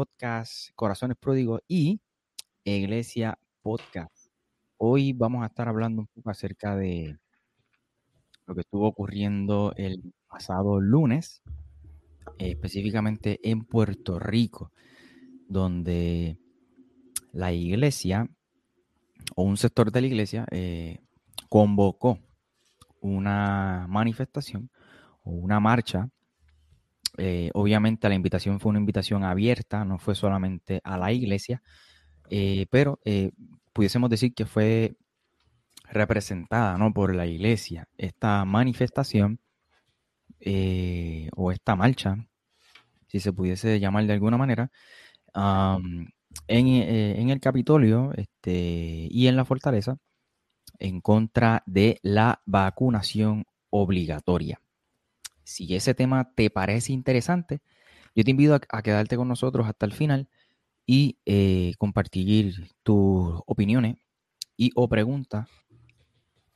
Podcast, 0.00 0.70
Corazones 0.76 1.18
Pródigos 1.18 1.60
y 1.68 2.00
Iglesia 2.64 3.38
Podcast. 3.60 4.30
Hoy 4.78 5.12
vamos 5.12 5.42
a 5.42 5.48
estar 5.48 5.68
hablando 5.68 6.00
un 6.00 6.06
poco 6.06 6.30
acerca 6.30 6.74
de 6.74 7.18
lo 8.46 8.54
que 8.54 8.62
estuvo 8.62 8.86
ocurriendo 8.86 9.74
el 9.76 10.14
pasado 10.26 10.80
lunes, 10.80 11.42
específicamente 12.38 13.40
en 13.42 13.66
Puerto 13.66 14.18
Rico, 14.18 14.72
donde 15.48 16.38
la 17.32 17.52
iglesia 17.52 18.26
o 19.36 19.42
un 19.42 19.58
sector 19.58 19.92
de 19.92 20.00
la 20.00 20.06
iglesia 20.06 20.46
eh, 20.50 21.00
convocó 21.50 22.18
una 23.02 23.84
manifestación 23.86 24.70
o 25.24 25.32
una 25.32 25.60
marcha 25.60 26.08
eh, 27.22 27.50
obviamente 27.52 28.08
la 28.08 28.14
invitación 28.14 28.60
fue 28.60 28.70
una 28.70 28.78
invitación 28.78 29.24
abierta, 29.24 29.84
no 29.84 29.98
fue 29.98 30.14
solamente 30.14 30.80
a 30.84 30.96
la 30.96 31.12
iglesia, 31.12 31.62
eh, 32.30 32.66
pero 32.70 32.98
eh, 33.04 33.32
pudiésemos 33.74 34.08
decir 34.08 34.32
que 34.34 34.46
fue 34.46 34.96
representada 35.84 36.78
¿no? 36.78 36.94
por 36.94 37.14
la 37.14 37.26
iglesia 37.26 37.88
esta 37.98 38.44
manifestación 38.46 39.38
o 41.36 41.52
esta 41.52 41.76
marcha, 41.76 42.16
si 43.08 43.20
se 43.20 43.32
pudiese 43.34 43.78
llamar 43.78 44.06
de 44.06 44.14
alguna 44.14 44.38
manera, 44.38 44.70
en, 46.48 47.30
el 47.30 47.40
Capitolio 47.40 48.12
este, 48.16 49.08
y 49.10 49.26
en 49.26 49.36
la 49.36 49.44
fortaleza 49.44 49.98
en 50.78 51.02
contra 51.02 51.62
de 51.66 51.98
la 52.02 52.40
vacunación 52.46 53.44
obligatoria 53.68 54.60
si 55.44 55.74
ese 55.74 55.94
tema 55.94 56.32
te 56.34 56.50
parece 56.50 56.92
interesante, 56.92 57.60
yo 58.14 58.24
te 58.24 58.30
invito 58.30 58.54
a, 58.54 58.82
quedarte 58.82 59.16
con 59.16 59.28
nosotros 59.28 59.66
hasta 59.66 59.86
el 59.86 59.92
final 59.92 60.28
y 60.86 61.18
eh, 61.26 61.72
compartir 61.78 62.68
tus 62.82 63.40
opiniones 63.46 63.96
y 64.56 64.70
o 64.74 64.88
preguntas 64.88 65.48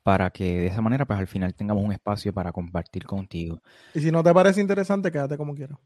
para 0.03 0.31
que 0.31 0.61
de 0.61 0.67
esa 0.67 0.83
manera 0.83 1.07
pues 1.07 1.19
al 1.19 1.27
final 1.27 1.55
tengamos 1.55 1.83
un 1.83 1.93
espacio 1.93 2.33
para 2.33 2.53
compartir 2.53 3.05
contigo. 3.05 3.62
Y 3.95 4.01
si 4.01 4.12
no 4.12 4.23
te 4.23 4.35
parece 4.35 4.61
interesante, 4.61 5.11
quédate 5.11 5.37
como 5.39 5.55
quieras. 5.55 5.79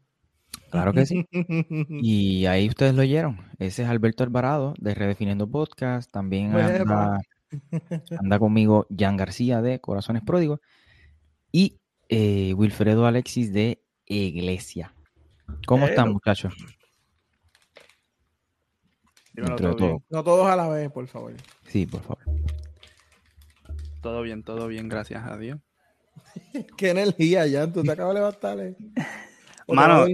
Claro 0.69 0.93
que 0.93 1.05
sí. 1.05 1.25
y 1.89 2.45
ahí 2.45 2.67
ustedes 2.67 2.93
lo 2.93 3.01
oyeron. 3.01 3.39
Ese 3.57 3.83
es 3.83 3.89
Alberto 3.89 4.23
Alvarado 4.23 4.73
de 4.77 4.93
Redefiniendo 4.93 5.49
Podcast. 5.49 6.11
También 6.11 6.53
anda, 6.53 7.19
anda 8.19 8.39
conmigo 8.39 8.85
Jan 8.95 9.15
García 9.15 9.61
de 9.61 9.79
Corazones 9.79 10.23
Pródigos. 10.23 10.59
Y 11.51 11.78
eh, 12.09 12.53
Wilfredo 12.55 13.05
Alexis 13.05 13.53
de 13.53 13.81
Iglesia. 14.05 14.93
¿Cómo 15.65 15.87
están, 15.87 16.11
muchachos? 16.11 16.53
No 19.33 20.23
todos 20.23 20.47
a 20.47 20.55
la 20.55 20.67
vez, 20.67 20.91
por 20.91 21.07
favor. 21.07 21.33
Sí, 21.67 21.85
por 21.85 22.01
favor. 22.01 22.23
Todo 24.01 24.21
bien, 24.21 24.43
todo 24.43 24.67
bien, 24.67 24.89
gracias 24.89 25.25
a 25.25 25.37
Dios. 25.37 25.59
Qué 26.77 26.89
energía, 26.89 27.45
ya. 27.47 27.71
Tú 27.71 27.83
te 27.83 27.91
acabas 27.91 28.15
de 28.15 28.19
levantar. 28.19 28.59
Eh? 28.59 28.75
Mano, 29.67 30.05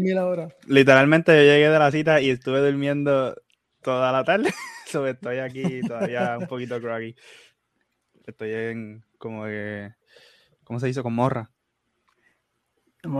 literalmente 0.67 1.31
yo 1.31 1.41
llegué 1.41 1.69
de 1.69 1.79
la 1.79 1.91
cita 1.91 2.19
y 2.21 2.29
estuve 2.29 2.59
durmiendo 2.59 3.35
toda 3.81 4.11
la 4.11 4.23
tarde. 4.23 4.53
estoy 5.09 5.39
aquí 5.39 5.81
todavía 5.81 6.37
un 6.39 6.47
poquito 6.47 6.79
groggy. 6.79 7.15
Estoy 8.25 8.51
en 8.51 9.03
como 9.17 9.45
que. 9.45 9.93
¿Cómo 10.63 10.79
se 10.79 10.89
hizo? 10.89 11.03
Con 11.03 11.13
morra. 11.13 11.51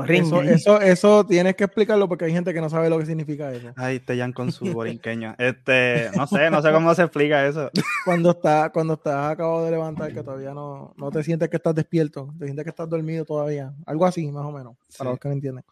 Eso, 0.08 0.42
eso, 0.42 0.82
eso, 0.82 1.26
tienes 1.26 1.56
que 1.56 1.66
explicarlo 1.66 2.08
porque 2.08 2.26
hay 2.26 2.32
gente 2.32 2.54
que 2.54 2.62
no 2.62 2.70
sabe 2.70 2.90
lo 2.90 2.98
que 2.98 3.06
significa 3.06 3.52
eso. 3.52 3.72
Ay, 3.76 4.00
te 4.00 4.16
llaman 4.16 4.34
con 4.34 4.52
su 4.52 4.66
borinqueño. 4.74 5.36
Este, 5.38 6.10
no 6.16 6.28
sé, 6.28 6.50
no 6.50 6.62
sé 6.62 6.72
cómo 6.72 6.94
se 6.96 7.04
explica 7.04 7.46
eso. 7.46 7.70
Cuando 8.04 8.32
estás, 8.32 8.72
cuando 8.72 8.94
estás 8.96 9.32
acabado 9.32 9.66
de 9.66 9.72
levantar, 9.72 10.14
que 10.14 10.24
todavía 10.24 10.54
no, 10.54 10.94
no 10.98 11.12
te 11.12 11.24
sientes 11.24 11.50
que 11.50 11.58
estás 11.58 11.76
despierto, 11.76 12.34
te 12.38 12.46
sientes 12.46 12.64
que 12.64 12.70
estás 12.70 12.90
dormido 12.90 13.26
todavía. 13.26 13.74
Algo 13.86 14.06
así, 14.06 14.32
más 14.32 14.46
o 14.46 14.52
menos, 14.52 14.76
para 14.98 15.12
los 15.12 15.20
que 15.20 15.28
no 15.28 15.34
entienden. 15.34 15.64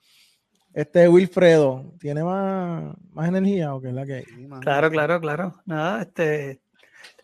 Este 0.73 1.07
Wilfredo, 1.07 1.93
¿tiene 1.99 2.23
más, 2.23 2.95
más 3.11 3.27
energía 3.27 3.75
o 3.75 3.81
qué 3.81 3.89
es 3.89 3.93
la 3.93 4.05
que 4.05 4.23
Claro, 4.61 4.89
claro, 4.89 5.21
claro. 5.21 5.55
Nada, 5.65 6.01
este, 6.01 6.61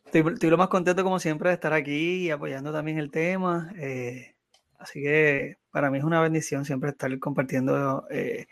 estoy, 0.06 0.34
estoy, 0.34 0.50
lo 0.50 0.58
más 0.58 0.68
contento 0.68 1.04
como 1.04 1.20
siempre 1.20 1.50
de 1.50 1.56
estar 1.56 1.74
aquí 1.74 2.26
y 2.26 2.30
apoyando 2.30 2.72
también 2.72 3.00
el 3.00 3.10
tema. 3.10 3.72
Eh, 3.78 4.36
Así 4.80 5.02
que 5.02 5.58
para 5.72 5.92
mí 5.92 5.98
es 6.00 6.04
una 6.04 6.22
bendición 6.22 6.66
siempre 6.66 6.92
estar 6.92 7.18
compartiendo 7.20 8.06
eh, 8.10 8.48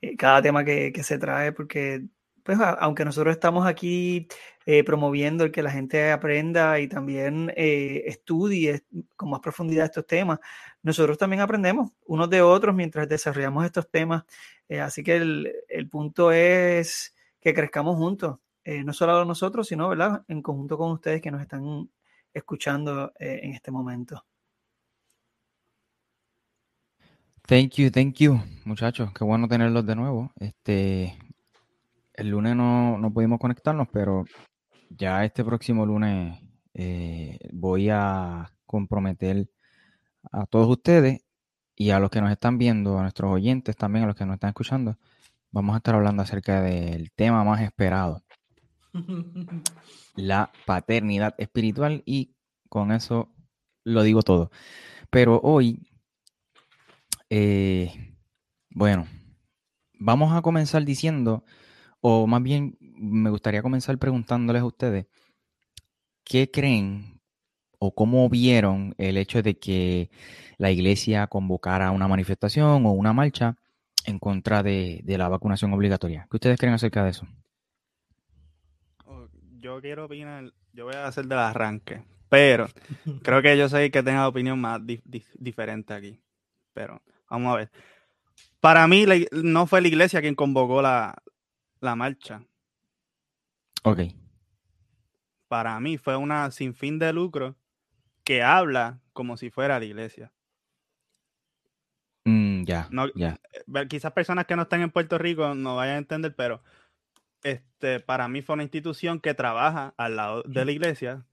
eh, 0.00 0.16
cada 0.16 0.42
tema 0.42 0.64
que, 0.64 0.92
se 1.02 1.18
trae, 1.18 1.52
porque 1.52 2.04
pues, 2.44 2.58
aunque 2.80 3.04
nosotros 3.04 3.34
estamos 3.34 3.66
aquí 3.66 4.28
eh, 4.66 4.84
promoviendo 4.84 5.44
el 5.44 5.52
que 5.52 5.62
la 5.62 5.70
gente 5.70 6.10
aprenda 6.12 6.80
y 6.80 6.88
también 6.88 7.52
estudie 7.56 8.84
con 9.16 9.30
más 9.30 9.40
profundidad 9.40 9.86
estos 9.86 10.06
temas, 10.06 10.40
nosotros 10.82 11.18
también 11.18 11.42
aprendemos 11.42 11.92
unos 12.06 12.30
de 12.30 12.42
otros 12.42 12.74
mientras 12.74 13.08
desarrollamos 13.08 13.64
estos 13.66 13.90
temas. 13.90 14.24
así 14.80 15.02
que 15.02 15.16
el, 15.16 15.52
el, 15.68 15.88
punto 15.88 16.32
es 16.32 17.14
que 17.40 17.54
crezcamos 17.54 17.96
juntos, 17.96 18.38
no 18.84 18.92
solo 18.92 19.24
nosotros, 19.24 19.68
sino 19.68 19.88
¿verdad? 19.88 20.24
en 20.28 20.42
conjunto 20.42 20.78
con 20.78 20.92
ustedes 20.92 21.22
que 21.22 21.30
nos 21.30 21.42
están 21.42 21.90
escuchando 22.34 23.12
en 23.18 23.54
este 23.54 23.70
momento. 23.70 24.27
Thank 27.48 27.76
you, 27.76 27.90
thank 27.90 28.16
you, 28.16 28.42
muchachos. 28.66 29.10
Qué 29.14 29.24
bueno 29.24 29.48
tenerlos 29.48 29.86
de 29.86 29.96
nuevo. 29.96 30.30
Este, 30.38 31.16
el 32.12 32.28
lunes 32.28 32.54
no, 32.54 32.98
no 32.98 33.10
pudimos 33.10 33.38
conectarnos, 33.40 33.88
pero 33.90 34.26
ya 34.90 35.24
este 35.24 35.42
próximo 35.42 35.86
lunes 35.86 36.38
eh, 36.74 37.38
voy 37.54 37.88
a 37.88 38.52
comprometer 38.66 39.48
a 40.30 40.44
todos 40.44 40.68
ustedes 40.68 41.24
y 41.74 41.88
a 41.88 41.98
los 42.00 42.10
que 42.10 42.20
nos 42.20 42.30
están 42.30 42.58
viendo, 42.58 42.98
a 42.98 43.02
nuestros 43.02 43.32
oyentes 43.32 43.76
también, 43.76 44.04
a 44.04 44.08
los 44.08 44.16
que 44.16 44.26
nos 44.26 44.34
están 44.34 44.48
escuchando, 44.48 44.98
vamos 45.50 45.72
a 45.72 45.78
estar 45.78 45.94
hablando 45.94 46.22
acerca 46.22 46.60
del 46.60 47.10
tema 47.12 47.44
más 47.44 47.62
esperado, 47.62 48.24
la 50.16 50.52
paternidad 50.66 51.34
espiritual 51.38 52.02
y 52.04 52.34
con 52.68 52.92
eso 52.92 53.32
lo 53.84 54.02
digo 54.02 54.20
todo. 54.20 54.50
Pero 55.08 55.40
hoy 55.42 55.88
eh, 57.30 58.14
bueno, 58.70 59.06
vamos 59.98 60.32
a 60.32 60.42
comenzar 60.42 60.84
diciendo, 60.84 61.44
o 62.00 62.26
más 62.26 62.42
bien 62.42 62.76
me 62.80 63.30
gustaría 63.30 63.62
comenzar 63.62 63.98
preguntándoles 63.98 64.62
a 64.62 64.66
ustedes, 64.66 65.06
¿qué 66.24 66.50
creen 66.50 67.20
o 67.78 67.94
cómo 67.94 68.28
vieron 68.28 68.94
el 68.98 69.16
hecho 69.16 69.42
de 69.42 69.58
que 69.58 70.10
la 70.56 70.70
iglesia 70.70 71.26
convocara 71.26 71.90
una 71.90 72.08
manifestación 72.08 72.86
o 72.86 72.92
una 72.92 73.12
marcha 73.12 73.56
en 74.04 74.18
contra 74.18 74.62
de, 74.62 75.02
la 75.06 75.28
vacunación 75.28 75.72
obligatoria? 75.72 76.26
¿Qué 76.30 76.36
ustedes 76.36 76.58
creen 76.58 76.74
acerca 76.74 77.04
de 77.04 77.10
eso? 77.10 77.26
Oh, 79.04 79.28
yo 79.58 79.80
quiero 79.80 80.06
opinar, 80.06 80.52
yo 80.72 80.86
voy 80.86 80.94
a 80.94 81.06
hacer 81.06 81.26
del 81.26 81.38
arranque, 81.38 82.02
pero 82.28 82.68
creo 83.22 83.42
que 83.42 83.56
yo 83.56 83.68
soy 83.68 83.84
el 83.84 83.90
que 83.90 84.02
tenga 84.02 84.28
opinión 84.28 84.60
más 84.60 84.80
diferente 85.38 85.94
aquí. 85.94 86.20
Pero 86.72 87.02
Vamos 87.28 87.54
a 87.54 87.56
ver. 87.56 87.70
Para 88.60 88.86
mí, 88.88 89.06
no 89.32 89.66
fue 89.66 89.80
la 89.80 89.88
iglesia 89.88 90.20
quien 90.20 90.34
convocó 90.34 90.82
la, 90.82 91.14
marcha. 91.80 92.42
Ok. 93.84 94.00
Para 95.48 95.78
mí 95.80 95.96
fue 95.96 96.16
una 96.16 96.50
sin 96.50 96.74
fin 96.74 96.98
de 96.98 97.12
lucro 97.12 97.56
que 98.24 98.42
habla 98.42 99.00
como 99.12 99.36
si 99.36 99.50
fuera 99.50 99.78
la 99.78 99.84
iglesia. 99.84 100.32
Mm, 102.24 102.64
ya, 102.64 102.90
eh, 102.92 103.88
Quizás 103.88 104.12
personas 104.12 104.44
que 104.44 104.54
no 104.54 104.62
están 104.62 104.82
en 104.82 104.90
Puerto 104.90 105.16
Rico 105.16 105.54
no 105.54 105.76
vayan 105.76 105.94
a 105.94 105.98
entender, 105.98 106.34
pero 106.34 106.62
este, 107.42 108.00
para 108.00 108.28
mí 108.28 108.42
fue 108.42 108.54
una 108.54 108.64
institución 108.64 109.20
que 109.20 109.32
trabaja 109.32 109.94
al 109.96 110.16
lado 110.16 110.42
de 110.42 110.64
la 110.64 110.72
iglesia, 110.72 111.24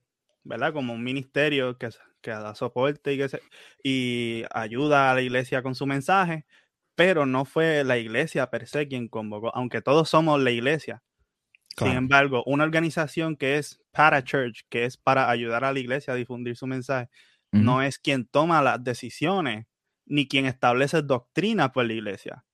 ¿verdad? 0.44 0.72
Como 0.72 0.94
un 0.94 1.04
ministerio 1.04 1.76
que, 1.76 1.90
que 2.26 2.32
da 2.32 2.54
soporte 2.54 3.14
y, 3.14 3.18
que 3.18 3.40
y 3.82 4.44
ayuda 4.50 5.10
a 5.10 5.14
la 5.14 5.22
iglesia 5.22 5.62
con 5.62 5.74
su 5.76 5.86
mensaje, 5.86 6.44
pero 6.96 7.24
no 7.24 7.44
fue 7.44 7.84
la 7.84 7.98
iglesia 7.98 8.50
per 8.50 8.66
se 8.66 8.88
quien 8.88 9.08
convocó, 9.08 9.54
aunque 9.54 9.80
todos 9.80 10.08
somos 10.08 10.42
la 10.42 10.50
iglesia. 10.50 11.02
Sin 11.78 11.88
embargo, 11.88 12.42
una 12.46 12.64
organización 12.64 13.36
que 13.36 13.58
es 13.58 13.78
para 13.92 14.24
church, 14.24 14.62
que 14.70 14.86
es 14.86 14.96
para 14.96 15.28
ayudar 15.28 15.62
a 15.64 15.72
la 15.72 15.78
iglesia 15.78 16.14
a 16.14 16.16
difundir 16.16 16.56
su 16.56 16.66
mensaje, 16.66 17.10
no 17.52 17.82
es 17.82 17.98
quien 17.98 18.26
toma 18.26 18.62
las 18.62 18.82
decisiones, 18.82 19.66
ni 20.06 20.26
quien 20.26 20.46
establece 20.46 21.02
doctrina 21.02 21.72
por 21.72 21.84
la 21.84 21.92
iglesia, 21.92 22.44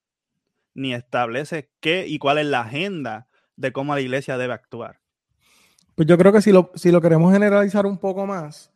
ni 0.74 0.92
establece 0.92 1.70
qué 1.80 2.06
y 2.06 2.18
cuál 2.18 2.38
es 2.38 2.46
la 2.46 2.62
agenda 2.62 3.28
de 3.56 3.72
cómo 3.72 3.94
la 3.94 4.00
iglesia 4.00 4.36
debe 4.38 4.54
actuar. 4.54 5.00
Pues 5.94 6.08
yo 6.08 6.18
creo 6.18 6.32
que 6.32 6.42
si 6.42 6.52
lo, 6.52 6.72
si 6.74 6.90
lo 6.90 7.00
queremos 7.00 7.32
generalizar 7.32 7.86
un 7.86 7.98
poco 7.98 8.26
más, 8.26 8.71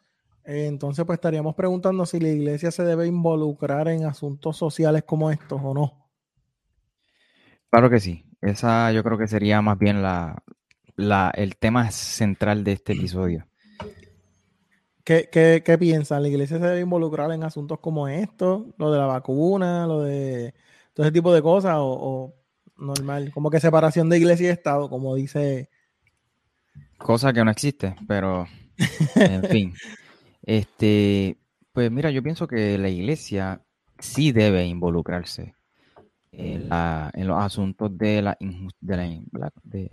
entonces 0.46 1.04
pues 1.04 1.16
estaríamos 1.16 1.54
preguntando 1.54 2.06
si 2.06 2.20
la 2.20 2.28
iglesia 2.28 2.70
se 2.70 2.84
debe 2.84 3.06
involucrar 3.06 3.88
en 3.88 4.04
asuntos 4.04 4.56
sociales 4.56 5.02
como 5.04 5.30
estos 5.30 5.60
o 5.62 5.74
no. 5.74 6.08
Claro 7.70 7.90
que 7.90 8.00
sí. 8.00 8.24
Esa 8.40 8.92
yo 8.92 9.02
creo 9.02 9.18
que 9.18 9.26
sería 9.26 9.60
más 9.60 9.78
bien 9.78 10.02
la, 10.02 10.40
el 11.34 11.56
tema 11.56 11.90
central 11.90 12.62
de 12.62 12.72
este 12.72 12.92
episodio. 12.92 13.46
¿Qué, 15.02 15.28
qué, 15.30 15.62
qué 15.64 15.78
piensan? 15.78 16.22
¿La 16.22 16.28
iglesia 16.28 16.58
se 16.58 16.64
debe 16.64 16.80
involucrar 16.80 17.30
en 17.32 17.42
asuntos 17.42 17.80
como 17.80 18.08
estos? 18.08 18.66
Lo 18.78 18.90
de 18.92 18.98
la 18.98 19.06
vacuna, 19.06 19.86
lo 19.86 20.02
de 20.02 20.54
todo 20.94 21.06
ese 21.06 21.12
tipo 21.12 21.32
de 21.34 21.42
cosas, 21.42 21.74
o, 21.78 22.34
normal, 22.78 23.30
como 23.32 23.50
que 23.50 23.60
separación 23.60 24.08
de 24.08 24.18
iglesia 24.18 24.48
y 24.48 24.50
Estado, 24.50 24.88
como 24.88 25.14
dice. 25.14 25.70
Cosa 26.98 27.32
que 27.32 27.44
no 27.44 27.50
existe, 27.50 27.96
pero 28.06 28.46
en 29.16 29.42
fin. 29.44 29.74
Este, 30.46 31.36
pues 31.72 31.90
mira, 31.90 32.10
yo 32.10 32.22
pienso 32.22 32.46
que 32.46 32.78
la 32.78 32.88
iglesia 32.88 33.60
sí 33.98 34.32
debe 34.32 34.64
involucrarse 34.64 35.54
en, 36.32 36.68
los 36.68 37.42
asuntos 37.42 37.96
de 37.98 38.22
la, 38.22 38.38
de 38.40 39.90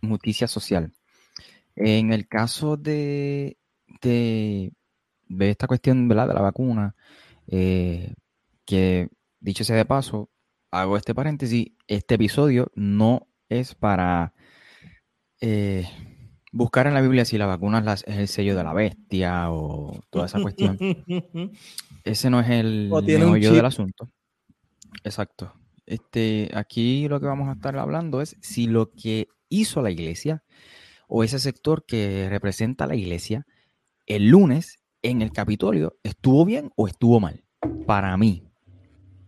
injusticia 0.00 0.48
social. 0.48 0.92
En 1.76 2.12
el 2.12 2.26
caso 2.28 2.76
de, 2.76 3.58
de, 4.00 4.72
esta 5.38 5.66
cuestión 5.66 6.08
de 6.08 6.14
la 6.14 6.26
vacuna, 6.26 6.94
eh, 7.46 8.14
que 8.64 9.08
dicho 9.40 9.64
sea 9.64 9.76
de 9.76 9.84
paso, 9.84 10.30
hago 10.70 10.96
este 10.96 11.14
paréntesis, 11.14 11.72
este 11.86 12.14
episodio 12.14 12.70
no 12.74 13.28
es 13.48 13.74
para 13.74 14.32
eh, 15.40 15.86
buscar 16.52 16.86
en 16.86 16.94
la 16.94 17.00
Biblia 17.00 17.24
si 17.24 17.38
la 17.38 17.46
vacuna 17.46 17.84
es, 17.92 18.04
el 18.06 18.28
sello 18.28 18.56
de 18.56 18.64
la 18.64 18.72
bestia 18.72 19.50
o 19.50 20.00
toda 20.10 20.26
esa 20.26 20.40
cuestión. 20.40 20.78
Ese 22.04 22.30
no 22.30 22.40
es 22.40 22.50
el 22.50 22.90
meollo 22.90 23.52
del 23.52 23.66
asunto. 23.66 24.10
Exacto. 25.04 25.52
Este, 25.86 26.50
aquí 26.54 27.08
lo 27.08 27.20
que 27.20 27.26
vamos 27.26 27.48
a 27.48 27.52
estar 27.52 27.76
hablando 27.76 28.20
es 28.20 28.36
si 28.40 28.66
lo 28.66 28.92
que 28.92 29.28
hizo 29.48 29.82
la 29.82 29.90
iglesia 29.90 30.44
o 31.08 31.24
ese 31.24 31.38
sector 31.38 31.84
que 31.84 32.28
representa 32.30 32.84
a 32.84 32.86
la 32.86 32.94
iglesia 32.94 33.44
el 34.06 34.28
lunes 34.28 34.78
en 35.02 35.22
el 35.22 35.32
Capitolio 35.32 35.98
estuvo 36.02 36.44
bien 36.44 36.70
o 36.76 36.86
estuvo 36.86 37.20
mal. 37.20 37.44
Para 37.86 38.16
mí, 38.16 38.44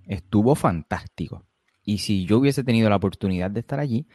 estuvo 0.06 0.54
fantástico. 0.54 1.46
Y 1.84 1.98
si 1.98 2.26
yo 2.26 2.38
hubiese 2.38 2.64
tenido 2.64 2.88
la 2.88 2.96
oportunidad 2.96 3.50
de 3.50 3.60
estar 3.60 3.80
allí, 3.80 4.06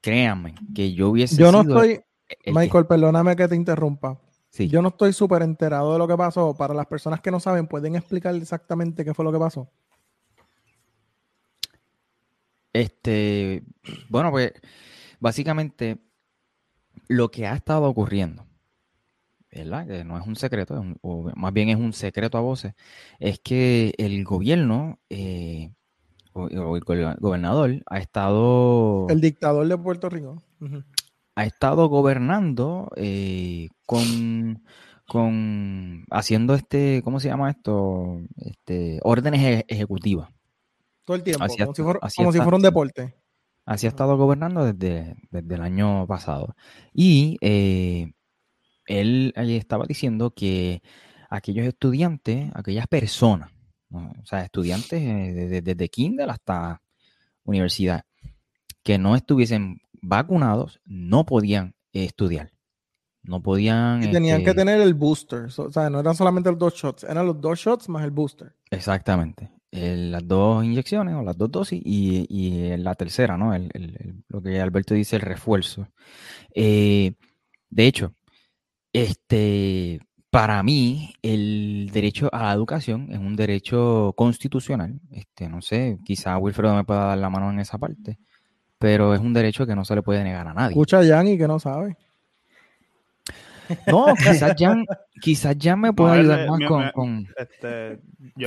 créanme 0.00 0.54
que 0.74 0.94
yo 0.94 1.10
hubiese. 1.10 1.36
Yo 1.36 1.52
no 1.52 1.62
estoy. 1.62 2.00
Michael, 2.46 2.86
perdóname 2.86 3.36
que 3.36 3.48
te 3.48 3.56
interrumpa. 3.56 4.18
Sí. 4.50 4.68
Yo 4.68 4.82
no 4.82 4.88
estoy 4.88 5.12
súper 5.12 5.42
enterado 5.42 5.92
de 5.92 5.98
lo 5.98 6.06
que 6.06 6.16
pasó. 6.16 6.54
Para 6.54 6.74
las 6.74 6.86
personas 6.86 7.20
que 7.20 7.30
no 7.30 7.40
saben, 7.40 7.66
¿pueden 7.66 7.96
explicar 7.96 8.34
exactamente 8.34 9.04
qué 9.04 9.14
fue 9.14 9.24
lo 9.24 9.32
que 9.32 9.38
pasó? 9.38 9.68
Este, 12.72 13.62
bueno, 14.08 14.30
pues 14.30 14.52
básicamente 15.20 15.98
lo 17.08 17.30
que 17.30 17.46
ha 17.46 17.54
estado 17.54 17.84
ocurriendo, 17.84 18.46
¿verdad? 19.50 19.86
Que 19.86 20.04
no 20.04 20.18
es 20.18 20.26
un 20.26 20.36
secreto, 20.36 20.82
o 21.02 21.30
más 21.36 21.52
bien 21.52 21.68
es 21.68 21.76
un 21.76 21.92
secreto 21.92 22.38
a 22.38 22.40
voces, 22.40 22.74
es 23.18 23.38
que 23.38 23.94
el 23.98 24.24
gobierno 24.24 24.98
eh, 25.10 25.72
o, 26.32 26.76
el 26.76 26.82
gobernador 27.20 27.82
ha 27.86 27.98
estado... 27.98 29.06
El 29.10 29.20
dictador 29.20 29.68
de 29.68 29.76
Puerto 29.76 30.08
Rico. 30.08 30.42
Ha 31.34 31.44
estado 31.44 31.88
gobernando 31.88 32.90
eh, 32.96 33.68
con, 33.86 34.62
con 35.06 36.04
haciendo 36.10 36.54
este, 36.54 37.02
¿cómo 37.02 37.20
se 37.20 37.28
llama 37.28 37.50
esto? 37.50 38.20
Este, 38.36 39.00
órdenes 39.02 39.64
ejecutivas. 39.68 40.28
Todo 41.04 41.16
el 41.16 41.22
tiempo, 41.22 41.44
como, 41.46 41.74
si, 42.32 42.38
fuera, 42.38 42.56
un 42.56 42.62
deporte. 42.62 43.16
Así 43.64 43.86
ha 43.86 43.90
estado 43.90 44.16
gobernando 44.16 44.64
desde, 44.64 45.16
desde 45.30 45.54
el 45.54 45.62
año 45.62 46.06
pasado. 46.06 46.54
Y 46.92 47.38
eh, 47.40 48.12
él 48.86 49.32
estaba 49.36 49.86
diciendo 49.86 50.32
que 50.32 50.82
aquellos 51.30 51.66
estudiantes, 51.66 52.50
aquellas 52.54 52.86
personas, 52.86 53.50
o 53.90 54.26
sea, 54.26 54.42
estudiantes 54.42 55.02
eh, 55.02 55.62
desde, 55.62 55.88
kinder 55.88 56.28
hasta 56.30 56.82
universidad, 57.44 58.04
que 58.82 58.98
no 58.98 59.16
estuviesen 59.16 59.80
vacunados, 60.02 60.80
no 60.84 61.24
podían 61.24 61.74
estudiar. 61.92 62.52
No 63.22 63.40
podían. 63.40 64.02
Y 64.02 64.10
tenían 64.10 64.42
que 64.42 64.50
este 64.50 64.60
tener 64.60 64.80
el 64.80 64.94
booster. 64.94 65.44
o 65.44 65.70
sea, 65.70 65.88
no 65.88 66.00
eran 66.00 66.14
solamente 66.14 66.50
los 66.50 66.58
dos 66.58 66.74
shots, 66.74 67.04
eran 67.04 67.26
los 67.26 67.40
dos 67.40 67.58
shots 67.58 67.88
más 67.88 68.04
el 68.04 68.10
booster. 68.10 68.54
Exactamente 68.70 69.50
las 69.72 70.26
dos 70.28 70.64
inyecciones 70.64 71.14
o 71.14 71.22
las 71.22 71.36
dos 71.36 71.50
dosis 71.50 71.80
y, 71.84 72.76
la 72.76 72.94
tercera, 72.94 73.36
¿no? 73.38 73.52
lo 74.28 74.42
que 74.42 74.60
Alberto 74.60 74.94
dice, 74.94 75.16
el 75.16 75.22
refuerzo. 75.22 75.88
Eh, 76.54 77.14
de 77.70 77.86
hecho, 77.86 78.14
este, 78.92 80.00
para 80.30 80.62
mí, 80.62 81.14
el 81.22 81.90
derecho 81.92 82.28
a 82.32 82.44
la 82.44 82.52
educación 82.52 83.08
es 83.10 83.18
un 83.18 83.34
derecho 83.34 84.12
constitucional. 84.16 85.00
Este, 85.10 85.48
no 85.48 85.62
sé, 85.62 85.98
quizá 86.04 86.36
Wilfredo 86.36 86.74
me 86.74 86.84
pueda 86.84 87.06
dar 87.06 87.18
la 87.18 87.30
mano 87.30 87.50
en 87.50 87.60
esa 87.60 87.78
parte, 87.78 88.18
pero 88.82 89.14
es 89.14 89.20
un 89.20 89.32
derecho 89.32 89.64
que 89.64 89.76
no 89.76 89.84
se 89.84 89.94
le 89.94 90.02
puede 90.02 90.24
negar 90.24 90.48
a 90.48 90.52
nadie. 90.52 90.70
Escucha 90.70 90.98
a 90.98 91.06
Jan 91.06 91.28
y 91.28 91.38
que 91.38 91.46
no 91.46 91.60
sabe. 91.60 91.96
No, 93.86 94.06
quizás 94.18 94.56
ya, 94.56 94.76
quizás 95.20 95.56
ya 95.56 95.76
me 95.76 95.92
pueda 95.92 96.14
ayudar 96.14 96.48
más 96.48 96.60
con, 96.66 96.90
con, 96.90 97.28
este, 97.36 98.00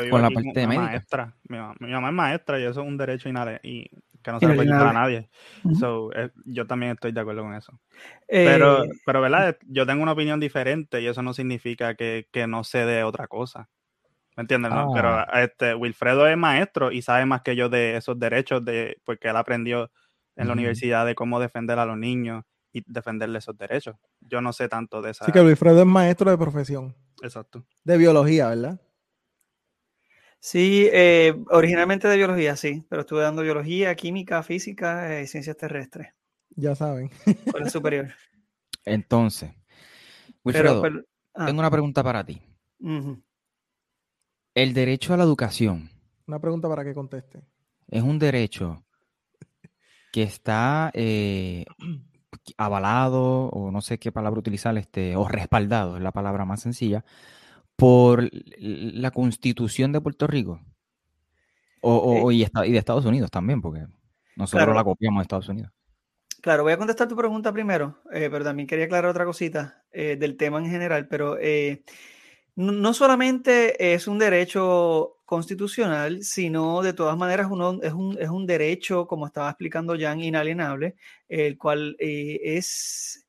con 0.09 0.21
la 0.21 0.29
parte 0.29 0.67
médica. 0.67 0.81
Maestra. 0.81 1.33
Mi, 1.47 1.57
mamá, 1.57 2.09
es 2.09 2.13
maestra 2.13 2.59
y 2.59 2.63
eso 2.63 2.81
es 2.81 2.87
un 2.87 2.97
derecho 2.97 3.29
y 3.63 3.89
que 4.21 4.31
no 4.31 4.39
se 4.41 4.47
le 4.47 4.55
puede 4.55 4.67
quitar 4.67 4.87
a 4.87 4.93
nadie. 4.93 5.29
Eh, 5.63 6.29
yo 6.43 6.67
también 6.67 6.91
estoy 6.91 7.13
de 7.13 7.21
acuerdo 7.21 7.43
con 7.43 7.53
eso. 7.53 7.79
Pero, 8.27 8.83
eh, 8.83 8.89
pero, 9.05 9.21
¿verdad? 9.21 9.57
Yo 9.67 9.85
tengo 9.85 10.03
una 10.03 10.11
opinión 10.11 10.41
diferente 10.41 11.01
y 11.01 11.07
eso 11.07 11.21
no 11.21 11.33
significa 11.33 11.95
que, 11.95 12.27
que 12.29 12.45
no 12.45 12.65
sé 12.65 12.85
de 12.85 13.05
otra 13.05 13.27
cosa. 13.27 13.69
¿Me 14.35 14.41
entiendes? 14.41 14.73
Pero 14.93 15.09
ah. 15.09 15.43
este, 15.43 15.75
Wilfredo 15.75 16.27
es 16.27 16.35
maestro 16.35 16.91
y 16.91 17.01
sabe 17.01 17.25
más 17.25 17.41
que 17.41 17.55
yo 17.55 17.69
de 17.69 17.95
esos 17.95 18.19
derechos, 18.19 18.65
de, 18.65 18.97
porque 19.05 19.29
él 19.29 19.37
aprendió 19.37 19.89
en 20.35 20.47
la 20.47 20.53
universidad 20.53 21.05
de 21.05 21.15
cómo 21.15 21.39
defender 21.39 21.79
a 21.79 21.85
los 21.85 21.97
niños 21.97 22.43
y 22.71 22.83
defenderle 22.85 23.39
esos 23.39 23.57
derechos. 23.57 23.95
Yo 24.19 24.41
no 24.41 24.51
sé 24.51 24.67
tanto 24.67 25.01
de 25.01 25.11
esa. 25.11 25.25
Sí, 25.25 25.31
que 25.31 25.41
Wilfredo 25.41 25.79
es 25.79 25.85
maestro 25.85 26.29
de 26.29 26.37
profesión. 26.37 26.95
Exacto. 27.21 27.65
De 27.83 27.97
biología, 27.97 28.49
¿verdad? 28.49 28.81
Sí, 30.39 30.87
eh, 30.91 31.33
originalmente 31.49 32.07
de 32.07 32.17
biología, 32.17 32.55
sí, 32.55 32.85
pero 32.87 33.01
estuve 33.01 33.21
dando 33.21 33.41
biología, 33.41 33.95
química, 33.95 34.43
física 34.43 35.19
y 35.19 35.23
eh, 35.23 35.27
ciencias 35.27 35.57
terrestres. 35.57 36.09
Ya 36.49 36.75
saben. 36.75 37.09
Con 37.51 37.63
el 37.63 37.69
superior. 37.71 38.09
Entonces, 38.85 39.51
Wilfredo, 40.43 40.83
ah. 41.33 41.45
tengo 41.47 41.59
una 41.59 41.71
pregunta 41.71 42.03
para 42.03 42.23
ti. 42.23 42.41
El 44.53 44.73
derecho 44.73 45.13
a 45.13 45.17
la 45.17 45.23
educación. 45.23 45.89
Una 46.27 46.39
pregunta 46.39 46.69
para 46.69 46.83
que 46.83 46.93
conteste. 46.93 47.41
Es 47.87 48.03
un 48.03 48.19
derecho 48.19 48.84
que 50.15 50.23
está 50.23 50.91
eh, 50.93 51.65
avalado, 52.57 53.49
o 53.49 53.69
no 53.69 53.81
sé 53.81 53.99
qué 53.99 54.13
palabra 54.13 54.39
utilizar, 54.39 54.77
este, 54.77 55.17
o 55.17 55.27
respaldado, 55.27 55.97
es 55.97 56.03
la 56.03 56.13
palabra 56.13 56.45
más 56.45 56.61
sencilla, 56.61 57.03
por 57.75 58.29
la 58.57 59.11
constitución 59.11 59.91
de 59.91 59.99
Puerto 59.99 60.25
Rico. 60.25 60.61
O, 61.81 62.31
eh 62.31 62.35
y, 62.35 62.71
de 62.71 62.77
Estados 62.77 63.03
Unidos 63.03 63.29
también, 63.29 63.61
porque 63.61 63.87
nosotros 64.37 64.73
la 64.73 64.85
copiamos 64.85 65.19
de 65.19 65.23
Estados 65.23 65.49
Unidos. 65.49 65.73
Claro, 66.41 66.63
voy 66.63 66.71
a 66.71 66.77
contestar 66.77 67.09
tu 67.09 67.17
pregunta 67.17 67.51
primero, 67.51 67.99
eh, 68.13 68.29
pero 68.31 68.45
también 68.45 68.67
quería 68.67 68.85
aclarar 68.85 69.11
otra 69.11 69.25
cosita 69.25 69.83
eh, 69.91 70.15
del 70.15 70.37
tema 70.37 70.59
en 70.59 70.69
general, 70.69 71.09
pero 71.09 71.37
no 72.55 72.93
solamente 72.93 73.93
es 73.93 74.07
un 74.07 74.17
derecho 74.17 75.17
constitucional, 75.25 76.23
sino 76.23 76.81
de 76.81 76.93
todas 76.93 77.17
maneras 77.17 77.47
uno, 77.49 77.79
es, 77.81 77.93
un, 77.93 78.17
es, 78.19 78.29
un, 78.29 78.45
derecho, 78.45 79.07
como 79.07 79.25
estaba 79.27 79.49
explicando 79.49 79.97
Jan, 79.99 80.21
inalienable, 80.21 80.95
el 81.27 81.57
cual 81.57 81.95
eh, 81.99 82.39
es, 82.43 83.25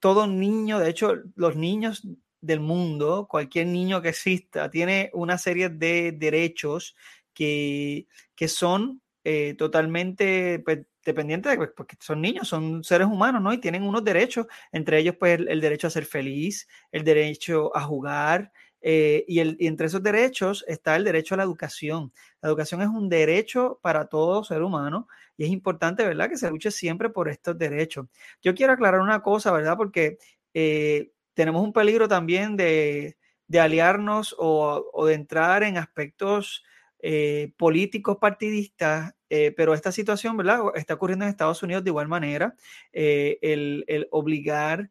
todo 0.00 0.26
niño, 0.26 0.78
de 0.78 0.90
hecho, 0.90 1.14
los 1.34 1.56
niños 1.56 2.06
del 2.40 2.60
mundo, 2.60 3.26
cualquier 3.28 3.66
niño 3.66 4.00
que 4.00 4.10
exista, 4.10 4.70
tiene 4.70 5.10
una 5.12 5.38
serie 5.38 5.68
de 5.68 6.12
derechos 6.12 6.96
que, 7.34 8.06
que 8.34 8.48
son 8.48 9.02
eh, 9.24 9.54
totalmente, 9.58 10.60
pues, 10.60 10.86
dependiente 11.08 11.48
de 11.48 11.56
porque 11.56 11.96
pues, 11.96 12.06
son 12.06 12.20
niños, 12.20 12.48
son 12.48 12.84
seres 12.84 13.06
humanos, 13.06 13.42
¿no? 13.42 13.52
Y 13.52 13.58
tienen 13.58 13.82
unos 13.82 14.04
derechos, 14.04 14.46
entre 14.72 14.98
ellos, 14.98 15.16
pues, 15.18 15.40
el, 15.40 15.60
derecho 15.60 15.88
a 15.88 15.90
ser 15.90 16.04
feliz, 16.04 16.68
el 16.92 17.04
derecho 17.04 17.76
a 17.76 17.82
jugar, 17.82 18.52
eh, 18.80 19.24
y, 19.26 19.40
entre 19.66 19.86
esos 19.88 20.02
derechos 20.02 20.64
está 20.68 20.96
el 20.96 21.04
derecho 21.04 21.34
a 21.34 21.38
la 21.38 21.42
educación. 21.44 22.12
La 22.40 22.48
educación 22.48 22.82
es 22.82 22.88
un 22.88 23.08
derecho 23.08 23.80
para 23.82 24.06
todo 24.06 24.44
ser 24.44 24.62
humano 24.62 25.08
y 25.36 25.44
es 25.44 25.50
importante, 25.50 26.04
¿verdad?, 26.04 26.28
que 26.28 26.36
se 26.36 26.50
luche 26.50 26.70
siempre 26.70 27.10
por 27.10 27.28
estos 27.28 27.58
derechos. 27.58 28.06
Yo 28.42 28.54
quiero 28.54 28.72
aclarar 28.74 29.00
una 29.00 29.22
cosa, 29.22 29.50
¿verdad?, 29.52 29.76
porque 29.76 30.18
eh, 30.54 31.12
tenemos 31.34 31.62
un 31.62 31.72
peligro 31.72 32.08
también 32.08 32.56
de, 32.56 33.16
aliarnos 33.58 34.34
o, 34.38 34.90
o, 34.92 35.06
de 35.06 35.14
entrar 35.14 35.62
en 35.62 35.78
aspectos 35.78 36.64
eh, 37.00 37.52
políticos 37.56 38.18
partidistas, 38.20 39.14
eh, 39.30 39.52
pero 39.56 39.74
esta 39.74 39.92
situación, 39.92 40.36
¿verdad? 40.36 40.60
Está 40.74 40.94
ocurriendo 40.94 41.24
en 41.24 41.30
Estados 41.30 41.62
Unidos 41.62 41.84
de 41.84 41.90
igual 41.90 42.08
manera, 42.08 42.54
eh, 42.92 43.38
el, 43.42 43.84
el, 43.88 44.08
obligar 44.10 44.90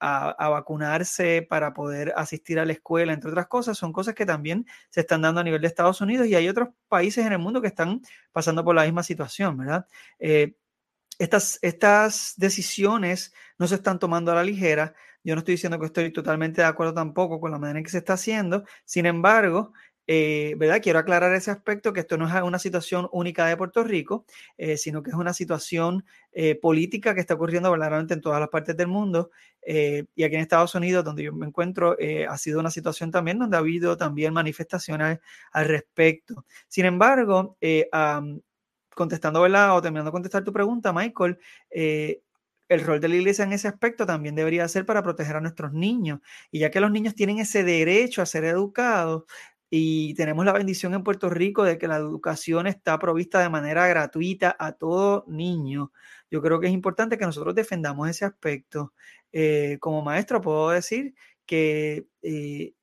a, 0.00 0.30
a, 0.30 0.48
vacunarse 0.48 1.46
para 1.48 1.72
poder 1.74 2.12
asistir 2.16 2.58
a 2.58 2.64
la 2.64 2.72
escuela, 2.72 3.12
entre 3.12 3.30
otras 3.30 3.46
cosas, 3.46 3.78
son 3.78 3.92
cosas 3.92 4.14
que 4.14 4.26
también 4.26 4.66
se 4.90 5.00
están 5.00 5.22
dando 5.22 5.40
a 5.40 5.44
nivel 5.44 5.60
de 5.60 5.68
Estados 5.68 6.00
Unidos 6.00 6.26
y 6.26 6.34
hay 6.34 6.48
otros 6.48 6.70
países 6.88 7.24
en 7.24 7.32
el 7.32 7.38
mundo 7.38 7.60
que 7.60 7.68
están 7.68 8.02
pasando 8.32 8.64
por 8.64 8.74
la 8.74 8.84
misma 8.84 9.04
situación, 9.04 9.56
¿verdad? 9.58 9.86
estas, 11.22 11.58
estas 11.62 12.34
decisiones 12.36 13.32
no 13.58 13.68
se 13.68 13.76
están 13.76 13.98
tomando 13.98 14.32
a 14.32 14.34
la 14.34 14.44
ligera. 14.44 14.94
Yo 15.24 15.34
no 15.34 15.40
estoy 15.40 15.54
diciendo 15.54 15.78
que 15.78 15.86
estoy 15.86 16.12
totalmente 16.12 16.62
de 16.62 16.66
acuerdo 16.66 16.94
tampoco 16.94 17.40
con 17.40 17.52
la 17.52 17.58
manera 17.58 17.78
en 17.78 17.84
que 17.84 17.90
se 17.90 17.98
está 17.98 18.14
haciendo. 18.14 18.64
Sin 18.84 19.06
embargo, 19.06 19.72
eh, 20.06 20.54
¿verdad? 20.56 20.80
Quiero 20.82 20.98
aclarar 20.98 21.32
ese 21.34 21.50
aspecto, 21.50 21.92
que 21.92 22.00
esto 22.00 22.16
no 22.16 22.26
es 22.26 22.42
una 22.42 22.58
situación 22.58 23.08
única 23.12 23.46
de 23.46 23.56
Puerto 23.56 23.84
Rico, 23.84 24.24
eh, 24.58 24.76
sino 24.76 25.02
que 25.02 25.10
es 25.10 25.16
una 25.16 25.32
situación 25.32 26.04
eh, 26.32 26.56
política 26.56 27.14
que 27.14 27.20
está 27.20 27.34
ocurriendo 27.34 27.70
verdaderamente 27.70 28.14
en 28.14 28.20
todas 28.20 28.40
las 28.40 28.48
partes 28.48 28.76
del 28.76 28.88
mundo. 28.88 29.30
y 29.64 30.24
aquí 30.24 30.34
en 30.34 30.40
Estados 30.40 30.74
Unidos, 30.74 31.04
donde 31.04 31.22
yo 31.22 31.32
me 31.32 31.46
encuentro, 31.46 31.96
ha 32.28 32.38
sido 32.38 32.58
una 32.60 32.70
situación 32.70 33.10
también 33.12 33.38
donde 33.38 33.56
ha 33.56 33.60
habido 33.60 33.96
también 33.96 34.32
manifestaciones 34.34 35.20
al 35.52 35.68
respecto. 35.68 36.44
Sin 36.68 36.84
embargo, 36.84 37.56
contestando, 38.94 39.40
¿verdad? 39.42 39.76
O 39.76 39.82
terminando 39.82 40.10
de 40.10 40.12
contestar 40.12 40.44
tu 40.44 40.52
pregunta, 40.52 40.92
Michael, 40.92 41.38
el 42.72 42.80
rol 42.84 43.00
de 43.00 43.08
la 43.08 43.16
iglesia 43.16 43.44
en 43.44 43.52
ese 43.52 43.68
aspecto 43.68 44.06
también 44.06 44.34
debería 44.34 44.66
ser 44.68 44.86
para 44.86 45.02
proteger 45.02 45.36
a 45.36 45.40
nuestros 45.40 45.72
niños. 45.72 46.20
Y 46.50 46.60
ya 46.60 46.70
que 46.70 46.80
los 46.80 46.90
niños 46.90 47.14
tienen 47.14 47.38
ese 47.38 47.64
derecho 47.64 48.22
a 48.22 48.26
ser 48.26 48.44
educados, 48.44 49.24
y 49.74 50.12
tenemos 50.16 50.44
la 50.44 50.52
bendición 50.52 50.92
en 50.92 51.02
Puerto 51.02 51.30
Rico 51.30 51.64
de 51.64 51.78
que 51.78 51.88
la 51.88 51.96
educación 51.96 52.66
está 52.66 52.98
provista 52.98 53.40
de 53.40 53.48
manera 53.48 53.86
gratuita 53.86 54.54
a 54.58 54.72
todo 54.72 55.24
niño. 55.28 55.92
Yo 56.30 56.42
creo 56.42 56.60
que 56.60 56.66
es 56.66 56.74
importante 56.74 57.16
que 57.16 57.24
nosotros 57.24 57.54
defendamos 57.54 58.10
ese 58.10 58.26
aspecto. 58.26 58.92
Eh, 59.32 59.78
como 59.80 60.02
maestro 60.02 60.42
puedo 60.42 60.68
decir 60.68 61.14
que 61.46 62.06
eh, 62.20 62.74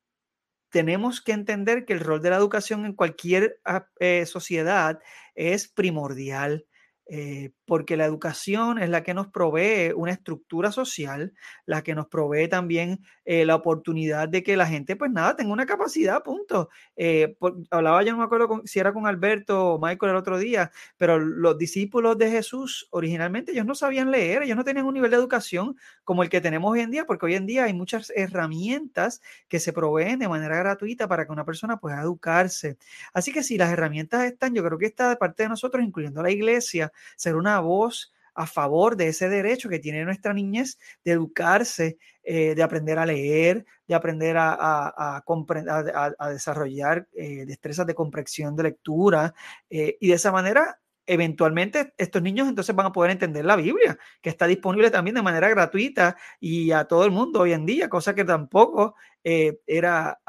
tenemos 0.69 1.21
que 1.21 1.33
entender 1.33 1.85
que 1.85 1.93
el 1.93 1.99
rol 1.99 2.23
de 2.23 2.31
la 2.31 2.37
educación 2.37 2.83
en 2.87 2.93
cualquier 2.93 3.59
ah, 3.65 3.87
eh, 3.99 4.25
sociedad 4.25 4.99
es 5.35 5.67
primordial. 5.67 6.65
Eh, 7.11 7.53
porque 7.65 7.97
la 7.97 8.05
educación 8.05 8.77
es 8.77 8.87
la 8.87 9.01
que 9.01 9.15
nos 9.15 9.27
provee 9.29 9.93
una 9.95 10.11
estructura 10.11 10.71
social, 10.71 11.33
la 11.65 11.81
que 11.81 11.95
nos 11.95 12.07
provee 12.07 12.47
también 12.47 12.99
eh, 13.25 13.45
la 13.45 13.55
oportunidad 13.55 14.29
de 14.29 14.43
que 14.43 14.55
la 14.55 14.67
gente, 14.67 14.95
pues 14.95 15.09
nada, 15.11 15.35
tenga 15.35 15.51
una 15.51 15.65
capacidad, 15.65 16.21
punto. 16.21 16.69
Eh, 16.95 17.35
hablaba 17.71 18.03
yo, 18.03 18.11
no 18.11 18.19
me 18.19 18.25
acuerdo 18.25 18.61
si 18.65 18.79
era 18.79 18.93
con 18.93 19.07
Alberto 19.07 19.73
o 19.73 19.79
Michael 19.79 20.11
el 20.11 20.17
otro 20.17 20.37
día, 20.37 20.71
pero 20.97 21.17
los 21.17 21.57
discípulos 21.57 22.15
de 22.19 22.29
Jesús 22.29 22.87
originalmente 22.91 23.53
ellos 23.53 23.65
no 23.65 23.73
sabían 23.73 24.11
leer, 24.11 24.43
ellos 24.43 24.57
no 24.57 24.63
tenían 24.63 24.85
un 24.85 24.93
nivel 24.93 25.09
de 25.09 25.17
educación 25.17 25.75
como 26.03 26.21
el 26.21 26.29
que 26.29 26.41
tenemos 26.41 26.71
hoy 26.71 26.81
en 26.81 26.91
día, 26.91 27.05
porque 27.05 27.25
hoy 27.25 27.35
en 27.35 27.47
día 27.47 27.63
hay 27.63 27.73
muchas 27.73 28.11
herramientas 28.15 29.21
que 29.47 29.59
se 29.59 29.73
proveen 29.73 30.19
de 30.19 30.27
manera 30.27 30.57
gratuita 30.57 31.07
para 31.07 31.25
que 31.25 31.31
una 31.31 31.45
persona 31.45 31.77
pueda 31.77 32.01
educarse. 32.01 32.77
Así 33.13 33.31
que 33.31 33.41
si 33.41 33.57
las 33.57 33.71
herramientas 33.71 34.25
están, 34.25 34.53
yo 34.53 34.63
creo 34.63 34.77
que 34.77 34.85
está 34.85 35.09
de 35.09 35.15
parte 35.15 35.43
de 35.43 35.49
nosotros, 35.49 35.83
incluyendo 35.83 36.21
la 36.21 36.29
iglesia, 36.31 36.91
ser 37.15 37.35
una 37.35 37.59
voz 37.59 38.13
a 38.39 38.47
favor 38.47 38.95
de 38.95 39.09
ese 39.09 39.27
derecho 39.27 39.67
que 39.67 39.79
tiene 39.79 40.05
nuestra 40.05 40.33
niñez 40.33 40.77
de 41.03 41.11
educarse, 41.11 41.97
eh, 42.23 42.55
de 42.55 42.63
aprender 42.63 42.97
a 42.97 43.05
leer, 43.05 43.65
de 43.85 43.95
aprender 43.95 44.37
a, 44.37 44.55
a, 44.57 45.23
a, 45.25 46.29
desarrollar 46.29 47.05
eh, 47.11 47.45
destrezas 47.45 47.85
de 47.85 47.95
comprensión 47.95 48.55
de 48.55 48.63
lectura 48.63 49.33
eh, 49.69 49.97
y 49.99 50.07
de 50.07 50.13
esa 50.13 50.31
manera 50.31 50.79
eventualmente 51.05 51.93
estos 51.97 52.21
niños 52.21 52.47
entonces 52.47 52.73
van 52.73 52.85
a 52.85 52.91
poder 52.93 53.11
entender 53.11 53.43
la 53.43 53.57
Biblia, 53.57 53.97
que 54.21 54.29
está 54.29 54.47
disponible 54.47 54.89
también 54.89 55.15
de 55.15 55.21
manera 55.21 55.49
gratuita 55.49 56.15
y 56.39 56.71
a 56.71 56.85
todo 56.85 57.03
el 57.03 57.11
mundo 57.11 57.41
hoy 57.41 57.51
en 57.51 57.65
día, 57.65 57.89
cosa 57.89 58.15
que 58.15 58.23
tampoco 58.23 58.95
era 59.23 60.19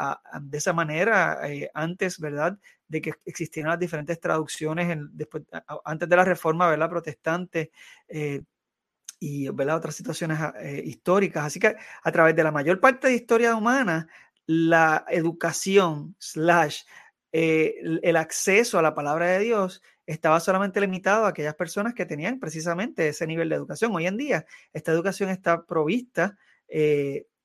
de 0.41 0.59
esa 0.59 0.73
manera 0.73 1.39
antes, 1.75 2.19
¿verdad? 2.19 2.59
De 2.91 3.01
que 3.01 3.15
existieran 3.25 3.71
las 3.71 3.79
diferentes 3.79 4.19
traducciones 4.19 4.99
después, 5.13 5.45
antes 5.85 6.09
de 6.09 6.17
la 6.17 6.25
reforma 6.25 6.69
¿verdad? 6.69 6.91
protestante 6.91 7.71
eh, 8.09 8.43
y 9.21 9.49
¿verdad? 9.51 9.77
otras 9.77 9.95
situaciones 9.95 10.39
ah, 10.41 10.53
eh, 10.61 10.83
históricas. 10.85 11.45
Así 11.45 11.61
que 11.61 11.77
a 12.03 12.13
través 12.13 12.35
de 12.35 12.43
la 12.43 12.51
mayor 12.51 12.81
parte 12.81 13.07
de 13.07 13.15
historia 13.15 13.55
humana, 13.55 14.09
la 14.45 15.05
educación 15.09 16.17
slash 16.19 16.83
eh, 17.31 17.77
el 18.03 18.17
acceso 18.17 18.77
a 18.77 18.83
la 18.83 18.93
palabra 18.93 19.27
de 19.27 19.39
Dios 19.39 19.83
estaba 20.05 20.41
solamente 20.41 20.81
limitado 20.81 21.27
a 21.27 21.29
aquellas 21.29 21.55
personas 21.55 21.95
que 21.95 22.07
tenían 22.07 22.41
precisamente 22.41 23.07
ese 23.07 23.25
nivel 23.25 23.49
de 23.49 23.55
educación. 23.55 23.95
Hoy 23.95 24.09
en 24.09 24.17
día, 24.17 24.47
esta 24.73 24.91
educación 24.91 25.31
está 25.31 25.65
provista 25.65 26.37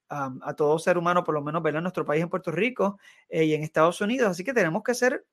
a, 0.10 0.34
a, 0.42 0.54
todo 0.56 0.80
ser 0.80 0.98
humano, 0.98 1.24
por 1.24 1.36
lo 1.36 1.44
menos 1.44 1.64
en 1.64 1.84
nuestro 1.84 2.04
país, 2.04 2.24
en 2.24 2.30
Puerto 2.30 2.52
Rico 2.52 2.98
y 3.30 3.54
en 3.54 3.62
Estados 3.62 4.02
Unidos. 4.02 4.30
Así 4.30 4.44
que 4.44 4.54
tenemos 4.54 4.82
que 4.82 4.96
ser 4.96 5.24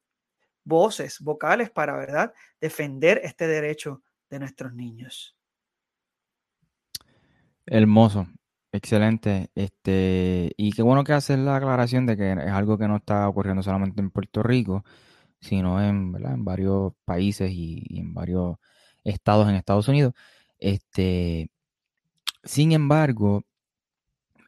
voces, 0.64 1.18
vocales 1.20 1.70
para, 1.70 1.96
¿verdad?, 1.96 2.32
defender 2.60 3.20
este 3.24 3.46
derecho 3.46 4.02
de 4.30 4.38
nuestros 4.38 4.74
niños. 4.74 5.36
Hermoso, 7.66 8.26
excelente. 8.72 9.50
Este, 9.54 10.52
y 10.56 10.72
qué 10.72 10.82
bueno 10.82 11.04
que 11.04 11.12
haces 11.12 11.38
la 11.38 11.56
aclaración 11.56 12.06
de 12.06 12.16
que 12.16 12.32
es 12.32 12.52
algo 12.52 12.78
que 12.78 12.88
no 12.88 12.96
está 12.96 13.28
ocurriendo 13.28 13.62
solamente 13.62 14.00
en 14.00 14.10
Puerto 14.10 14.42
Rico, 14.42 14.84
sino 15.40 15.82
en, 15.82 16.12
¿verdad? 16.12 16.34
en 16.34 16.44
varios 16.44 16.92
países 17.04 17.50
y, 17.52 17.84
en 17.98 18.14
varios 18.14 18.56
estados 19.04 19.48
en 19.48 19.56
Estados 19.56 19.88
Unidos. 19.88 20.14
Este, 20.58 21.50
sin 22.44 22.72
embargo, 22.72 23.44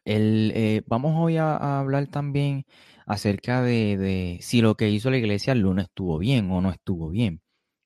el, 0.05 0.51
eh, 0.55 0.83
vamos 0.87 1.13
hoy 1.17 1.37
a 1.37 1.79
hablar 1.79 2.07
también 2.07 2.65
acerca 3.05 3.61
de, 3.61 4.39
si 4.41 4.61
lo 4.61 4.75
que 4.75 4.89
hizo 4.89 5.09
la 5.09 5.17
iglesia 5.17 5.53
el 5.53 5.59
lunes 5.59 5.85
estuvo 5.85 6.17
bien 6.17 6.49
o 6.51 6.61
no 6.61 6.71
estuvo 6.71 7.09
bien. 7.09 7.41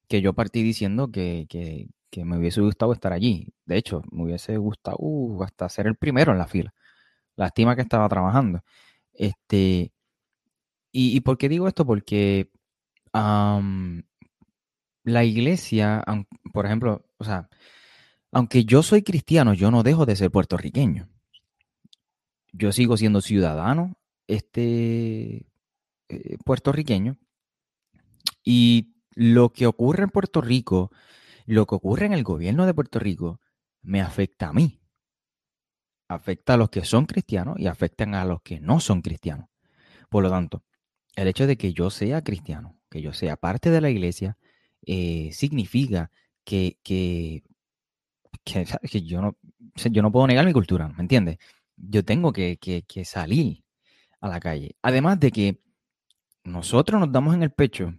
Que 0.07 0.21
yo 0.21 0.33
partí 0.33 0.63
diciendo 0.63 1.11
que, 1.11 1.47
me 2.15 2.37
hubiese 2.37 2.61
gustado 2.61 2.93
estar 2.93 3.13
allí. 3.13 3.53
De 3.65 3.77
hecho, 3.77 4.01
me 4.11 4.23
hubiese 4.23 4.57
gustado 4.57 4.97
hasta 5.43 5.69
ser 5.69 5.87
el 5.87 5.95
primero 5.95 6.31
en 6.31 6.39
la 6.39 6.47
fila. 6.47 6.73
Lástima 7.35 7.75
que 7.75 7.83
estaba 7.83 8.09
trabajando. 8.09 8.63
Este, 9.13 9.91
y, 10.91 11.19
por 11.21 11.37
qué 11.37 11.49
digo 11.49 11.67
esto? 11.67 11.85
Porque 11.85 12.49
la 13.13 14.03
iglesia, 15.23 16.03
por 16.53 16.65
ejemplo, 16.65 17.05
o 17.17 17.23
sea, 17.23 17.49
aunque 18.31 18.65
yo 18.65 18.83
soy 18.83 19.03
cristiano, 19.03 19.53
yo 19.53 19.71
no 19.71 19.83
dejo 19.83 20.05
de 20.05 20.15
ser 20.15 20.31
puertorriqueño. 20.31 21.09
Yo 22.51 22.71
sigo 22.71 22.97
siendo 22.97 23.21
ciudadano 23.21 23.98
este 24.29 25.47
eh, 26.07 26.37
puertorriqueño. 26.45 27.17
Y 28.43 28.93
lo 29.15 29.51
que 29.51 29.67
ocurre 29.67 30.03
en 30.03 30.09
Puerto 30.09 30.39
Rico, 30.39 30.91
lo 31.45 31.65
que 31.65 31.75
ocurre 31.75 32.05
en 32.05 32.13
el 32.13 32.23
gobierno 32.23 32.65
de 32.65 32.73
Puerto 32.73 32.99
Rico, 32.99 33.41
me 33.81 34.01
afecta 34.01 34.49
a 34.49 34.53
mí. 34.53 34.79
Afecta 36.07 36.53
a 36.53 36.57
los 36.57 36.69
que 36.69 36.85
son 36.85 37.05
cristianos 37.05 37.59
y 37.59 37.67
afectan 37.67 38.15
a 38.15 38.23
los 38.23 38.41
que 38.41 38.59
no 38.59 38.79
son 38.79 39.01
cristianos. 39.01 39.49
Por 40.09 40.23
lo 40.23 40.29
tanto, 40.29 40.63
el 41.15 41.27
hecho 41.27 41.47
de 41.47 41.57
que 41.57 41.73
yo 41.73 41.89
sea 41.89 42.23
cristiano, 42.23 42.79
que 42.89 43.01
yo 43.01 43.13
sea 43.13 43.35
parte 43.35 43.71
de 43.71 43.81
la 43.81 43.89
iglesia, 43.89 44.37
eh, 44.85 45.31
significa 45.33 46.11
que, 46.43 46.77
que, 46.83 47.43
que, 48.43 48.65
yo, 49.03 49.21
no, 49.21 49.37
yo 49.75 50.01
no 50.01 50.11
puedo 50.11 50.27
negar 50.27 50.45
mi 50.45 50.53
cultura, 50.53 50.87
¿me 50.87 51.01
entiendes? 51.01 51.37
Yo 51.75 52.03
tengo 52.05 52.31
que, 52.33 52.57
que 52.57 53.05
salir 53.05 53.63
a 54.21 54.27
la 54.27 54.39
calle. 54.39 54.75
Además 54.81 55.19
de 55.19 55.31
que 55.31 55.63
nosotros 56.43 56.99
nos 56.99 57.11
damos 57.11 57.33
en 57.35 57.43
el 57.43 57.51
pecho 57.51 57.93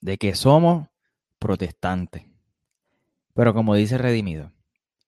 de 0.00 0.18
que 0.18 0.34
somos 0.34 0.88
protestantes. 1.38 2.24
Pero 3.34 3.52
como 3.52 3.74
dice 3.74 3.98
Redimido 3.98 4.52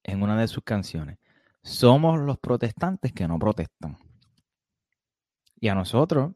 en 0.02 0.22
una 0.22 0.38
de 0.38 0.48
sus 0.48 0.62
canciones, 0.64 1.18
somos 1.62 2.18
los 2.20 2.38
protestantes 2.38 3.12
que 3.12 3.28
no 3.28 3.38
protestan. 3.38 3.98
Y 5.60 5.68
a 5.68 5.74
nosotros 5.74 6.32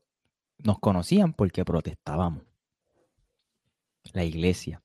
nos 0.59 0.79
conocían 0.79 1.33
porque 1.33 1.65
protestábamos. 1.65 2.45
La 4.13 4.25
iglesia. 4.25 4.83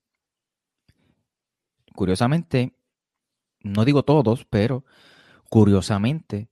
curiosamente, 1.95 2.77
no 3.61 3.83
digo 3.83 4.03
todos, 4.03 4.45
pero 4.45 4.85
curiosamente, 5.49 6.49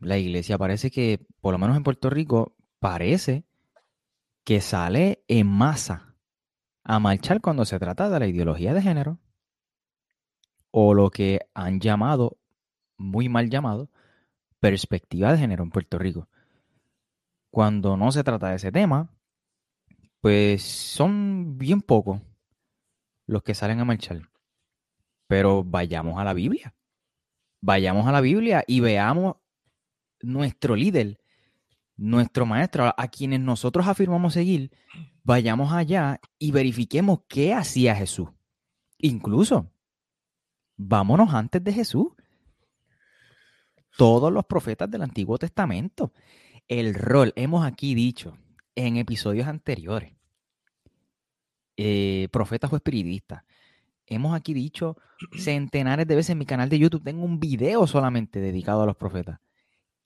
la 0.00 0.18
iglesia 0.18 0.58
parece 0.58 0.90
que, 0.90 1.26
por 1.40 1.52
lo 1.52 1.58
menos 1.58 1.76
en 1.76 1.82
Puerto 1.82 2.10
Rico, 2.10 2.54
parece 2.78 3.44
que 4.44 4.60
sale 4.60 5.24
en 5.28 5.46
masa 5.46 6.14
a 6.84 6.98
marchar 7.00 7.40
cuando 7.40 7.64
se 7.64 7.78
trata 7.78 8.08
de 8.08 8.20
la 8.20 8.26
ideología 8.26 8.72
de 8.72 8.82
género 8.82 9.18
o 10.70 10.94
lo 10.94 11.10
que 11.10 11.40
han 11.54 11.80
llamado, 11.80 12.38
muy 12.96 13.28
mal 13.28 13.50
llamado, 13.50 13.90
perspectiva 14.60 15.32
de 15.32 15.38
género 15.38 15.64
en 15.64 15.70
Puerto 15.70 15.98
Rico. 15.98 16.28
Cuando 17.50 17.96
no 17.96 18.12
se 18.12 18.22
trata 18.22 18.50
de 18.50 18.56
ese 18.56 18.70
tema, 18.70 19.10
pues 20.20 20.62
son 20.62 21.56
bien 21.58 21.80
pocos 21.80 22.20
los 23.26 23.42
que 23.42 23.54
salen 23.54 23.80
a 23.80 23.84
marchar. 23.84 24.28
Pero 25.26 25.64
vayamos 25.64 26.18
a 26.18 26.24
la 26.24 26.34
Biblia. 26.34 26.74
Vayamos 27.60 28.06
a 28.06 28.12
la 28.12 28.20
Biblia 28.20 28.62
y 28.66 28.80
veamos 28.80 29.36
nuestro 30.26 30.76
líder, 30.76 31.18
nuestro 31.96 32.44
maestro, 32.46 32.92
a 32.96 33.08
quienes 33.08 33.40
nosotros 33.40 33.86
afirmamos 33.86 34.34
seguir, 34.34 34.70
vayamos 35.22 35.72
allá 35.72 36.20
y 36.38 36.50
verifiquemos 36.50 37.20
qué 37.28 37.54
hacía 37.54 37.94
Jesús. 37.94 38.28
Incluso, 38.98 39.70
vámonos 40.76 41.32
antes 41.32 41.62
de 41.62 41.72
Jesús. 41.72 42.08
Todos 43.96 44.32
los 44.32 44.44
profetas 44.44 44.90
del 44.90 45.02
Antiguo 45.02 45.38
Testamento. 45.38 46.12
El 46.68 46.94
rol, 46.94 47.32
hemos 47.36 47.64
aquí 47.64 47.94
dicho 47.94 48.36
en 48.74 48.96
episodios 48.96 49.46
anteriores, 49.46 50.12
eh, 51.76 52.28
profetas 52.30 52.72
o 52.72 52.76
espiritistas, 52.76 53.42
hemos 54.06 54.34
aquí 54.34 54.52
dicho 54.52 54.96
centenares 55.38 56.06
de 56.06 56.16
veces 56.16 56.30
en 56.30 56.38
mi 56.38 56.46
canal 56.46 56.68
de 56.68 56.78
YouTube, 56.78 57.04
tengo 57.04 57.24
un 57.24 57.40
video 57.40 57.86
solamente 57.86 58.40
dedicado 58.40 58.82
a 58.82 58.86
los 58.86 58.96
profetas, 58.96 59.40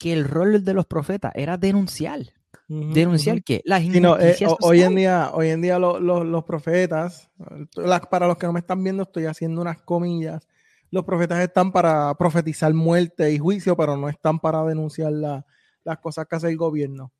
que 0.01 0.13
el 0.13 0.27
rol 0.27 0.63
de 0.63 0.73
los 0.73 0.85
profetas 0.85 1.31
era 1.35 1.57
denunciar. 1.57 2.21
Denunciar 2.67 3.43
que 3.43 3.61
las 3.65 3.81
Sí, 3.81 3.99
no, 3.99 4.17
eh, 4.17 4.35
hoy 4.61 4.81
en 4.81 4.95
día, 4.95 5.29
hoy 5.33 5.49
en 5.49 5.61
día 5.61 5.77
lo- 5.77 5.99
lo- 5.99 6.23
los 6.23 6.43
profetas, 6.45 7.29
las- 7.75 8.07
para 8.07 8.27
los 8.27 8.37
que 8.37 8.47
no 8.47 8.53
me 8.53 8.59
están 8.61 8.81
viendo, 8.83 9.03
estoy 9.03 9.25
haciendo 9.25 9.61
unas 9.61 9.81
comillas. 9.81 10.47
Los 10.89 11.03
profetas 11.05 11.39
están 11.39 11.71
para 11.71 12.13
profetizar 12.15 12.73
muerte 12.73 13.31
y 13.31 13.37
juicio, 13.39 13.75
pero 13.75 13.97
no 13.97 14.09
están 14.09 14.39
para 14.39 14.63
denunciar 14.63 15.11
la- 15.11 15.45
las 15.83 15.99
cosas 15.99 16.27
que 16.27 16.35
hace 16.37 16.49
el 16.49 16.57
gobierno. 16.57 17.11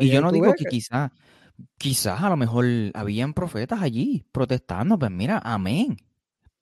Y 0.00 0.08
yo 0.10 0.20
no 0.20 0.30
digo 0.32 0.46
ves 0.46 0.54
que 0.58 0.64
quizás, 0.66 1.10
quizás 1.78 2.22
a 2.22 2.28
lo 2.28 2.36
mejor 2.36 2.64
habían 2.94 3.32
profetas 3.34 3.80
allí 3.82 4.26
protestando, 4.32 4.98
pues 4.98 5.10
mira, 5.10 5.40
amén. 5.44 5.96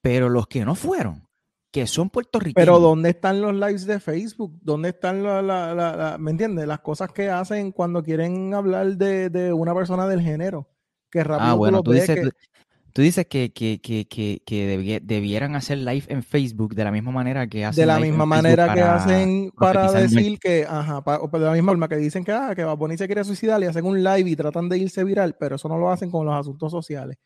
Pero 0.01 0.29
los 0.29 0.47
que 0.47 0.65
no 0.65 0.75
fueron, 0.75 1.29
que 1.73 1.87
son 1.87 2.11
puertorriqueños. 2.11 2.55
Pero 2.67 2.79
¿dónde 2.79 3.09
están 3.11 3.41
los 3.41 3.55
lives 3.55 3.87
de 3.87 3.99
Facebook? 3.99 4.57
¿Dónde 4.63 4.91
están 4.91 5.23
la, 5.25 5.41
la- 5.43 6.19
¿me 6.19 6.31
entiendes? 6.31 6.67
Las 6.69 6.81
cosas 6.81 7.11
que 7.13 7.29
hacen 7.31 7.73
cuando 7.73 8.03
quieren 8.03 8.53
hablar 8.55 8.97
de, 8.97 9.31
de 9.31 9.53
una 9.53 9.75
persona 9.75 10.07
del 10.07 10.21
género. 10.21 10.69
Que 11.11 11.25
rápido 11.25 11.51
Ah, 11.51 11.55
bueno, 11.55 11.83
tú 11.83 11.93
dices, 11.93 12.15
que- 12.15 12.23
tú, 12.23 12.31
tú 12.93 13.03
dices 13.03 13.27
que, 13.27 13.53
que, 13.55 13.81
que, 13.81 14.07
que, 14.07 14.43
que 14.45 14.79
debie- 14.79 15.01
debieran 15.03 15.57
hacer 15.57 15.79
live 15.79 16.05
en 16.09 16.23
Facebook 16.23 16.75
de 16.75 16.85
la 16.85 16.93
misma 16.93 17.11
manera 17.11 17.47
que 17.47 17.65
hacen 17.65 17.83
de 17.83 17.87
la 17.87 17.97
live 17.97 18.09
misma 18.11 18.25
Facebook 18.25 18.37
manera 18.43 18.75
que 18.75 18.81
hacen 18.83 19.51
para 19.57 19.91
decir 19.93 20.39
que, 20.39 20.67
ajá, 20.69 20.99
o 20.99 21.29
de 21.29 21.39
la 21.45 21.53
misma 21.53 21.73
forma 21.73 21.89
que 21.89 21.97
dicen 21.97 22.23
que, 22.23 22.33
ah, 22.33 22.53
que 22.55 22.65
Bad 22.65 22.77
Bunny 22.77 22.99
se 22.99 23.07
quiere 23.07 23.25
suicidar 23.25 23.63
y 23.63 23.67
hacen 23.67 23.87
un 23.87 24.05
live 24.05 24.29
y 24.29 24.37
tratan 24.37 24.69
de 24.69 24.77
irse 24.77 25.03
viral, 25.05 25.37
pero 25.41 25.57
eso 25.57 25.69
no 25.71 25.79
lo 25.79 25.91
hacen 25.91 26.11
con 26.11 26.27
los 26.27 26.35
asuntos 26.35 26.71
sociales. 26.71 27.17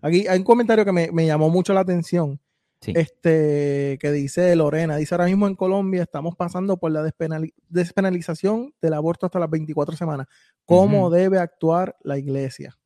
Aquí 0.00 0.26
hay 0.26 0.38
un 0.38 0.44
comentario 0.44 0.84
que 0.86 0.92
me, 0.92 1.10
me 1.12 1.26
llamó 1.26 1.50
mucho 1.50 1.74
la 1.74 1.80
atención, 1.80 2.40
Sí. 2.82 2.92
este, 2.96 3.96
que 4.00 4.10
dice 4.10 4.54
Lorena, 4.56 4.96
dice 4.96 5.14
ahora 5.14 5.26
mismo 5.26 5.46
en 5.46 5.54
Colombia 5.54 6.02
estamos 6.02 6.34
pasando 6.34 6.76
por 6.78 6.90
la 6.90 7.00
despenali- 7.02 7.54
despenalización 7.68 8.74
del 8.82 8.94
aborto 8.94 9.26
hasta 9.26 9.38
las 9.38 9.48
24 9.48 9.96
semanas. 9.96 10.26
¿Cómo 10.66 11.08
debe 11.08 11.38
actuar 11.38 11.96
la 12.02 12.18
iglesia? 12.18 12.76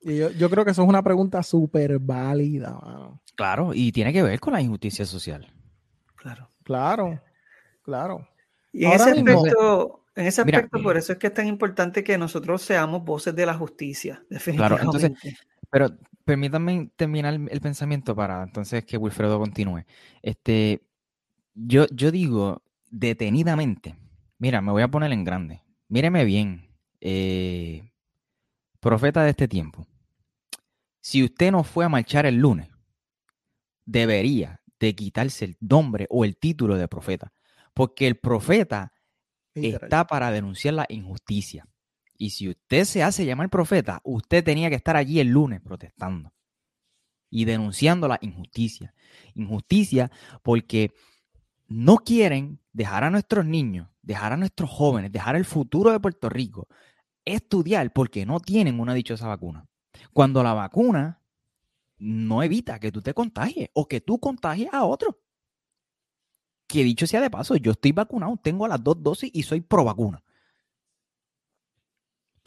Y 0.00 0.16
yo, 0.16 0.30
yo 0.30 0.48
creo 0.48 0.64
que 0.64 0.70
eso 0.70 0.82
es 0.82 0.88
una 0.88 1.02
pregunta 1.02 1.42
súper 1.42 1.98
válida, 1.98 2.78
mano. 2.82 3.20
Claro, 3.36 3.72
y 3.74 3.92
tiene 3.92 4.12
que 4.12 4.22
ver 4.22 4.40
con 4.40 4.52
la 4.52 4.60
injusticia 4.60 5.04
social. 5.04 5.52
Claro. 6.16 6.50
Claro, 6.64 7.20
claro. 7.82 8.28
Y 8.72 8.84
en 8.84 8.92
ese 8.92 9.14
mismo- 9.14 9.38
aspecto, 9.44 10.04
en 10.14 10.26
ese 10.26 10.44
Mira, 10.44 10.58
aspecto, 10.58 10.82
por 10.82 10.96
eso 10.96 11.12
es 11.12 11.18
que 11.18 11.28
es 11.28 11.34
tan 11.34 11.46
importante 11.46 12.04
que 12.04 12.18
nosotros 12.18 12.62
seamos 12.62 13.04
voces 13.04 13.34
de 13.34 13.46
la 13.46 13.54
justicia, 13.54 14.16
Claro, 14.16 14.28
definitivamente. 14.28 15.06
entonces, 15.06 15.38
Pero 15.70 15.90
permítanme 16.28 16.90
terminar 16.94 17.32
el 17.32 17.60
pensamiento 17.62 18.14
para 18.14 18.42
entonces 18.42 18.84
que 18.84 18.98
Wilfredo 18.98 19.38
continúe. 19.38 19.86
Este, 20.20 20.86
yo, 21.54 21.86
yo 21.86 22.10
digo 22.10 22.62
detenidamente, 22.90 23.96
mira, 24.36 24.60
me 24.60 24.70
voy 24.70 24.82
a 24.82 24.88
poner 24.88 25.10
en 25.10 25.24
grande. 25.24 25.62
Míreme 25.88 26.26
bien, 26.26 26.68
eh, 27.00 27.90
profeta 28.78 29.22
de 29.22 29.30
este 29.30 29.48
tiempo. 29.48 29.86
Si 31.00 31.24
usted 31.24 31.50
no 31.50 31.64
fue 31.64 31.86
a 31.86 31.88
marchar 31.88 32.26
el 32.26 32.34
lunes, 32.36 32.68
debería 33.86 34.60
de 34.78 34.94
quitarse 34.94 35.46
el 35.46 35.56
nombre 35.60 36.06
o 36.10 36.26
el 36.26 36.36
título 36.36 36.76
de 36.76 36.88
profeta, 36.88 37.32
porque 37.72 38.06
el 38.06 38.16
profeta 38.16 38.92
Literal. 39.54 39.84
está 39.84 40.06
para 40.06 40.30
denunciar 40.30 40.74
la 40.74 40.84
injusticia. 40.90 41.66
Y 42.18 42.30
si 42.30 42.50
usted 42.50 42.84
se 42.84 43.02
hace 43.02 43.24
llamar 43.24 43.48
profeta, 43.48 44.00
usted 44.04 44.44
tenía 44.44 44.68
que 44.68 44.76
estar 44.76 44.96
allí 44.96 45.20
el 45.20 45.28
lunes 45.28 45.60
protestando 45.62 46.32
y 47.30 47.44
denunciando 47.44 48.08
la 48.08 48.18
injusticia. 48.20 48.92
Injusticia 49.34 50.10
porque 50.42 50.92
no 51.68 51.98
quieren 51.98 52.60
dejar 52.72 53.04
a 53.04 53.10
nuestros 53.10 53.46
niños, 53.46 53.88
dejar 54.02 54.32
a 54.32 54.36
nuestros 54.36 54.68
jóvenes, 54.68 55.12
dejar 55.12 55.36
el 55.36 55.44
futuro 55.44 55.92
de 55.92 56.00
Puerto 56.00 56.28
Rico 56.28 56.68
estudiar 57.34 57.92
porque 57.92 58.26
no 58.26 58.40
tienen 58.40 58.80
una 58.80 58.94
dichosa 58.94 59.26
vacuna. 59.26 59.66
Cuando 60.12 60.42
la 60.42 60.54
vacuna 60.54 61.20
no 61.98 62.42
evita 62.42 62.78
que 62.78 62.92
tú 62.92 63.02
te 63.02 63.14
contagies 63.14 63.70
o 63.74 63.86
que 63.86 64.00
tú 64.00 64.18
contagies 64.18 64.72
a 64.72 64.84
otro. 64.84 65.20
Que 66.66 66.84
dicho 66.84 67.06
sea 67.06 67.20
de 67.20 67.30
paso, 67.30 67.56
yo 67.56 67.72
estoy 67.72 67.92
vacunado, 67.92 68.36
tengo 68.42 68.68
las 68.68 68.82
dos 68.82 69.02
dosis 69.02 69.30
y 69.32 69.42
soy 69.42 69.60
pro 69.60 69.84
vacuna. 69.84 70.22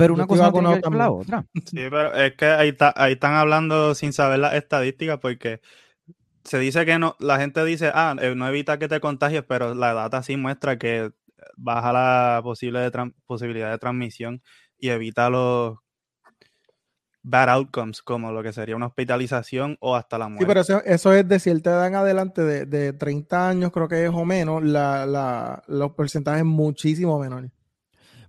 Pero 0.01 0.13
una 0.13 0.27
cosa 0.27 0.43
no 0.45 0.51
tiene 0.51 0.67
que 0.67 0.73
ver 0.73 0.81
vacunado 0.81 0.91
con 0.91 0.97
la 0.99 1.11
otra. 1.11 1.45
Sí, 1.53 1.77
pero 1.89 2.13
es 2.15 2.33
que 2.35 2.45
ahí, 2.45 2.73
ta- 2.73 2.93
ahí 2.95 3.13
están 3.13 3.33
hablando 3.35 3.95
sin 3.95 4.13
saber 4.13 4.39
las 4.39 4.53
estadísticas 4.55 5.19
porque 5.19 5.61
se 6.43 6.59
dice 6.59 6.85
que 6.85 6.97
no, 6.99 7.15
la 7.19 7.37
gente 7.39 7.63
dice, 7.63 7.91
ah, 7.93 8.15
eh, 8.19 8.33
no 8.35 8.47
evita 8.47 8.79
que 8.79 8.87
te 8.87 8.99
contagies, 8.99 9.43
pero 9.47 9.73
la 9.75 9.93
data 9.93 10.23
sí 10.23 10.37
muestra 10.37 10.77
que 10.77 11.11
baja 11.55 11.93
la 11.93 12.41
posible 12.43 12.79
de 12.79 13.11
posibilidad 13.25 13.71
de 13.71 13.77
transmisión 13.77 14.41
y 14.77 14.89
evita 14.89 15.29
los 15.29 15.77
bad 17.23 17.49
outcomes, 17.49 18.01
como 18.01 18.31
lo 18.31 18.41
que 18.41 18.51
sería 18.51 18.75
una 18.75 18.87
hospitalización 18.87 19.77
o 19.79 19.95
hasta 19.95 20.17
la 20.17 20.27
muerte. 20.27 20.43
Sí, 20.43 20.47
pero 20.47 20.61
eso, 20.61 20.83
eso 20.85 21.13
es 21.13 21.27
de 21.27 21.39
cierta 21.39 21.69
edad 21.71 21.87
en 21.87 21.95
adelante, 21.95 22.41
de, 22.41 22.65
de 22.65 22.93
30 22.93 23.47
años 23.49 23.71
creo 23.71 23.87
que 23.87 24.05
es 24.05 24.11
o 24.11 24.25
menos, 24.25 24.63
la, 24.63 25.05
la- 25.05 25.61
los 25.67 25.91
porcentajes 25.91 26.43
muchísimo 26.43 27.19
menores. 27.19 27.51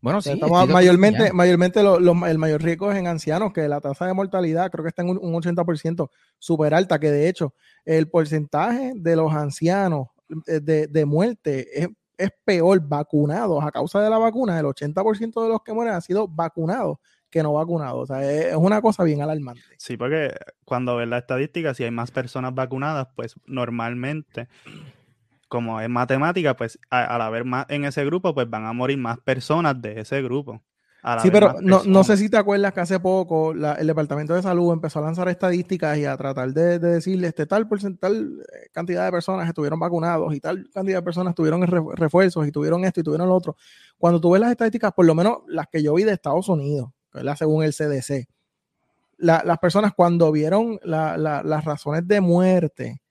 Bueno, 0.03 0.21
sí. 0.21 0.31
estamos 0.33 0.69
mayormente, 0.69 1.33
mayormente 1.33 1.83
lo- 1.83 1.99
lo- 2.01 2.27
el 2.27 2.37
mayor 2.37 2.61
riesgo 2.62 2.91
es 2.93 2.99
en 2.99 3.07
ancianos, 3.07 3.53
que 3.53 3.67
la 3.69 3.81
tasa 3.81 4.05
de 4.07 4.12
mortalidad 4.12 4.71
creo 4.71 4.83
que 4.85 4.88
está 4.88 5.03
en 5.03 5.11
un, 5.11 5.19
un 5.23 5.33
80% 5.35 6.11
súper 6.38 6.75
alta, 6.75 6.99
que 7.01 7.11
de 7.11 7.29
hecho 7.29 7.55
el 7.85 8.09
porcentaje 8.09 8.93
de 8.97 9.17
los 9.17 9.33
ancianos 9.33 10.09
eh, 10.49 10.61
de, 10.61 10.88
de 10.88 11.05
muerte 11.07 11.83
es, 11.83 11.88
es 12.19 12.31
peor 12.45 12.81
vacunados 12.87 13.65
a 13.65 13.71
causa 13.71 14.01
de 14.03 14.11
la 14.11 14.19
vacuna. 14.19 14.59
El 14.59 14.67
80% 14.67 15.43
de 15.43 15.49
los 15.49 15.62
que 15.62 15.73
mueren 15.73 15.95
han 15.95 16.03
sido 16.03 16.27
vacunados 16.29 16.99
que 17.31 17.43
no 17.43 17.55
vacunados. 17.55 18.03
O 18.03 18.07
sea, 18.07 18.23
es, 18.31 18.47
es 18.47 18.57
una 18.57 18.83
cosa 18.83 19.05
bien 19.05 19.23
alarmante. 19.23 19.62
Sí, 19.79 19.97
porque 19.97 20.35
cuando 20.65 20.97
ves 20.97 21.09
la 21.09 21.19
estadística, 21.19 21.73
si 21.75 21.83
hay 21.85 21.91
más 21.91 22.11
personas 22.11 22.55
vacunadas, 22.55 23.09
pues 23.17 23.35
normalmente, 23.47 24.49
como 25.53 25.81
es 25.83 25.88
matemática, 25.91 26.57
pues 26.57 26.79
al 26.88 27.21
haber 27.21 27.45
más 27.45 27.67
en 27.69 27.85
ese 27.85 28.05
grupo, 28.07 28.35
pues 28.35 28.49
van 28.49 28.65
a 28.65 28.73
morir 28.73 28.97
más 28.97 29.19
personas 29.21 29.81
de 29.83 30.01
ese 30.01 30.23
grupo. 30.23 30.62
Sí, 31.21 31.31
pero 31.33 31.49
no, 31.61 31.83
no 31.93 32.05
sé 32.05 32.17
si 32.17 32.31
te 32.31 32.37
acuerdas 32.38 32.73
que 32.73 32.81
hace 32.81 33.01
poco 33.01 33.53
la- 33.53 33.75
el 33.75 33.87
Departamento 33.88 34.35
de 34.35 34.41
Salud 34.43 34.73
empezó 34.73 35.01
a 35.01 35.03
lanzar 35.03 35.29
estadísticas 35.29 35.99
y 35.99 36.05
a 36.07 36.17
tratar 36.17 36.53
de, 36.53 36.79
de 36.79 36.88
decirle 36.95 37.27
este 37.27 37.45
tal 37.45 37.69
porcentaje, 37.69 38.15
cantidad 38.73 39.05
de 39.05 39.11
personas 39.11 39.47
estuvieron 39.49 39.79
vacunados 39.81 40.33
y 40.35 40.41
tal 40.41 40.71
cantidad 40.73 40.99
de 40.99 41.03
personas 41.03 41.35
tuvieron 41.35 41.61
re- 41.67 41.83
refuerzos 41.97 42.47
y 42.47 42.53
tuvieron 42.53 42.85
esto 42.85 43.01
y 43.01 43.03
tuvieron 43.03 43.29
lo 43.29 43.35
otro. 43.35 43.57
Cuando 43.99 44.21
tú 44.21 44.31
ves 44.31 44.41
las 44.41 44.53
estadísticas, 44.53 44.93
por 44.93 45.05
lo 45.05 45.15
menos 45.15 45.38
las 45.49 45.67
que 45.67 45.83
yo 45.83 45.93
vi 45.95 46.05
de 46.05 46.12
Estados 46.12 46.49
Unidos, 46.49 46.91
¿verdad? 47.12 47.37
según 47.37 47.65
el 47.65 47.73
CDC, 47.75 48.27
la- 49.19 49.43
las 49.45 49.59
personas 49.59 49.93
cuando 49.95 50.31
vieron 50.33 50.79
la- 50.85 51.17
la- 51.19 51.43
las 51.43 51.65
razones 51.65 52.07
de 52.09 52.21
muerte, 52.21 53.03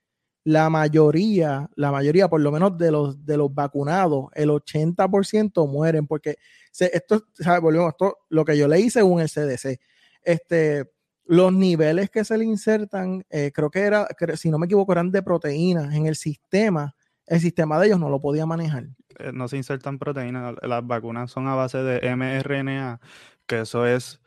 la 0.44 0.68
mayoría, 0.70 1.70
la 1.76 1.92
mayoría 1.92 2.28
por 2.28 2.40
lo 2.40 2.50
menos 2.50 2.76
de 2.76 2.90
los, 2.90 3.24
de 3.24 3.36
los 3.36 3.54
vacunados, 3.54 4.26
el 4.34 4.50
80% 4.50 5.66
mueren 5.68 6.06
porque 6.06 6.36
se- 6.70 6.90
esto. 6.96 7.26
Volvemos, 7.60 7.90
esto, 7.90 8.18
lo 8.28 8.44
que 8.44 8.56
yo 8.56 8.66
leí 8.68 8.90
según 8.90 9.20
el 9.20 9.28
CDC, 9.28 9.78
este, 10.22 10.90
los 11.26 11.52
niveles 11.52 12.10
que 12.10 12.24
se 12.24 12.36
le 12.36 12.44
insertan, 12.44 13.24
eh, 13.30 13.52
creo 13.54 13.70
que 13.70 13.80
era, 13.80 14.08
si 14.36 14.50
no 14.50 14.58
me 14.58 14.66
equivoco, 14.66 14.92
eran 14.92 15.10
de 15.12 15.22
proteínas 15.22 15.94
en 15.94 16.06
el 16.06 16.16
sistema, 16.16 16.94
el 17.26 17.40
sistema 17.40 17.78
de 17.78 17.86
ellos 17.86 18.00
no 18.00 18.10
lo 18.10 18.20
podía 18.20 18.44
manejar. 18.44 18.86
Eh, 19.18 19.30
no 19.32 19.46
se 19.46 19.56
insertan 19.56 19.98
proteínas, 19.98 20.54
las 20.62 20.86
vacunas 20.86 21.30
son 21.30 21.46
a 21.46 21.54
base 21.54 21.78
de 21.78 22.00
mRNA, 22.16 23.00
que 23.46 23.60
eso 23.60 23.86
es, 23.86 24.20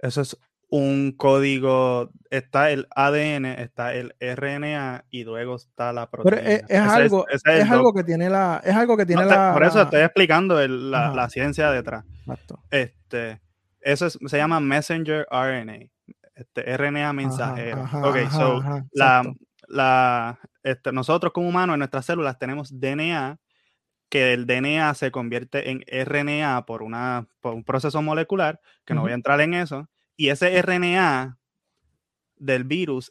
eso 0.00 0.20
es 0.20 0.36
un 0.70 1.12
código, 1.12 2.10
está 2.30 2.70
el 2.70 2.86
ADN, 2.94 3.46
está 3.46 3.94
el 3.94 4.14
RNA 4.20 5.06
y 5.10 5.24
luego 5.24 5.56
está 5.56 5.92
la 5.92 6.10
proteína. 6.10 6.42
Pero 6.42 6.66
es, 6.68 6.80
algo, 6.80 7.26
es, 7.28 7.42
algo 7.70 7.94
que 7.94 8.04
tiene 8.04 8.28
la, 8.28 8.60
es 8.62 8.74
algo 8.74 8.96
que 8.96 9.06
tiene 9.06 9.24
la. 9.24 9.52
Por 9.54 9.64
eso 9.64 9.82
estoy 9.82 10.00
explicando 10.00 10.66
la, 10.66 11.14
la, 11.14 11.30
ciencia 11.30 11.70
detrás. 11.70 12.04
Exacto. 12.20 12.62
Este, 12.70 13.40
eso 13.80 14.10
se 14.10 14.36
llama 14.36 14.60
messenger 14.60 15.26
RNA, 15.30 15.88
este, 16.34 16.76
RNA 16.76 17.12
mensajero. 17.14 17.88
ok, 18.02 18.30
so 18.30 18.62
la, 18.92 19.22
la, 19.68 20.38
este, 20.62 20.92
nosotros 20.92 21.32
como 21.32 21.48
humanos 21.48 21.74
en 21.74 21.78
nuestras 21.78 22.04
células 22.04 22.38
tenemos 22.38 22.78
DNA, 22.78 23.38
que 24.10 24.34
el 24.34 24.46
DNA 24.46 24.92
se 24.94 25.10
convierte 25.10 25.70
en 25.70 25.82
RNA 26.06 26.66
por, 26.66 26.82
una, 26.82 27.26
por 27.40 27.54
un 27.54 27.64
proceso 27.64 28.02
molecular, 28.02 28.60
que 28.84 28.92
no 28.92 29.02
voy 29.02 29.12
a 29.12 29.14
entrar 29.14 29.40
en 29.40 29.54
eso 29.54 29.88
y 30.18 30.30
ese 30.30 30.60
RNA 30.60 31.38
del 32.36 32.64
virus 32.64 33.10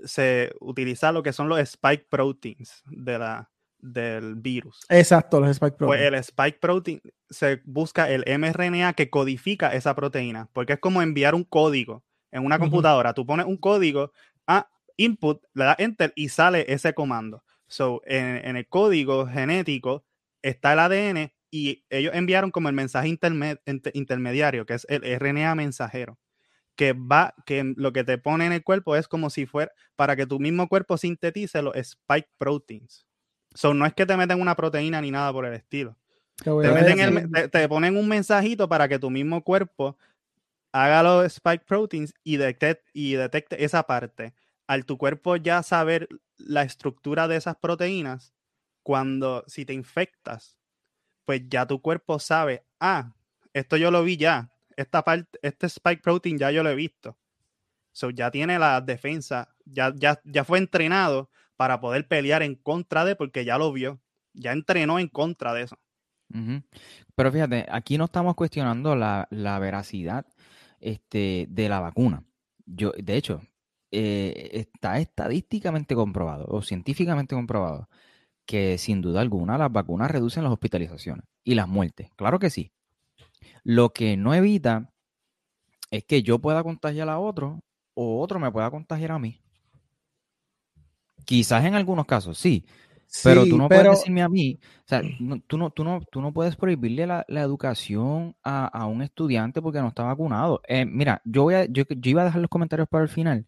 se 0.00 0.52
utiliza 0.60 1.12
lo 1.12 1.22
que 1.22 1.32
son 1.32 1.48
los 1.48 1.60
spike 1.60 2.06
proteins 2.10 2.82
de 2.86 3.18
la, 3.18 3.50
del 3.78 4.34
virus. 4.34 4.80
Exacto, 4.88 5.40
los 5.40 5.50
spike 5.50 5.76
proteins. 5.76 5.88
Pues 5.88 6.00
el 6.02 6.14
spike 6.14 6.58
protein 6.60 7.00
se 7.30 7.62
busca 7.64 8.10
el 8.10 8.24
mRNA 8.38 8.92
que 8.94 9.08
codifica 9.08 9.72
esa 9.72 9.94
proteína, 9.94 10.50
porque 10.52 10.74
es 10.74 10.80
como 10.80 11.00
enviar 11.00 11.36
un 11.36 11.44
código 11.44 12.04
en 12.32 12.44
una 12.44 12.58
computadora. 12.58 13.14
Tú 13.14 13.24
pones 13.24 13.46
un 13.46 13.56
código 13.56 14.12
a 14.48 14.68
input, 14.96 15.40
le 15.54 15.64
das 15.64 15.76
enter 15.78 16.12
y 16.16 16.28
sale 16.28 16.66
ese 16.68 16.92
comando. 16.92 17.44
So, 17.68 18.02
en, 18.04 18.56
el 18.56 18.66
código 18.66 19.28
genético 19.28 20.04
está 20.42 20.72
el 20.72 20.78
ADN 20.80 21.32
y 21.52 21.84
ellos 21.88 22.14
enviaron 22.16 22.50
como 22.50 22.68
el 22.68 22.74
mensaje 22.74 23.08
intermediario, 23.08 24.66
que 24.66 24.74
es 24.74 24.86
el 24.88 25.02
RNA 25.20 25.54
mensajero 25.54 26.18
que 26.78 26.92
va, 26.92 27.34
que 27.44 27.74
lo 27.76 27.92
que 27.92 28.04
te 28.04 28.18
pone 28.18 28.46
en 28.46 28.52
el 28.52 28.62
cuerpo 28.62 28.94
es 28.94 29.08
como 29.08 29.30
si 29.30 29.46
fuera 29.46 29.72
para 29.96 30.14
que 30.14 30.26
tu 30.26 30.38
mismo 30.38 30.68
cuerpo 30.68 30.96
sintetice 30.96 31.60
los 31.60 31.74
spike 31.74 32.30
proteins. 32.38 33.04
So, 33.52 33.74
no 33.74 33.84
es 33.84 33.94
que 33.94 34.06
te 34.06 34.16
meten 34.16 34.40
una 34.40 34.54
proteína 34.54 35.00
ni 35.00 35.10
nada 35.10 35.32
por 35.32 35.44
el 35.44 35.54
estilo. 35.54 35.96
Te, 36.36 37.68
ponen 37.68 37.96
un 37.96 38.06
mensajito 38.06 38.68
para 38.68 38.86
que 38.86 39.00
tu 39.00 39.10
mismo 39.10 39.42
cuerpo 39.42 39.98
haga 40.70 41.02
los 41.02 41.24
spike 41.24 41.64
proteins 41.66 42.14
y, 42.22 42.36
detecte, 42.36 42.88
y 42.92 43.14
detecte 43.14 43.64
esa 43.64 43.82
parte. 43.82 44.34
Al 44.68 44.84
tu 44.84 44.98
cuerpo 44.98 45.34
ya 45.34 45.64
saber 45.64 46.08
la 46.36 46.62
estructura 46.62 47.26
de 47.26 47.38
esas 47.38 47.56
proteínas, 47.56 48.32
cuando 48.84 49.42
si 49.48 49.64
te 49.64 49.72
infectas, 49.72 50.56
pues 51.24 51.42
ya 51.48 51.66
tu 51.66 51.82
cuerpo 51.82 52.20
sabe, 52.20 52.64
ah, 52.78 53.16
esto 53.52 53.76
yo 53.76 53.90
lo 53.90 54.04
vi 54.04 54.16
ya, 54.16 54.52
esta 54.78 55.02
parte, 55.02 55.38
este 55.42 55.66
spike 55.66 56.02
protein 56.02 56.38
ya 56.38 56.50
yo 56.50 56.62
lo 56.62 56.70
he 56.70 56.74
visto. 56.74 57.18
Ya 58.14 58.30
tiene 58.30 58.60
la 58.60 58.80
defensa, 58.80 59.56
ya, 59.64 59.92
ya, 59.96 60.20
ya 60.24 60.44
fue 60.44 60.58
entrenado 60.58 61.30
para 61.56 61.80
poder 61.80 62.06
pelear 62.06 62.44
en 62.44 62.54
contra 62.54 63.04
de, 63.04 63.16
porque 63.16 63.44
ya 63.44 63.58
lo 63.58 63.72
vio, 63.72 64.00
ya 64.32 64.52
entrenó 64.52 65.00
en 65.00 65.08
contra 65.08 65.52
de 65.52 65.62
eso. 65.62 65.76
Pero 67.16 67.32
fíjate, 67.32 67.66
aquí 67.68 67.98
no 67.98 68.04
estamos 68.04 68.36
cuestionando 68.36 68.94
la, 68.94 69.26
veracidad 69.60 70.26
este, 70.78 71.46
de 71.48 71.68
la 71.68 71.80
vacuna. 71.80 72.22
Yo, 72.64 72.92
de 72.96 73.16
hecho, 73.16 73.42
eh, 73.90 74.50
está 74.52 75.00
estadísticamente 75.00 75.96
comprobado 75.96 76.46
o 76.48 76.62
científicamente 76.62 77.34
comprobado 77.34 77.88
que 78.46 78.78
sin 78.78 79.00
duda 79.00 79.22
alguna 79.22 79.58
las 79.58 79.72
vacunas 79.72 80.10
reducen 80.10 80.44
las 80.44 80.52
hospitalizaciones 80.52 81.24
y 81.42 81.56
las 81.56 81.66
muertes. 81.66 82.10
Claro 82.14 82.38
que 82.38 82.50
sí. 82.50 82.70
Lo 83.64 83.92
que 83.92 84.16
no 84.16 84.34
evita 84.34 84.90
es 85.90 86.04
que 86.04 86.22
yo 86.22 86.38
pueda 86.38 86.62
contagiar 86.62 87.08
a 87.08 87.18
otro 87.18 87.60
o 87.94 88.20
otro 88.20 88.38
me 88.38 88.50
pueda 88.50 88.70
contagiar 88.70 89.12
a 89.12 89.18
mí. 89.18 89.40
Quizás 91.24 91.64
en 91.64 91.74
algunos 91.74 92.06
casos, 92.06 92.38
sí. 92.38 92.64
Pero 93.24 93.46
tú 93.46 93.56
no 93.56 93.68
puedes 93.68 93.90
decirme 93.90 94.22
a 94.22 94.28
mí, 94.28 94.58
o 94.62 94.86
sea, 94.86 95.02
tú, 95.46 95.58
no, 95.58 95.70
tú, 95.70 95.82
no, 95.82 96.00
tú 96.10 96.20
no 96.20 96.32
puedes 96.32 96.56
prohibirle 96.56 97.06
la, 97.06 97.24
educación 97.28 98.36
a, 98.42 98.86
un 98.86 99.02
estudiante 99.02 99.62
porque 99.62 99.80
no 99.80 99.88
está 99.88 100.04
vacunado. 100.04 100.60
Eh, 100.68 100.84
mira, 100.84 101.22
yo, 101.24 101.44
voy 101.44 101.54
a, 101.54 101.64
yo, 101.64 101.84
iba 102.02 102.22
a 102.22 102.26
dejar 102.26 102.40
los 102.40 102.50
comentarios 102.50 102.88
para 102.88 103.04
el 103.04 103.08
final, 103.08 103.46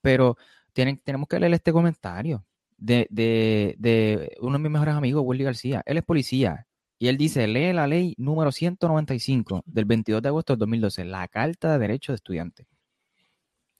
pero 0.00 0.36
tienen, 0.72 0.98
tenemos 0.98 1.28
que 1.28 1.38
leer 1.38 1.52
este 1.52 1.72
comentario 1.72 2.44
de, 2.78 3.06
de, 3.10 3.76
de 3.78 4.36
uno 4.40 4.54
de 4.54 4.62
mis 4.62 4.72
mejores 4.72 4.94
amigos, 4.94 5.22
Willy 5.24 5.44
García. 5.44 5.82
Él 5.84 5.98
es 5.98 6.04
policía 6.04 6.66
y 7.02 7.08
él 7.08 7.16
dice, 7.16 7.48
lee 7.48 7.72
la 7.72 7.88
ley 7.88 8.14
número 8.16 8.52
195 8.52 9.64
del 9.66 9.86
22 9.86 10.22
de 10.22 10.28
agosto 10.28 10.52
del 10.52 10.60
2012, 10.60 11.04
la 11.04 11.26
Carta 11.26 11.72
de 11.72 11.78
Derecho 11.80 12.12
de 12.12 12.14
Estudiante. 12.14 12.68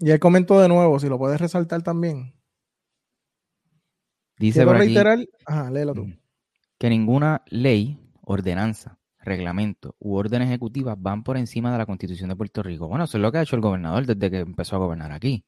Y 0.01 0.11
él 0.11 0.19
comentó 0.19 0.61
de 0.61 0.67
nuevo, 0.67 0.99
si 0.99 1.09
lo 1.09 1.19
puedes 1.19 1.41
resaltar 1.41 1.83
también. 1.83 2.35
Dice 4.41 4.65
por 4.65 4.75
ajá, 4.75 5.71
léelo 5.71 5.95
tú. 5.95 6.09
Que 6.79 6.91
ninguna 6.91 7.45
ley, 7.47 7.97
ordenanza, 8.23 8.99
reglamento 9.21 9.95
u 10.01 10.17
orden 10.17 10.43
ejecutiva 10.43 10.97
van 10.99 11.23
por 11.23 11.37
encima 11.37 11.71
de 11.71 11.79
la 11.79 11.87
Constitución 11.87 12.29
de 12.29 12.35
Puerto 12.35 12.61
Rico. 12.65 12.89
Bueno, 12.89 13.05
eso 13.05 13.19
es 13.19 13.23
lo 13.23 13.31
que 13.31 13.39
ha 13.39 13.43
hecho 13.43 13.55
el 13.55 13.63
gobernador 13.63 14.05
desde 14.05 14.33
que 14.33 14.41
empezó 14.41 14.75
a 14.75 14.81
gobernar 14.81 15.13
aquí. 15.13 15.45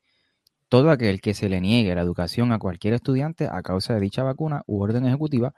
Todo 0.69 0.93
aquel 0.93 1.21
que 1.21 1.35
se 1.35 1.49
le 1.49 1.61
niegue 1.61 1.93
la 1.97 2.03
educación 2.03 2.53
a 2.53 2.61
cualquier 2.61 2.95
estudiante 2.95 3.49
a 3.51 3.63
causa 3.65 3.95
de 3.95 4.01
dicha 4.01 4.23
vacuna 4.23 4.63
u 4.69 4.81
orden 4.81 5.07
ejecutiva 5.07 5.55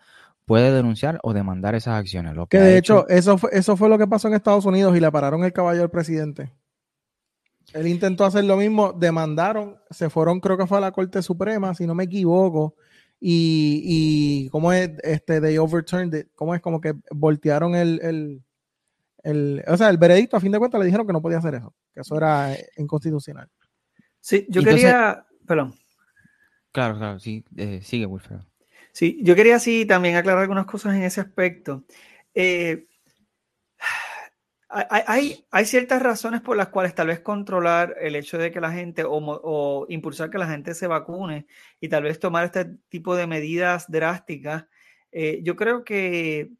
puede 0.47 0.73
denunciar 0.73 1.19
o 1.23 1.35
demandar 1.35 1.75
esas 1.75 1.95
acciones. 1.95 2.35
Lo 2.35 2.47
que, 2.47 2.59
de 2.59 2.79
hecho, 2.79 3.07
eso, 3.09 3.37
fue, 3.37 3.51
eso 3.53 3.77
fue 3.77 3.89
lo 3.89 3.99
que 3.99 4.07
pasó 4.07 4.29
en 4.29 4.35
Estados 4.35 4.65
Unidos 4.65 4.97
y 4.97 5.01
le 5.01 5.13
pararon 5.13 5.45
el 5.45 5.53
caballo 5.53 5.83
al 5.83 5.91
presidente. 5.91 6.53
Él 7.75 7.89
intentó 7.89 8.25
hacer 8.25 8.45
lo 8.45 8.57
mismo, 8.57 8.93
demandaron, 8.93 9.77
se 9.91 10.09
fueron, 10.09 10.41
creo 10.41 10.57
que 10.57 10.69
fue 10.69 10.79
a 10.79 10.81
la 10.81 10.93
Corte 10.93 11.21
Suprema, 11.21 11.75
si 11.75 11.85
no 11.85 11.97
me 11.97 12.05
equivoco, 12.05 12.77
y, 13.19 13.83
y 13.85 14.49
¿cómo 14.51 14.73
es? 14.73 14.91
Este, 15.03 15.41
they 15.41 15.59
overturned 15.59 16.29
¿cómo 16.37 16.55
es? 16.55 16.61
Como 16.61 16.81
que 16.81 16.95
voltearon 17.11 17.75
el, 17.75 18.41
el, 19.25 19.65
o 19.67 19.77
sea, 19.77 19.91
el 19.91 19.99
veredicto, 19.99 20.37
a 20.37 20.41
fin 20.41 20.53
de 20.53 20.61
cuentas, 20.61 20.79
le 20.79 20.87
dijeron 20.87 21.07
que 21.07 21.13
no 21.13 21.21
podía 21.21 21.39
hacer 21.39 21.57
eso, 21.57 21.75
que 21.93 22.03
eso 22.03 22.17
era 22.17 22.57
inconstitucional. 22.77 23.49
Sí, 24.21 24.47
yo 24.49 24.63
quería, 24.63 25.27
perdón. 25.45 25.75
Claro, 26.71 26.99
claro, 26.99 27.19
sí, 27.19 27.45
eh, 27.57 27.81
sigue, 27.83 28.07
Wilfredo. 28.07 28.47
Sí, 28.97 29.19
yo 29.23 29.35
quería 29.37 29.59
sí 29.59 29.85
también 29.85 30.17
aclarar 30.17 30.41
algunas 30.41 30.65
cosas 30.65 30.95
en 30.95 31.03
ese 31.03 31.21
aspecto. 31.21 31.85
Eh, 32.35 32.87
hay, 34.71 35.45
hay, 35.51 35.67
ciertas 35.67 36.03
razones 36.03 36.41
por 36.41 36.57
las 36.57 36.69
cuales 36.69 36.95
tal 36.95 37.09
vez 37.09 37.21
controlar 37.21 37.95
el 38.01 38.17
hecho 38.17 38.39
de 38.39 38.51
que 38.51 38.59
la 38.59 38.73
gente 38.73 39.05
o, 39.07 39.85
impulsar 39.91 40.31
que 40.31 40.39
la 40.39 40.49
gente 40.49 40.73
se 40.73 40.87
vacune 40.87 41.47
y 41.79 41.91
tal 41.91 42.05
vez 42.05 42.19
tomar 42.19 42.47
este 42.47 42.65
tipo 42.89 43.15
de 43.17 43.27
medidas 43.27 43.85
drásticas. 43.91 44.65
Eh, 45.13 45.41
yo 45.43 45.57
creo 45.57 45.85
que 45.85 46.53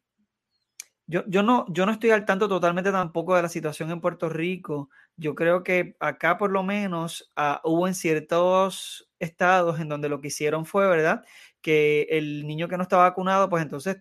yo, 1.07 1.23
yo, 1.25 1.41
no, 1.41 1.65
yo 1.69 1.87
no 1.87 1.93
estoy 1.93 2.11
al 2.11 2.25
tanto 2.25 2.47
totalmente 2.47 2.91
tampoco 2.91 3.35
de 3.35 3.41
la 3.41 3.49
situación 3.49 3.89
en 3.89 4.01
Puerto 4.01 4.29
Rico. 4.29 4.91
Yo 5.15 5.33
creo 5.33 5.63
que 5.63 5.95
acá 5.99 6.37
por 6.37 6.51
lo 6.51 6.61
menos 6.61 7.31
ah, 7.35 7.61
hubo 7.63 7.87
en 7.87 7.95
ciertos 7.95 9.09
estados 9.19 9.79
en 9.79 9.89
donde 9.89 10.09
lo 10.09 10.21
que 10.21 10.27
hicieron 10.27 10.65
fue, 10.65 10.87
¿verdad? 10.87 11.23
Que 11.61 12.07
el 12.09 12.47
niño 12.47 12.67
que 12.67 12.77
no 12.77 12.83
está 12.83 12.97
vacunado, 12.97 13.49
pues 13.49 13.63
entonces, 13.63 13.97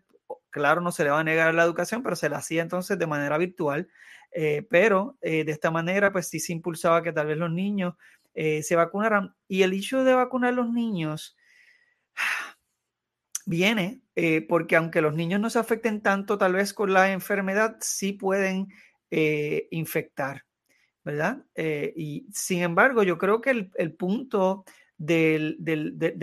claro, 0.50 0.80
no 0.80 0.92
se 0.92 1.04
le 1.04 1.10
va 1.10 1.20
a 1.20 1.24
negar 1.24 1.54
la 1.54 1.64
educación, 1.64 2.02
pero 2.02 2.16
se 2.16 2.28
la 2.28 2.38
hacía 2.38 2.62
entonces 2.62 2.98
de 2.98 3.06
manera 3.06 3.38
virtual. 3.38 3.88
Eh, 4.32 4.66
pero 4.68 5.16
eh, 5.22 5.44
de 5.44 5.52
esta 5.52 5.70
manera, 5.70 6.12
pues 6.12 6.28
sí 6.28 6.40
se 6.40 6.52
impulsaba 6.52 7.02
que 7.02 7.12
tal 7.12 7.28
vez 7.28 7.38
los 7.38 7.50
niños 7.50 7.94
eh, 8.34 8.62
se 8.62 8.76
vacunaran. 8.76 9.34
Y 9.48 9.62
el 9.62 9.72
hecho 9.72 10.04
de 10.04 10.14
vacunar 10.14 10.52
a 10.52 10.56
los 10.56 10.70
niños 10.70 11.36
viene 13.46 14.02
porque 14.48 14.76
aunque 14.76 15.02
los 15.02 15.14
niños 15.14 15.40
no 15.40 15.50
se 15.50 15.58
afecten 15.58 16.00
tanto 16.00 16.38
tal 16.38 16.54
vez 16.54 16.72
con 16.72 16.92
la 16.94 17.12
enfermedad, 17.12 17.76
sí 17.80 18.14
pueden 18.14 18.68
infectar, 19.10 20.46
¿verdad? 21.04 21.44
y 21.54 22.26
sin 22.32 22.62
embargo, 22.62 23.02
yo 23.02 23.18
creo 23.18 23.42
que 23.42 23.50
el, 23.50 23.70
el 23.74 23.92
punto 23.92 24.64
del, 24.98 25.58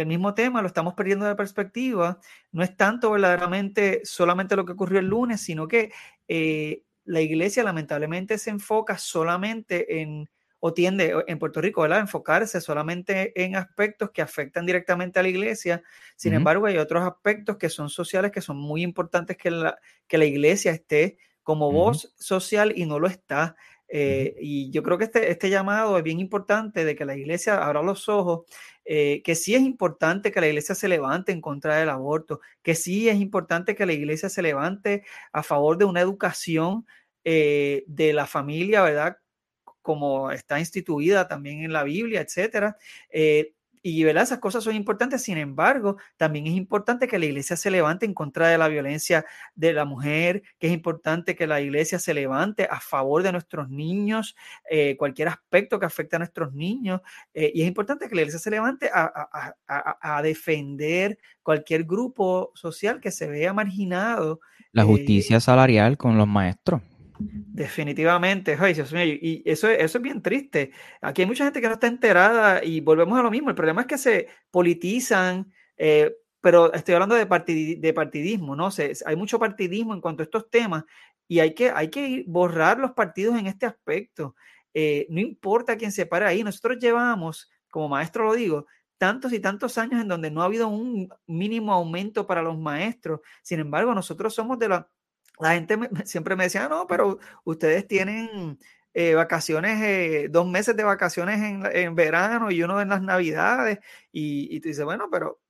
mismo 0.05 0.33
tema, 0.33 0.61
lo 0.61 0.67
estamos 0.67 0.93
perdiendo 0.93 1.25
de 1.25 1.35
perspectiva. 1.35 2.19
No 2.51 2.63
es 2.63 2.75
tanto 2.75 3.11
verdaderamente 3.11 4.01
solamente 4.03 4.55
lo 4.55 4.65
que 4.65 4.73
ocurrió 4.73 4.99
el 4.99 5.07
lunes, 5.07 5.41
sino 5.41 5.67
que 5.67 5.91
eh, 6.27 6.83
la 7.05 7.21
iglesia 7.21 7.63
lamentablemente 7.63 8.37
se 8.37 8.49
enfoca 8.49 8.97
solamente 8.97 10.01
en, 10.01 10.29
o 10.59 10.73
tiende 10.73 11.13
en 11.27 11.39
Puerto 11.39 11.61
Rico, 11.61 11.81
¿verdad? 11.81 11.99
Enfocarse 11.99 12.61
solamente 12.61 13.33
en 13.43 13.55
aspectos 13.55 14.11
que 14.11 14.21
afectan 14.21 14.65
directamente 14.65 15.19
a 15.19 15.23
la 15.23 15.29
iglesia. 15.29 15.83
Sin 16.15 16.33
embargo, 16.33 16.65
hay 16.65 16.77
otros 16.77 17.03
aspectos 17.03 17.57
que 17.57 17.69
son 17.69 17.89
sociales, 17.89 18.31
que 18.31 18.41
son 18.41 18.57
muy 18.57 18.81
importantes 18.81 19.37
que 19.37 19.51
la, 19.51 19.77
que 20.07 20.17
la 20.17 20.25
iglesia 20.25 20.71
esté 20.71 21.17
como 21.43 21.71
voz 21.71 22.13
social 22.17 22.73
y 22.75 22.85
no 22.85 22.99
lo 22.99 23.07
está. 23.07 23.55
Eh, 23.95 24.35
y 24.39 24.71
yo 24.71 24.81
creo 24.81 24.97
que 24.97 25.03
este, 25.03 25.29
este 25.29 25.51
llamado 25.51 25.95
es 25.99 26.03
bien 26.03 26.19
importante 26.19 26.83
de 26.83 26.95
que 26.95 27.05
la 27.05 27.15
iglesia 27.15 27.63
abra 27.63 27.83
los 27.83 28.09
ojos, 28.09 28.41
eh, 28.85 29.21
que 29.23 29.35
sí 29.35 29.53
es 29.53 29.61
importante 29.61 30.31
que 30.31 30.41
la 30.41 30.47
iglesia 30.47 30.73
se 30.73 30.87
levante 30.87 31.31
en 31.31 31.41
contra 31.41 31.75
del 31.75 31.89
aborto, 31.89 32.41
que 32.63 32.73
sí 32.73 33.07
es 33.07 33.17
importante 33.17 33.75
que 33.75 33.85
la 33.85 33.93
iglesia 33.93 34.29
se 34.29 34.41
levante 34.41 35.03
a 35.31 35.43
favor 35.43 35.77
de 35.77 35.85
una 35.85 36.01
educación 36.01 36.87
de 37.23 38.11
la 38.13 38.25
familia, 38.27 38.81
¿verdad? 38.81 39.17
Como 39.81 40.31
está 40.31 40.59
instituida 40.59 41.27
también 41.27 41.63
en 41.63 41.71
la 41.71 41.83
Biblia, 41.83 42.21
etcétera. 42.21 42.77
Y 43.85 44.01
¿verdad? 44.05 44.23
esas 44.23 44.39
cosas 44.39 44.63
son 44.63 44.75
importantes, 44.75 45.21
sin 45.21 45.37
embargo, 45.37 45.97
también 46.15 46.47
es 46.47 46.53
importante 46.53 47.05
que 47.05 47.19
la 47.19 47.25
iglesia 47.25 47.57
se 47.57 47.69
levante 47.69 48.05
en 48.05 48.13
contra 48.13 48.47
de 48.47 48.57
la 48.57 48.69
violencia 48.69 49.25
de 49.55 49.73
la 49.73 49.83
mujer, 49.83 50.41
que 50.57 50.67
es 50.67 50.73
importante 50.73 51.35
que 51.35 51.45
la 51.47 51.59
iglesia 51.59 51.99
se 51.99 52.13
levante 52.13 52.65
a 52.71 52.79
favor 52.79 53.23
de 53.23 53.33
nuestros 53.33 53.69
niños, 53.69 54.37
eh, 54.71 54.95
cualquier 54.95 55.27
aspecto 55.27 55.81
que 55.81 55.85
afecte 55.85 56.15
a 56.15 56.19
nuestros 56.19 56.53
niños. 56.53 57.01
Eh, 57.33 57.51
y 57.53 57.61
es 57.61 57.67
importante 57.67 58.07
que 58.07 58.15
la 58.15 58.21
iglesia 58.21 58.39
se 58.39 58.51
levante 58.51 58.89
a, 58.93 59.53
a, 59.67 60.21
defender 60.21 61.19
cualquier 61.41 61.83
grupo 61.83 62.51
social 62.55 63.01
que 63.01 63.11
se 63.11 63.27
vea 63.27 63.51
marginado. 63.51 64.39
La 64.71 64.83
eh, 64.83 64.85
justicia 64.85 65.41
salarial 65.41 65.97
con 65.97 66.17
los 66.17 66.27
maestros. 66.27 66.81
Definitivamente, 67.25 68.57
y 69.05 69.43
eso, 69.45 69.69
eso 69.69 69.97
es 69.97 70.01
bien 70.01 70.21
triste. 70.21 70.71
Aquí 71.01 71.21
hay 71.21 71.27
mucha 71.27 71.43
gente 71.43 71.61
que 71.61 71.67
no 71.67 71.73
está 71.73 71.87
enterada 71.87 72.63
y 72.63 72.81
volvemos 72.81 73.17
a 73.19 73.23
lo 73.23 73.31
mismo. 73.31 73.49
El 73.49 73.55
problema 73.55 73.81
es 73.81 73.87
que 73.87 73.97
se 73.97 74.27
politizan, 74.51 75.51
eh, 75.77 76.15
pero 76.41 76.73
estoy 76.73 76.95
hablando 76.95 77.15
de, 77.15 77.25
de 77.79 77.93
partidismo, 77.93 78.55
¿no? 78.55 78.71
sé 78.71 78.93
hay 79.05 79.15
mucho 79.15 79.39
partidismo 79.39 79.93
en 79.93 80.01
cuanto 80.01 80.23
a 80.23 80.25
estos 80.25 80.49
temas 80.49 80.83
y 81.27 81.39
hay 81.39 81.53
que, 81.53 81.69
hay 81.69 81.89
que 81.89 82.25
borrar 82.27 82.79
los 82.79 82.91
partidos 82.91 83.37
en 83.39 83.47
este 83.47 83.65
aspecto. 83.65 84.35
Eh, 84.73 85.07
no 85.09 85.19
importa 85.19 85.77
quién 85.77 85.91
se 85.91 86.05
pare 86.05 86.25
ahí, 86.25 86.43
nosotros 86.43 86.77
llevamos, 86.79 87.49
como 87.69 87.89
maestro 87.89 88.25
lo 88.25 88.33
digo, 88.33 88.67
tantos 88.97 89.33
y 89.33 89.39
tantos 89.39 89.77
años 89.77 90.01
en 90.01 90.07
donde 90.07 90.31
no 90.31 90.41
ha 90.41 90.45
habido 90.45 90.67
un 90.67 91.09
mínimo 91.27 91.73
aumento 91.73 92.25
para 92.25 92.41
los 92.41 92.57
maestros. 92.57 93.21
Sin 93.41 93.59
embargo, 93.59 93.93
nosotros 93.93 94.33
somos 94.33 94.59
de 94.59 94.69
la 94.69 94.89
la 95.39 95.53
gente 95.53 95.77
siempre 96.05 96.35
me 96.35 96.45
decía, 96.45 96.67
no, 96.69 96.87
pero 96.87 97.19
ustedes 97.43 97.87
tienen 97.87 98.59
eh, 98.93 99.15
vacaciones, 99.15 99.81
eh, 99.81 100.27
dos 100.29 100.47
meses 100.47 100.75
de 100.75 100.83
vacaciones 100.83 101.39
en, 101.41 101.95
verano 101.95 102.51
y 102.51 102.63
uno 102.63 102.81
en 102.81 102.89
las 102.89 103.01
navidades. 103.01 103.79
Y, 104.11 104.55
y 104.55 104.59
tú 104.59 104.69
dices, 104.69 104.85
bueno, 104.85 105.09
pero 105.11 105.41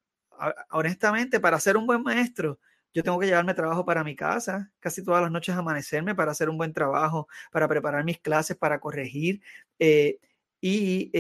honestamente, 0.72 1.40
para 1.40 1.60
ser 1.60 1.78
un 1.78 1.86
buen 1.88 2.04
maestro, 2.04 2.60
yo 2.94 3.04
tengo 3.04 3.20
que 3.20 3.28
llevarme 3.28 3.54
trabajo 3.54 3.86
para 3.86 4.04
mi 4.04 4.16
casa, 4.16 4.72
casi 4.80 5.04
todas 5.04 5.22
las 5.22 5.32
noches 5.32 5.56
amanecerme 5.56 6.16
para 6.16 6.32
hacer 6.32 6.50
un 6.50 6.58
buen 6.58 6.74
trabajo, 6.74 7.28
para 7.52 7.68
preparar 7.68 8.04
mis 8.04 8.20
clases, 8.20 8.58
para 8.58 8.80
corregir. 8.80 9.42
Eh, 9.80 10.20
y 10.62 11.12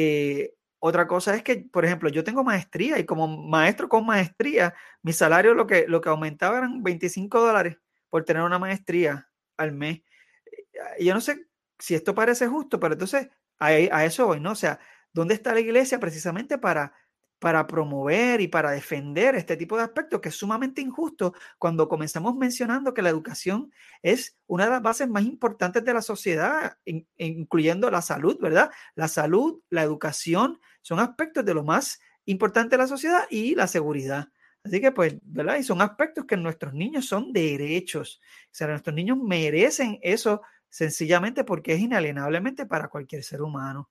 otra 0.79 1.07
cosa 1.07 1.35
es 1.35 1.43
que, 1.43 1.57
por 1.71 1.85
ejemplo, 1.85 2.09
yo 2.09 2.23
tengo 2.23 2.43
maestría 2.43 2.99
y 2.99 3.05
como 3.05 3.27
maestro 3.27 3.89
con 3.89 4.05
maestría, 4.05 4.73
mi 5.01 5.13
salario 5.13 5.53
lo 5.53 5.67
que, 5.67 5.85
lo 5.87 6.01
que 6.01 6.09
aumentaba 6.09 6.57
eran 6.57 6.83
25 6.83 7.39
dólares 7.39 7.77
por 8.13 8.25
tener 8.25 8.43
una 8.43 8.59
maestría 8.59 9.27
al 9.57 9.71
mes. 9.71 10.03
Eh, 10.45 11.03
yo 11.03 11.15
no 11.15 11.19
sé 11.19 11.47
si 11.79 11.95
esto 11.95 12.13
parece 12.13 12.45
justo, 12.45 12.79
pero 12.79 12.93
entonces 12.93 13.27
a, 13.57 13.73
eso 14.05 14.27
voy, 14.27 14.39
¿no? 14.39 14.51
O 14.51 14.55
sea, 14.55 14.79
¿dónde 15.13 15.33
está 15.33 15.51
la 15.51 15.61
iglesia 15.61 15.99
precisamente 15.99 16.59
para, 16.59 16.93
para 17.39 17.65
promover 17.65 18.39
y 18.39 18.47
para 18.47 18.69
defender 18.69 19.33
este 19.33 19.57
tipo 19.57 19.77
de 19.77 19.83
aspectos 19.85 20.21
que 20.21 20.29
es 20.29 20.35
sumamente 20.35 20.79
injusto 20.79 21.33
cuando 21.57 21.89
comenzamos 21.89 22.35
mencionando 22.35 22.93
que 22.93 23.01
la 23.01 23.09
educación 23.09 23.71
es 24.03 24.37
una 24.45 24.65
de 24.65 24.69
las 24.69 24.83
bases 24.83 25.09
más 25.09 25.23
importantes 25.23 25.83
de 25.83 25.93
la 25.95 26.03
sociedad, 26.03 26.77
incluyendo 27.17 27.89
la 27.89 28.03
salud, 28.03 28.37
¿verdad? 28.39 28.69
La 28.93 29.07
salud, 29.07 29.59
la 29.71 29.81
educación 29.81 30.59
son 30.83 30.99
aspectos 30.99 31.43
de 31.45 31.55
lo 31.55 31.63
más 31.63 31.99
importante 32.25 32.75
de 32.75 32.83
la 32.83 32.87
sociedad 32.87 33.23
y 33.31 33.55
la 33.55 33.65
seguridad. 33.65 34.27
Así 34.63 34.79
que, 34.79 34.91
pues, 34.91 35.15
¿verdad? 35.23 35.57
Y 35.57 35.63
son 35.63 35.81
aspectos 35.81 36.25
que 36.25 36.37
nuestros 36.37 36.73
niños 36.73 37.05
son 37.05 37.33
derechos. 37.33 38.21
O 38.45 38.49
sea, 38.51 38.67
nuestros 38.67 38.95
niños 38.95 39.17
merecen 39.17 39.99
eso 40.01 40.41
sencillamente 40.69 41.43
porque 41.43 41.73
es 41.73 41.81
inalienablemente 41.81 42.65
para 42.65 42.87
cualquier 42.87 43.23
ser 43.23 43.41
humano. 43.41 43.89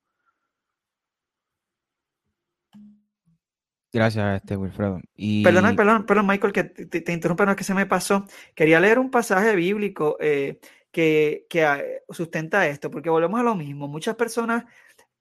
Gracias, 3.93 4.41
este 4.41 4.57
Wilfredo. 4.57 4.99
Y... 5.15 5.43
Perdona, 5.43 5.75
perdón, 5.75 6.07
perdón, 6.07 6.25
Michael, 6.25 6.51
que 6.51 6.63
te, 6.63 7.13
interrumpa, 7.13 7.45
no 7.45 7.51
es 7.51 7.57
que 7.57 7.63
se 7.63 7.75
me 7.75 7.85
pasó. 7.85 8.25
Quería 8.55 8.79
leer 8.79 8.97
un 8.97 9.11
pasaje 9.11 9.55
bíblico 9.55 10.17
eh, 10.19 10.59
que, 10.91 11.45
que, 11.47 11.63
ah, 11.63 11.79
sustenta 12.09 12.67
esto, 12.67 12.89
porque 12.89 13.11
volvemos 13.11 13.39
a 13.39 13.43
lo 13.43 13.53
mismo. 13.53 13.87
Muchas 13.87 14.15
personas, 14.15 14.63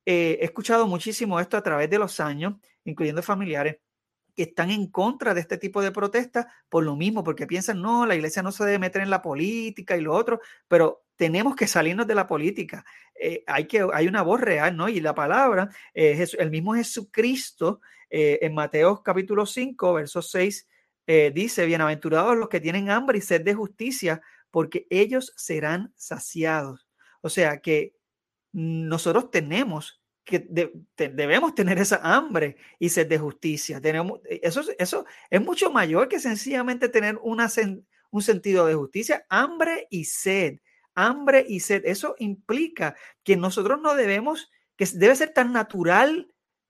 eh, 0.07 0.39
he 0.41 0.45
escuchado 0.47 0.87
muchísimo 0.87 1.39
esto 1.39 1.59
a 1.59 1.63
través 1.63 1.91
de 1.91 1.99
los 1.99 2.19
años, 2.19 2.55
incluyendo 2.85 3.23
familiares, 3.23 3.77
que 4.35 4.45
están 4.45 4.71
en 4.71 4.87
contra 4.91 5.35
de 5.35 5.41
este 5.41 5.59
tipo 5.59 5.83
de 5.83 5.93
protestas 5.93 6.47
por 6.69 6.85
lo 6.85 6.97
mismo, 6.97 7.23
porque 7.23 7.47
piensan, 7.47 7.81
no, 7.81 8.07
la 8.07 8.15
iglesia 8.15 8.43
no 8.43 8.53
se 8.53 8.65
debe 8.65 8.79
meter 8.79 9.03
en 9.03 9.11
la 9.11 9.23
política 9.23 9.97
y 9.97 10.01
lo 10.01 10.15
otro, 10.15 10.41
pero 10.69 11.05
tenemos 11.17 11.55
que 11.55 11.67
salirnos 11.67 12.07
de 12.07 12.15
la 12.15 12.27
política. 12.27 12.85
Eh, 13.15 13.45
hay, 13.47 13.67
que, 13.67 13.87
hay 13.93 14.09
una 14.09 14.23
voz 14.23 14.41
real, 14.41 14.77
¿no? 14.77 14.89
Y 14.89 15.01
la 15.01 15.15
palabra, 15.15 15.69
eh, 15.95 16.27
el 16.39 16.51
mismo 16.51 16.75
Jesucristo 16.75 17.81
eh, 18.11 18.39
en 18.43 18.55
Mateo 18.55 19.03
capítulo 19.03 19.47
5, 19.47 19.95
verso 19.95 20.23
6, 20.23 20.69
dice, 21.35 21.67
bienaventurados 21.67 22.37
los 22.39 22.49
que 22.49 22.61
tienen 22.61 22.89
hambre 22.89 23.19
y 23.19 23.21
sed 23.21 23.43
de 23.43 23.53
justicia, 23.53 24.23
porque 24.51 24.87
ellos 24.89 25.35
serán 25.37 25.93
saciados. 25.95 26.89
O 27.21 27.29
sea 27.29 27.61
que 27.61 27.95
nosotros 28.53 29.31
tenemos 29.31 30.02
que 30.25 30.49
debemos 30.97 31.55
tener 31.55 31.79
esa 31.79 32.01
hambre 32.03 32.57
y 32.79 32.89
sed 32.89 33.09
de 33.09 33.19
justicia. 33.19 33.81
Tenemos, 33.81 34.21
e, 34.29 34.41
eso, 34.43 34.63
eso 34.79 35.05
es 35.31 35.43
mucho 35.43 35.71
mayor 35.73 36.09
que 36.09 36.21
sencillamente 36.21 36.89
tener 36.89 37.19
una, 37.23 37.49
un 38.11 38.23
sentido 38.23 38.67
de 38.67 38.75
justicia, 38.75 39.27
hambre 39.29 39.87
y 39.91 40.05
sed. 40.05 40.59
Hambre 40.95 41.45
y 41.49 41.61
sed. 41.61 41.83
Eso 41.87 42.15
implica 42.19 42.95
que 43.25 43.37
nosotros 43.37 43.81
no 43.81 43.95
debemos, 43.95 44.51
que 44.77 44.87
debe 44.95 45.17
ser 45.17 45.33
tan 45.33 45.53
natural 45.53 46.29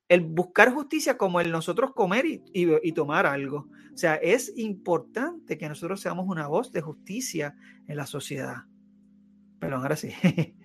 el 0.09 0.21
buscar 0.21 0.73
justicia 0.73 1.17
como 1.17 1.41
el 1.41 1.51
nosotros 1.51 1.93
comer 1.95 2.27
y, 2.27 2.43
y 2.55 2.93
tomar 2.93 3.27
algo. 3.27 3.69
O 3.93 3.97
sea, 3.97 4.15
es 4.17 4.53
importante 4.57 5.59
que 5.59 5.69
nosotros 5.69 6.01
seamos 6.01 6.27
una 6.29 6.47
voz 6.47 6.73
de 6.73 6.83
justicia 6.83 7.57
en 7.89 7.97
la 7.97 8.07
sociedad. 8.07 8.65
Perdón, 9.59 9.83
ahora 9.83 9.97
sí. 9.97 10.11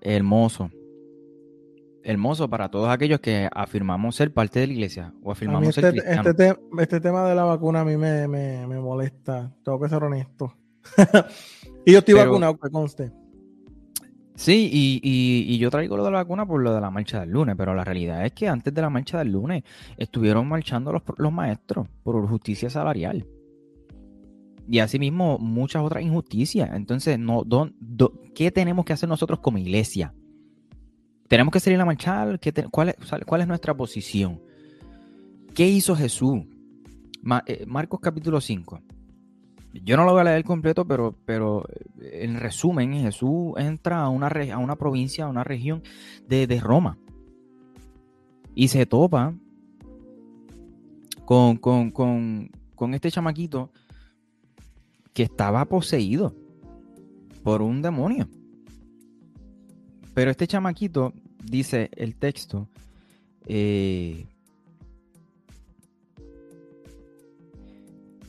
Hermoso 0.00 0.70
hermoso 2.08 2.48
para 2.48 2.70
todos 2.70 2.88
aquellos 2.88 3.20
que 3.20 3.50
afirmamos 3.52 4.16
ser 4.16 4.32
parte 4.32 4.60
de 4.60 4.66
la 4.66 4.72
iglesia 4.72 5.12
o 5.22 5.30
afirmamos 5.30 5.74
ser 5.74 5.94
este, 5.94 6.30
este, 6.30 6.56
este, 6.78 7.00
tema 7.00 7.28
de 7.28 7.34
la 7.34 7.44
vacuna 7.44 7.80
a 7.80 7.84
mí 7.84 7.98
me, 7.98 8.26
molesta, 8.66 9.52
tengo 9.62 9.78
que 9.78 9.90
ser 9.90 10.02
honesto. 10.02 10.54
y 11.84 11.92
yo 11.92 11.98
estoy 11.98 12.14
vacunado, 12.14 12.58
que 12.58 12.70
conste. 12.70 13.12
Sí, 14.36 14.70
y, 14.72 15.58
yo 15.58 15.68
traigo 15.68 15.98
lo 15.98 16.04
de 16.04 16.12
la 16.12 16.18
vacuna 16.18 16.46
por 16.46 16.62
lo 16.62 16.72
de 16.72 16.80
la 16.80 16.90
marcha 16.90 17.20
del 17.20 17.30
lunes, 17.30 17.56
pero 17.58 17.74
la 17.74 17.84
realidad 17.84 18.24
es 18.24 18.32
que 18.32 18.48
antes 18.48 18.72
de 18.72 18.80
la 18.80 18.88
marcha 18.88 19.18
del 19.18 19.32
lunes 19.32 19.64
estuvieron 19.98 20.48
marchando 20.48 20.92
los, 20.92 21.02
los 21.18 21.32
maestros 21.32 21.88
por 22.02 22.26
justicia 22.26 22.70
salarial. 22.70 23.26
Y 24.66 24.78
asimismo 24.78 25.38
muchas 25.38 25.82
otras 25.82 26.02
injusticias. 26.02 26.70
Entonces, 26.72 27.18
no, 27.18 27.44
¿qué 28.34 28.50
tenemos 28.50 28.86
que 28.86 28.94
hacer 28.94 29.08
nosotros 29.10 29.40
como 29.40 29.58
iglesia? 29.58 30.14
Tenemos 31.28 31.52
que 31.52 31.60
salir 31.60 31.78
a 31.78 31.84
marchar. 31.84 32.40
cuál, 32.70 32.88
es, 32.88 33.46
nuestra 33.46 33.74
posición? 33.74 34.40
¿Qué 35.54 35.68
hizo 35.68 35.94
Jesús? 35.94 36.44
Eh, 37.46 37.66
Marcos 37.66 38.00
capítulo 38.00 38.40
5. 38.40 38.80
Yo 39.84 39.96
no 39.98 40.04
lo 40.04 40.12
voy 40.12 40.22
a 40.22 40.24
leer 40.24 40.44
completo, 40.44 40.86
pero, 40.86 41.14
pero 41.26 41.66
eh, 42.00 42.20
en 42.24 42.40
resumen, 42.40 42.94
Jesús 42.94 43.52
entra 43.58 44.00
a 44.00 44.08
una, 44.08 44.28
a 44.28 44.58
una 44.58 44.76
provincia, 44.76 45.26
a 45.26 45.28
una 45.28 45.44
región 45.44 45.82
de, 46.26 46.60
Roma. 46.60 46.96
Y 48.54 48.68
se 48.68 48.86
topa 48.86 49.34
con, 51.26 51.58
con 51.58 52.94
este 52.94 53.10
chamaquito 53.10 53.70
que 55.12 55.24
estaba 55.24 55.66
poseído 55.66 56.34
por 57.42 57.60
un 57.60 57.82
demonio. 57.82 58.28
Pero 60.14 60.30
este 60.30 60.46
chamaquito, 60.46 61.12
dice 61.44 61.90
el 61.96 62.16
texto, 62.16 62.68
eh, 63.46 64.26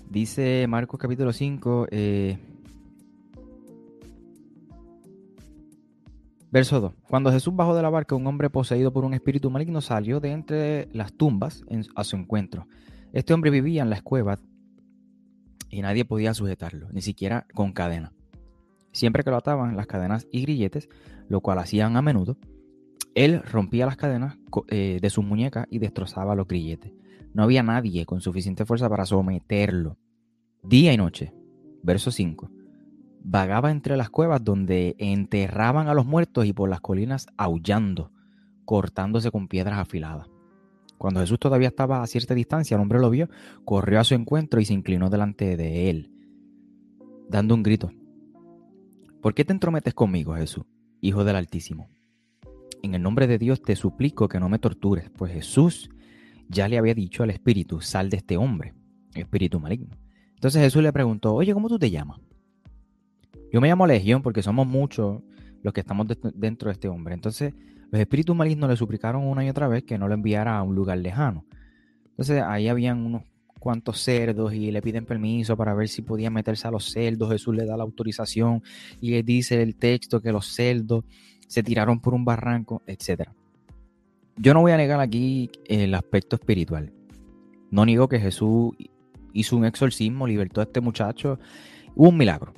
dice 0.10 0.66
Marcos 0.68 1.00
capítulo 1.00 1.34
5, 1.34 1.88
eh, 1.92 2.38
verso 6.52 6.80
2. 6.80 6.94
Cuando 7.10 7.32
Jesús 7.32 7.56
bajó 7.56 7.76
de 7.76 7.82
la 7.82 7.90
barca, 7.90 8.16
un 8.16 8.28
hombre 8.28 8.50
poseído 8.50 8.94
por 8.94 9.06
un 9.06 9.14
espíritu 9.14 9.50
maligno 9.50 9.82
salió 9.82 10.20
de 10.20 10.32
entre 10.32 10.90
las 10.94 11.14
tumbas 11.14 11.64
a 11.96 12.04
su 12.04 12.16
encuentro. 12.16 12.68
Este 13.14 13.34
hombre 13.34 13.50
vivía 13.50 13.82
en 13.82 13.90
las 13.90 14.04
cuevas 14.04 14.40
y 15.70 15.82
nadie 15.82 16.06
podía 16.06 16.34
sujetarlo, 16.34 16.88
ni 16.92 17.02
siquiera 17.02 17.46
con 17.54 17.72
cadena 17.72 18.12
Siempre 18.92 19.24
que 19.24 19.30
lo 19.30 19.38
ataban 19.38 19.78
las 19.78 19.88
cadenas 19.88 20.28
y 20.32 20.42
grilletes, 20.42 20.90
lo 21.30 21.42
cual 21.42 21.60
hacían 21.60 21.96
a 21.96 22.02
menudo, 22.02 22.38
él 23.16 23.42
rompía 23.44 23.86
las 23.86 23.96
cadenas 23.96 24.38
eh, 24.68 25.00
de 25.02 25.10
sus 25.10 25.24
muñecas 25.24 25.68
y 25.70 25.80
destrozaba 25.80 26.36
los 26.36 26.48
grilletes. 26.48 26.92
No 27.34 27.44
había 27.44 27.64
nadie 27.64 28.06
con 28.06 28.22
suficiente 28.22 28.66
fuerza 28.66 28.90
para 28.90 29.06
someterlo. 29.06 29.98
Día 30.64 30.92
y 30.92 30.98
noche. 30.98 31.34
Verso 31.84 32.12
5. 32.12 32.50
Vagaba 33.24 33.72
entre 33.72 33.96
las 33.96 34.10
cuevas 34.10 34.44
donde 34.44 34.96
enterraban 34.98 35.88
a 35.88 35.94
los 35.94 36.06
muertos 36.06 36.46
y 36.46 36.54
por 36.54 36.70
las 36.70 36.82
colinas 36.82 37.28
aullando, 37.38 38.12
cortándose 38.66 39.32
con 39.32 39.48
piedras 39.48 39.80
afiladas. 39.80 40.28
Cuando 40.98 41.22
Jesús 41.22 41.40
todavía 41.40 41.70
estaba 41.70 42.02
a 42.02 42.08
cierta 42.08 42.34
distancia, 42.34 42.76
el 42.76 42.82
hombre 42.82 43.00
lo 43.00 43.10
vio, 43.10 43.30
corrió 43.64 44.00
a 44.00 44.04
su 44.04 44.16
encuentro 44.16 44.60
y 44.60 44.66
se 44.66 44.74
inclinó 44.74 45.10
delante 45.10 45.56
de 45.56 45.90
él, 45.90 46.12
dando 47.30 47.56
un 47.56 47.64
grito. 47.64 47.92
¿Por 49.22 49.34
qué 49.34 49.46
te 49.46 49.54
entrometes 49.54 49.94
conmigo, 49.94 50.36
Jesús, 50.36 50.66
Hijo 51.02 51.24
del 51.24 51.36
Altísimo? 51.36 51.90
En 52.82 52.94
el 52.94 53.02
nombre 53.02 53.28
de 53.28 53.38
Dios 53.38 53.62
te 53.62 53.76
suplico 53.76 54.28
que 54.28 54.40
no 54.40 54.50
me 54.50 54.60
tortures, 54.60 55.10
pues 55.10 55.34
Jesús 55.34 55.90
ya 56.48 56.68
le 56.68 56.78
había 56.78 56.94
dicho 56.94 57.24
al 57.24 57.30
espíritu, 57.30 57.82
sal 57.82 58.10
de 58.10 58.18
este 58.18 58.38
hombre, 58.38 58.74
espíritu 59.14 59.60
maligno. 59.60 59.98
Entonces 60.36 60.62
Jesús 60.62 60.82
le 60.82 60.94
preguntó, 60.94 61.34
oye, 61.34 61.54
¿cómo 61.54 61.68
tú 61.68 61.78
te 61.78 61.90
llamas? 61.90 62.20
Yo 63.52 63.62
me 63.62 63.68
llamo 63.68 63.88
Legión 63.88 64.22
porque 64.22 64.42
somos 64.42 64.68
muchos 64.68 65.22
los 65.62 65.74
que 65.74 65.82
estamos 65.82 66.08
dentro 66.34 66.70
de 66.70 66.74
este 66.74 66.88
hombre. 66.88 67.14
Entonces 67.14 67.54
los 67.92 68.00
espíritus 68.00 68.36
malignos 68.36 68.70
le 68.70 68.78
suplicaron 68.78 69.26
una 69.26 69.46
y 69.46 69.50
otra 69.50 69.68
vez 69.68 69.84
que 69.84 69.98
no 69.98 70.08
lo 70.08 70.14
enviara 70.14 70.58
a 70.58 70.64
un 70.64 70.76
lugar 70.76 70.98
lejano. 71.00 71.46
Entonces 72.06 72.42
ahí 72.42 72.68
habían 72.68 73.06
unos 73.06 73.24
cuantos 73.60 74.02
cerdos 74.02 74.54
y 74.54 74.72
le 74.72 74.82
piden 74.82 75.06
permiso 75.06 75.56
para 75.56 75.74
ver 75.74 75.88
si 75.88 76.02
podía 76.02 76.30
meterse 76.30 76.68
a 76.68 76.72
los 76.72 76.86
cerdos. 76.86 77.32
Jesús 77.32 77.56
le 77.56 77.66
da 77.66 77.78
la 77.78 77.84
autorización 77.84 78.64
y 79.02 79.12
le 79.12 79.24
dice 79.24 79.62
el 79.62 79.76
texto 79.76 80.22
que 80.22 80.32
los 80.32 80.48
cerdos 80.48 81.04
se 81.48 81.62
tiraron 81.62 82.00
por 82.00 82.14
un 82.14 82.26
barranco, 82.26 82.82
etc. 82.88 83.30
Yo 84.38 84.54
no 84.54 84.62
voy 84.62 84.72
a 84.72 84.78
negar 84.78 85.00
aquí 85.00 85.52
el 85.66 85.94
aspecto 85.94 86.36
espiritual. 86.36 86.94
No 87.72 87.86
niego 87.86 88.08
que 88.08 88.20
Jesús 88.20 88.74
hizo 89.34 89.58
un 89.58 89.66
exorcismo, 89.66 90.28
libertó 90.28 90.62
a 90.62 90.64
este 90.64 90.82
muchacho. 90.82 91.40
Hubo 91.96 92.10
un 92.10 92.18
milagro. 92.18 92.54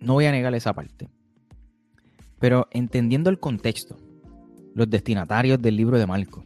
No 0.00 0.14
voy 0.14 0.26
a 0.26 0.32
negar 0.32 0.54
esa 0.54 0.72
parte. 0.72 1.08
Pero 2.38 2.66
entendiendo 2.70 3.30
el 3.30 3.38
contexto, 3.38 3.96
los 4.74 4.88
destinatarios 4.88 5.60
del 5.60 5.76
libro 5.76 5.98
de 5.98 6.06
Marco, 6.06 6.44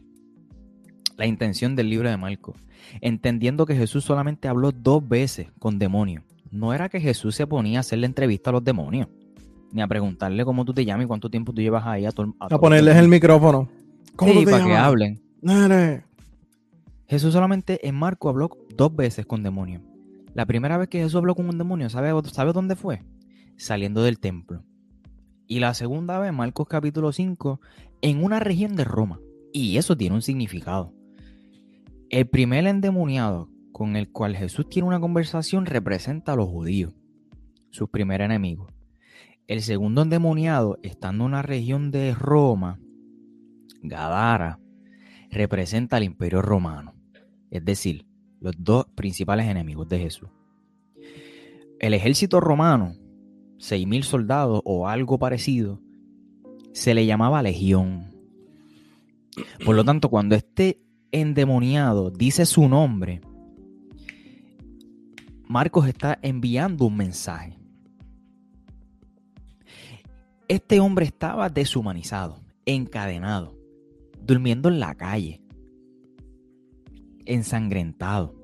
la 1.17 1.27
intención 1.27 1.77
del 1.77 1.91
libro 1.91 2.11
de 2.11 2.17
Marco, 2.17 2.55
entendiendo 3.01 3.67
que 3.67 3.77
Jesús 3.77 4.05
solamente 4.05 4.49
habló 4.49 4.73
dos 4.73 5.07
veces 5.07 5.49
con 5.59 5.79
demonios. 5.79 6.23
No 6.51 6.73
era 6.73 6.89
que 6.89 7.01
Jesús 7.01 7.35
se 7.35 7.47
ponía 7.47 7.79
a 7.79 7.81
hacerle 7.81 8.07
entrevista 8.07 8.51
a 8.51 8.53
los 8.53 8.65
demonios, 8.65 9.09
ni 9.73 9.83
a 9.83 9.89
preguntarle 9.89 10.45
cómo 10.45 10.65
tú 10.65 10.73
te 10.73 10.85
llamas 10.85 11.05
y 11.05 11.09
cuánto 11.09 11.29
tiempo 11.29 11.53
tú 11.53 11.61
llevas 11.61 11.85
ahí 11.87 12.07
a, 12.07 12.11
a, 12.39 12.59
ponerles 12.59 12.97
el 12.97 13.09
micrófono. 13.09 13.69
¿Cómo 14.17 14.33
para 14.45 14.65
que 14.65 14.73
hablen. 14.75 15.21
Jesús 17.07 17.33
solamente 17.33 17.87
en 17.87 17.95
Marco 17.97 18.29
habló 18.29 18.51
dos 18.77 18.95
veces 18.95 19.27
con 19.27 19.43
demonios. 19.43 19.83
La 20.33 20.47
primera 20.47 20.79
vez 20.79 20.89
que 20.89 20.99
Jesús 20.99 21.17
habló 21.17 21.35
con 21.35 21.49
un 21.49 21.59
demonio, 21.59 21.91
¿sabe, 21.91 22.13
¿sabe 22.31 22.53
dónde 22.53 22.77
fue? 22.77 23.03
Saliendo 23.57 24.03
del 24.03 24.19
templo. 24.19 24.63
Y 25.47 25.61
la 25.61 25.75
segunda 25.75 26.19
vez, 26.19 26.33
Marcos 26.33 26.67
capítulo 26.69 27.13
5, 27.13 27.61
en 28.01 28.25
una 28.25 28.41
región 28.41 28.77
de 28.77 28.85
Roma. 28.85 29.21
Y 29.53 29.77
eso 29.77 29.97
tiene 29.97 30.15
un 30.15 30.23
significado. 30.23 30.93
El 32.15 32.29
primer 32.29 32.65
endemoniado 32.69 33.49
con 33.73 33.97
el 33.97 34.09
cual 34.09 34.37
Jesús 34.37 34.69
tiene 34.69 34.87
una 34.87 35.01
conversación 35.01 35.67
representa 35.67 36.35
a 36.35 36.37
los 36.37 36.47
judíos, 36.47 36.95
sus 37.71 37.91
primer 37.91 38.21
enemigos. 38.21 38.73
El 39.49 39.63
segundo 39.63 40.03
endemoniado, 40.03 40.79
estando 40.85 41.25
en 41.25 41.31
una 41.31 41.43
región 41.43 41.91
de 41.91 42.15
Roma, 42.15 42.79
Gadara, 43.83 44.61
representa 45.33 45.97
al 45.97 46.05
imperio 46.05 46.41
romano, 46.41 46.95
es 47.51 47.65
decir, 47.65 48.07
los 48.39 48.55
dos 48.57 48.87
principales 48.95 49.49
enemigos 49.49 49.89
de 49.89 49.99
Jesús. 49.99 50.29
El 51.81 51.95
ejército 51.95 52.39
romano, 52.39 52.95
6.000 53.59 54.03
soldados 54.05 54.63
o 54.65 54.87
algo 54.87 55.19
parecido, 55.19 55.81
se 56.75 56.95
le 56.95 57.07
llamaba 57.07 57.43
legión. 57.43 58.15
Por 59.65 59.75
lo 59.75 59.85
tanto, 59.85 60.11
cuando 60.11 60.37
este 60.37 60.84
endemoniado 61.15 62.11
dice 62.11 62.45
su 62.45 62.69
nombre, 62.69 63.21
Marcos 65.47 65.87
está 65.87 66.19
enviando 66.23 66.87
un 66.87 66.97
mensaje. 66.97 67.57
Este 70.49 70.81
hombre 70.81 71.07
estaba 71.07 71.49
deshumanizado, 71.49 72.41
encadenado, 72.67 73.57
durmiendo 74.21 74.69
en 74.69 74.81
la 74.81 74.97
calle, 74.97 75.41
ensangrentado. 77.27 78.35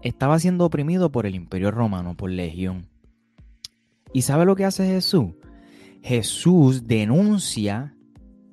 Estaba 0.00 0.38
siendo 0.38 0.64
oprimido 0.64 1.12
por 1.12 1.26
el 1.26 1.34
imperio 1.34 1.70
romano, 1.70 2.16
por 2.16 2.30
legión. 2.30 2.88
¿Y 4.14 4.22
sabe 4.22 4.46
lo 4.46 4.56
que 4.56 4.64
hace 4.64 4.86
Jesús? 4.86 5.34
Jesús 6.02 6.86
denuncia 6.86 7.94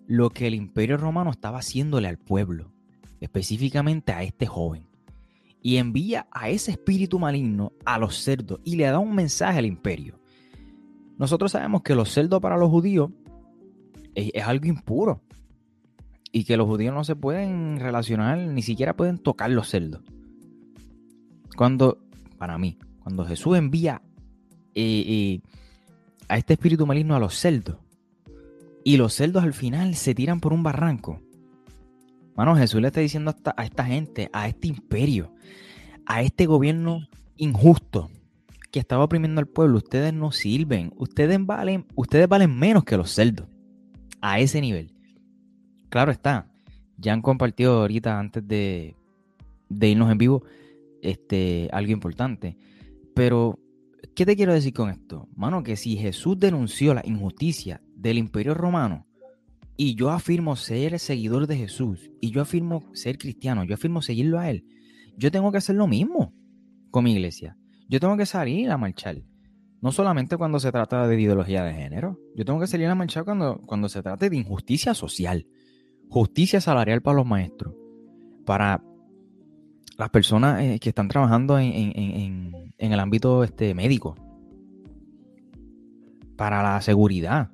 lo 0.06 0.32
que 0.32 0.48
el 0.48 0.54
imperio 0.54 0.98
romano 0.98 1.32
estaba 1.32 1.60
haciéndole 1.60 2.10
al 2.10 2.18
pueblo, 2.18 2.74
específicamente 3.20 4.12
a 4.12 4.24
este 4.24 4.46
joven. 4.46 4.88
Y 5.62 5.78
envía 5.78 6.28
a 6.32 6.50
ese 6.50 6.72
espíritu 6.72 7.20
maligno 7.20 7.74
a 7.86 7.98
los 8.00 8.18
cerdos 8.18 8.60
y 8.64 8.76
le 8.76 8.86
da 8.86 9.00
un 9.00 9.14
mensaje 9.14 9.60
al 9.60 9.66
imperio. 9.66 10.20
Nosotros 11.18 11.52
sabemos 11.52 11.82
que 11.82 11.96
los 11.96 12.10
cerdos 12.10 12.40
para 12.40 12.58
los 12.58 12.70
judíos 12.70 13.12
es, 14.16 14.44
algo 14.44 14.68
impuro 14.68 15.22
y 16.32 16.46
que 16.46 16.56
los 16.56 16.68
judíos 16.68 16.94
no 16.94 17.04
se 17.04 17.16
pueden 17.16 17.80
relacionar, 17.80 18.38
ni 18.38 18.62
siquiera 18.62 18.96
pueden 18.96 19.18
tocar 19.18 19.50
los 19.50 19.68
cerdos. 19.68 20.02
Cuando, 21.58 21.98
para 22.38 22.58
mí, 22.58 22.78
cuando 23.04 23.26
Jesús 23.26 23.58
envía 23.58 24.02
eh, 24.76 25.04
eh, 25.08 25.42
a 26.30 26.38
este 26.38 26.54
espíritu 26.54 26.86
maligno 26.86 27.16
a 27.16 27.20
los 27.20 27.38
celdos. 27.38 27.78
Y 28.86 28.96
los 28.96 29.14
celdos 29.14 29.44
al 29.44 29.54
final 29.54 29.96
se 29.96 30.16
tiran 30.16 30.40
por 30.40 30.54
un 30.54 30.64
barranco. 30.64 31.20
Mano, 32.39 32.56
Jesús 32.56 32.80
le 32.80 32.88
está 32.88 33.02
diciendo 33.02 33.36
a 33.58 33.65
esta, 33.65 33.84
gente, 33.84 34.30
a 34.32 34.47
este 34.47 34.69
imperio, 34.69 35.34
a 36.06 36.21
este 36.21 36.45
gobierno 36.45 37.06
injusto 37.36 38.10
que 38.71 38.80
estaba 38.80 39.04
oprimiendo 39.04 39.41
al 39.41 39.47
pueblo, 39.49 39.80
ustedes 39.80 40.13
no 40.13 40.32
sirven, 40.32 40.93
ustedes 40.95 41.38
valen, 41.45 41.86
ustedes 41.95 42.30
valen 42.30 42.58
menos 42.58 42.86
que 42.86 42.95
los 42.95 43.13
celdos. 43.13 43.45
A 44.21 44.39
ese 44.39 44.62
nivel. 44.62 44.93
Claro 45.89 46.13
está. 46.13 46.49
Ya 46.95 47.12
han 47.12 47.21
compartido 47.21 47.82
ahorita 47.82 48.17
antes 48.17 48.47
de, 48.47 48.95
de 49.67 49.89
irnos 49.89 50.10
en 50.10 50.17
vivo 50.17 50.45
este, 51.02 51.67
algo 51.73 51.91
importante. 51.91 52.56
Pero 53.13 53.60
¿Qué 54.15 54.25
te 54.25 54.38
quiero 54.38 54.54
decir 54.54 54.71
con 54.71 54.89
esto? 54.89 55.28
Mano, 55.36 55.62
que 55.62 55.75
si 55.75 55.97
Jesús 55.97 56.39
denunció 56.39 56.93
la 56.93 57.02
injusticia 57.06 57.82
del 57.95 58.17
imperio 58.17 58.54
romano 58.54 59.09
y 59.82 59.96
yo 59.96 60.10
afirmo 60.10 60.58
ser 60.58 61.00
seguidor 61.00 61.48
de 61.48 61.56
Jesús 61.56 62.12
y 62.20 62.32
yo 62.32 62.42
afirmo 62.42 62.84
ser 62.94 63.18
cristiano, 63.18 63.63
yo 63.63 63.76
afirmo 63.76 64.02
seguirlo 64.02 64.38
a 64.38 64.50
Él, 64.50 64.65
yo 65.15 65.32
tengo 65.32 65.54
que 65.54 65.60
hacer 65.60 65.78
lo 65.78 65.88
mismo 65.88 66.34
con 66.92 67.06
mi 67.06 67.13
iglesia. 67.13 67.56
Yo 67.88 68.02
tengo 68.02 68.18
que 68.18 68.26
salir 68.26 68.70
a 68.72 68.78
marchar. 68.78 69.24
No 69.80 69.94
solamente 69.94 70.36
cuando 70.36 70.60
se 70.60 70.74
trata 70.74 71.08
de 71.08 71.22
ideología 71.22 71.63
de 71.63 71.74
género, 71.74 72.20
yo 72.36 72.44
tengo 72.44 72.60
que 72.60 72.68
salir 72.68 72.88
a 72.88 72.96
marchar 72.96 73.24
cuando, 73.24 73.62
cuando 73.65 73.88
se 73.88 74.04
trate 74.04 74.30
de 74.30 74.36
injusticia 74.36 74.94
social, 74.94 75.48
justicia 76.10 76.60
salarial 76.60 77.02
para 77.02 77.15
los 77.15 77.26
maestros, 77.26 77.74
para 78.46 78.84
las 79.98 80.10
personas 80.10 80.62
eh, 80.62 80.80
que 80.82 80.89
están 80.89 81.08
trabajando 81.08 81.58
en, 81.58 82.74
el 82.78 83.00
ámbito 83.00 83.46
este, 83.46 83.74
médico, 83.74 84.15
para 86.36 86.62
la 86.63 86.82
seguridad, 86.82 87.52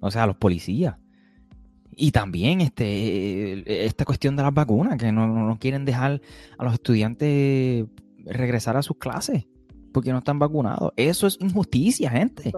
o 0.00 0.10
sea, 0.10 0.26
los 0.26 0.36
policías. 0.36 0.96
Y 2.00 2.12
también 2.12 2.60
este, 2.60 3.84
esta 3.84 4.04
cuestión 4.04 4.36
de 4.36 4.44
las 4.44 4.54
vacunas, 4.54 4.96
que 4.96 5.10
no, 5.10 5.58
quieren 5.60 5.84
dejar 5.84 6.20
a 6.56 6.64
los 6.64 6.74
estudiantes 6.74 7.86
regresar 8.24 8.76
a 8.76 8.82
sus 8.82 8.98
clases 8.98 9.46
porque 9.92 10.12
no 10.12 10.18
están 10.18 10.38
vacunados. 10.38 10.92
Eso 10.94 11.26
es 11.26 11.36
injusticia, 11.40 12.08
gente. 12.08 12.52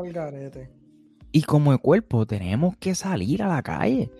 Y 1.33 1.43
como 1.43 1.73
el 1.73 1.79
cuerpo 1.79 2.27
tenemos 2.27 2.77
que 2.77 2.95
salir 2.95 3.43
a 3.43 3.49
la 3.49 3.63
calle. 3.63 4.11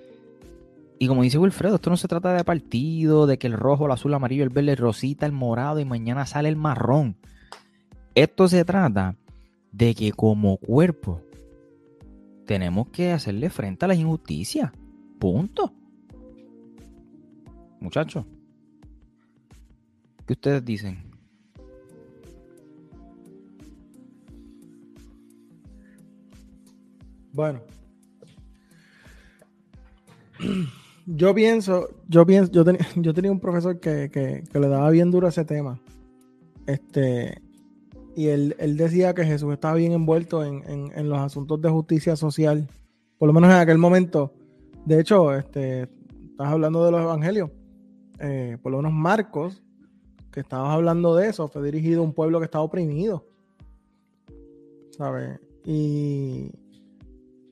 Y 0.99 1.07
como 1.07 1.23
dice 1.23 1.37
Wilfredo, 1.37 1.75
esto 1.75 1.91
no 1.91 1.99
se 1.99 2.09
trata 2.09 2.33
de 2.33 2.43
partido, 2.43 3.27
de 3.27 3.39
que 3.39 3.47
el 3.47 3.53
rojo, 3.53 3.85
el 3.85 3.93
azul, 3.93 4.13
el 4.13 4.15
amarillo, 4.17 4.43
el 4.43 4.49
verde, 4.49 4.73
el 4.73 4.79
rosita, 4.79 5.27
el 5.27 5.33
morado 5.33 5.81
y 5.81 5.85
mañana 5.85 6.25
sale 6.25 6.49
el 6.49 6.57
marrón. 6.57 7.17
Esto 8.15 8.49
se 8.49 8.65
trata 8.65 9.17
de 9.71 9.95
que 9.95 10.13
como 10.13 10.57
cuerpo 10.57 11.21
tenemos 12.47 12.89
que 12.89 13.13
hacerle 13.13 13.51
frente 13.51 13.85
a 13.85 13.89
las 13.89 13.99
injusticias. 13.99 14.73
Punto. 15.21 15.71
Muchachos, 17.79 18.25
¿qué 20.27 20.33
ustedes 20.33 20.65
dicen? 20.65 20.99
Bueno. 27.33 27.61
Yo 31.05 31.35
pienso, 31.35 31.89
yo 32.09 32.25
pienso, 32.25 32.51
yo, 32.51 32.65
tenía, 32.65 32.81
yo 32.97 33.13
tenía 33.13 33.31
un 33.31 33.41
profesor 33.41 33.79
que, 33.79 34.11
que, 34.11 34.59
le 34.59 34.69
daba 34.69 34.89
bien 34.89 35.11
duro 35.11 35.29
ese 35.29 35.45
tema. 35.45 35.79
Este, 36.67 37.43
y 38.17 38.29
él, 38.29 38.57
él 38.59 38.79
decía 38.79 39.13
que 39.13 39.27
Jesús 39.27 39.53
estaba 39.53 39.75
bien 39.75 39.93
envuelto 39.93 40.45
en, 40.45 40.63
en, 40.67 40.93
en, 40.95 41.09
los 41.11 41.19
asuntos 41.19 41.61
de 41.61 41.69
justicia 41.69 42.17
social, 42.17 42.69
por 43.19 43.27
lo 43.27 43.35
menos 43.35 43.51
en 43.51 43.57
aquel 43.57 43.77
momento. 43.77 44.33
De 44.85 45.01
hecho, 45.01 45.35
este, 45.35 45.83
estás 45.83 46.49
hablando 46.49 46.85
de 46.85 46.91
los 46.91 47.03
evangelios. 47.03 47.51
Eh, 48.19 48.59
por 48.63 48.73
lo 48.73 48.79
menos 48.79 48.93
Marcos, 48.93 49.63
que 50.33 50.41
estabas 50.41 50.73
hablando 50.73 51.15
de 51.15 51.29
eso, 51.29 51.49
fue 51.49 51.63
dirigido 51.63 52.01
a 52.01 52.05
un 52.05 52.13
pueblo 52.13 52.39
que 52.39 52.47
estaba 52.47 52.65
oprimido. 52.65 53.27
¿Sabes? 54.91 55.39
Y, 55.65 56.51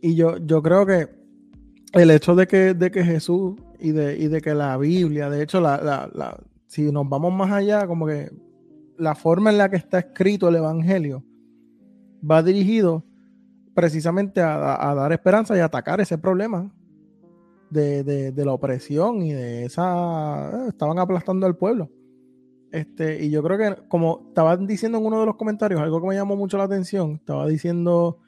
y 0.00 0.14
yo, 0.14 0.38
yo 0.38 0.62
creo 0.62 0.86
que 0.86 1.08
el 1.92 2.10
hecho 2.10 2.34
de 2.34 2.46
que, 2.46 2.74
de 2.74 2.90
que 2.90 3.04
Jesús 3.04 3.60
y 3.78 3.92
de, 3.92 4.18
y 4.18 4.28
de 4.28 4.40
que 4.40 4.54
la 4.54 4.76
Biblia, 4.76 5.30
de 5.30 5.42
hecho, 5.42 5.60
la, 5.60 5.78
la, 5.78 6.10
la, 6.14 6.38
si 6.66 6.90
nos 6.90 7.08
vamos 7.08 7.32
más 7.32 7.52
allá, 7.52 7.86
como 7.86 8.06
que 8.06 8.30
la 8.96 9.14
forma 9.14 9.50
en 9.50 9.58
la 9.58 9.70
que 9.70 9.76
está 9.76 9.98
escrito 9.98 10.48
el 10.48 10.56
Evangelio 10.56 11.24
va 12.28 12.42
dirigido 12.42 13.04
precisamente 13.74 14.40
a 14.40 14.92
dar 14.96 15.12
esperanza 15.12 15.56
y 15.56 15.60
atacar 15.60 16.00
ese 16.00 16.18
problema 16.18 16.72
de, 17.70 18.32
la 18.36 18.52
opresión 18.52 19.22
y 19.22 19.32
de 19.32 19.64
esa... 19.64 20.50
Eh, 20.50 20.68
estaban 20.68 20.98
aplastando 20.98 21.46
al 21.46 21.56
pueblo. 21.56 21.90
Este, 22.70 23.24
y 23.24 23.30
yo 23.30 23.42
creo 23.42 23.58
que, 23.58 23.88
como 23.88 24.26
estaban 24.28 24.66
diciendo 24.66 24.98
en 24.98 25.06
uno 25.06 25.20
de 25.20 25.26
los 25.26 25.36
comentarios, 25.36 25.80
algo 25.80 26.00
que 26.00 26.08
me 26.08 26.14
llamó 26.14 26.36
mucho 26.36 26.58
la 26.58 26.64
atención, 26.64 27.12
estaba 27.12 27.46
diciendo, 27.46 28.18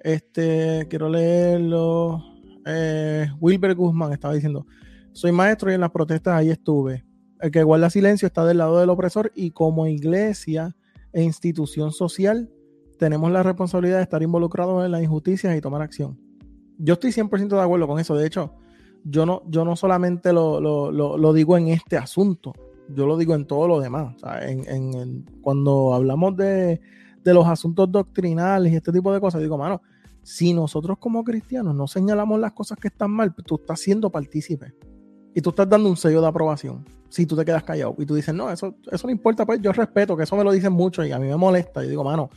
este, 0.00 0.86
quiero 0.88 1.08
leerlo, 1.08 2.22
eh, 2.64 3.28
Wilber 3.40 3.74
Guzmán 3.74 4.12
estaba 4.12 4.34
diciendo, 4.34 4.66
soy 5.12 5.32
maestro 5.32 5.70
y 5.70 5.74
en 5.74 5.80
las 5.80 5.90
protestas 5.90 6.34
ahí 6.34 6.50
estuve. 6.50 7.04
El 7.40 7.50
que 7.50 7.62
guarda 7.62 7.90
silencio 7.90 8.26
está 8.26 8.44
del 8.44 8.58
lado 8.58 8.78
del 8.78 8.88
opresor 8.88 9.32
y 9.34 9.50
como 9.50 9.86
iglesia 9.86 10.74
e 11.12 11.22
institución 11.22 11.92
social 11.92 12.50
tenemos 12.98 13.30
la 13.32 13.42
responsabilidad 13.42 13.96
de 13.96 14.04
estar 14.04 14.22
involucrados 14.22 14.84
en 14.84 14.92
las 14.92 15.02
injusticias 15.02 15.56
y 15.56 15.60
tomar 15.60 15.82
acción. 15.82 16.18
Yo 16.78 16.94
estoy 16.94 17.10
100% 17.10 17.48
de 17.48 17.60
acuerdo 17.60 17.86
con 17.88 17.98
eso. 17.98 18.14
De 18.14 18.26
hecho, 18.26 18.54
yo 19.04 19.26
no, 19.26 19.42
yo 19.48 19.64
no 19.64 19.76
solamente 19.76 20.32
lo, 20.32 20.60
lo, 20.60 20.90
lo, 20.90 21.32
digo 21.32 21.56
en 21.56 21.68
este 21.68 21.96
asunto, 21.96 22.52
yo 22.88 23.06
lo 23.06 23.16
digo 23.16 23.34
en 23.34 23.46
todo 23.46 23.66
lo 23.68 23.80
demás. 23.80 24.16
Cuando 25.40 25.94
hablamos 25.94 26.36
de, 26.36 26.80
de, 27.22 27.34
los 27.34 27.46
asuntos 27.46 27.90
doctrinales 27.90 28.72
y 28.72 28.76
este 28.76 28.92
tipo 28.92 29.12
de 29.12 29.20
cosas, 29.20 29.40
digo, 29.40 29.58
mano, 29.58 29.82
si 30.22 30.52
nosotros 30.52 30.98
como 30.98 31.24
cristianos 31.24 31.74
no 31.74 31.86
señalamos 31.86 32.38
las 32.38 32.52
cosas 32.52 32.78
que 32.78 32.88
están 32.88 33.10
mal, 33.10 33.34
tú 33.34 33.56
estás 33.56 33.80
siendo 33.80 34.10
partícipe 34.10 34.72
y 35.34 35.40
tú 35.40 35.50
estás 35.50 35.68
dando 35.68 35.88
un 35.88 35.96
sello 35.96 36.20
de 36.20 36.28
aprobación. 36.28 36.84
Si 37.08 37.26
tú 37.26 37.36
te 37.36 37.44
quedas 37.44 37.62
callado 37.64 37.94
y 37.98 38.06
tú 38.06 38.14
dices, 38.14 38.34
no, 38.34 38.50
eso, 38.50 38.74
eso 38.90 39.06
no 39.06 39.10
importa, 39.10 39.44
pues 39.44 39.60
yo 39.60 39.72
respeto, 39.72 40.16
que 40.16 40.22
eso 40.22 40.36
me 40.36 40.44
lo 40.44 40.52
dicen 40.52 40.72
mucho 40.72 41.04
y 41.04 41.12
a 41.12 41.18
mí 41.18 41.26
me 41.26 41.36
molesta. 41.36 41.84
Y 41.84 41.88
digo, 41.88 42.04
mano, 42.04 42.30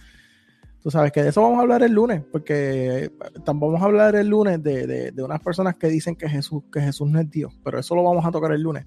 tú 0.86 0.91
sabes 0.91 1.11
que 1.11 1.23
de 1.23 1.29
eso 1.29 1.41
vamos 1.41 1.57
a 1.57 1.61
hablar 1.63 1.81
el 1.81 1.93
lunes, 1.93 2.21
porque 2.31 3.11
vamos 3.43 3.81
a 3.81 3.86
hablar 3.86 4.15
el 4.15 4.27
lunes 4.27 4.61
de, 4.61 4.86
de, 4.86 5.11
de 5.11 5.23
unas 5.23 5.41
personas 5.41 5.75
que 5.77 5.88
dicen 5.88 6.15
que 6.15 6.29
Jesús, 6.29 6.61
que 6.71 6.79
Jesús 6.79 7.09
no 7.09 7.19
es 7.19 7.27
Dios, 7.27 7.51
pero 7.63 7.79
eso 7.79 7.95
lo 7.95 8.03
vamos 8.03 8.23
a 8.23 8.29
tocar 8.29 8.51
el 8.51 8.61
lunes. 8.61 8.86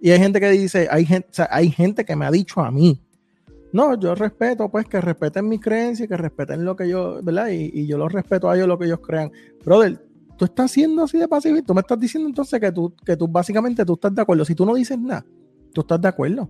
Y 0.00 0.12
hay 0.12 0.20
gente 0.20 0.38
que 0.38 0.50
dice, 0.50 0.86
hay 0.88 1.04
gente, 1.04 1.26
hay 1.50 1.72
gente 1.72 2.04
que 2.04 2.14
me 2.14 2.26
ha 2.26 2.30
dicho 2.30 2.60
a 2.60 2.70
mí, 2.70 3.02
no, 3.72 3.98
yo 3.98 4.14
respeto, 4.14 4.68
pues 4.68 4.86
que 4.86 5.00
respeten 5.00 5.48
mi 5.48 5.58
creencia, 5.58 6.06
que 6.06 6.16
respeten 6.16 6.64
lo 6.64 6.76
que 6.76 6.88
yo, 6.88 7.20
¿verdad? 7.24 7.48
Y, 7.48 7.72
y, 7.74 7.88
yo 7.88 7.98
los 7.98 8.12
respeto 8.12 8.48
a 8.48 8.54
ellos 8.54 8.68
lo 8.68 8.78
que 8.78 8.84
ellos 8.84 9.00
crean. 9.00 9.32
Brother, 9.64 10.00
tú 10.38 10.44
estás 10.44 10.70
siendo 10.70 11.02
así 11.02 11.18
de 11.18 11.26
pacífico, 11.26 11.66
tú 11.66 11.74
me 11.74 11.80
estás 11.80 11.98
diciendo 11.98 12.28
entonces 12.28 12.60
que 12.60 12.70
tú, 12.70 12.94
que 13.04 13.16
tú 13.16 13.26
básicamente 13.26 13.84
tú 13.84 13.94
estás 13.94 14.14
de 14.14 14.22
acuerdo. 14.22 14.44
Si 14.44 14.54
tú 14.54 14.64
no 14.64 14.76
dices 14.76 14.96
nada, 14.96 15.26
tú 15.72 15.80
estás 15.80 16.00
de 16.00 16.06
acuerdo. 16.06 16.48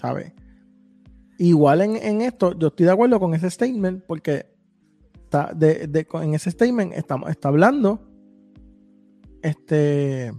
¿Sabes? 0.00 0.32
Igual 1.38 1.80
en, 1.80 1.96
en 1.96 2.20
esto, 2.20 2.56
yo 2.58 2.68
estoy 2.68 2.86
de 2.86 2.92
acuerdo 2.92 3.18
con 3.18 3.34
ese 3.34 3.50
statement 3.50 4.04
porque 4.06 4.46
está 5.24 5.52
de, 5.54 5.86
de, 5.86 6.06
en 6.22 6.34
ese 6.34 6.50
statement 6.50 6.92
estamos, 6.92 7.28
está 7.30 7.48
hablando 7.48 8.08
este 9.42 10.32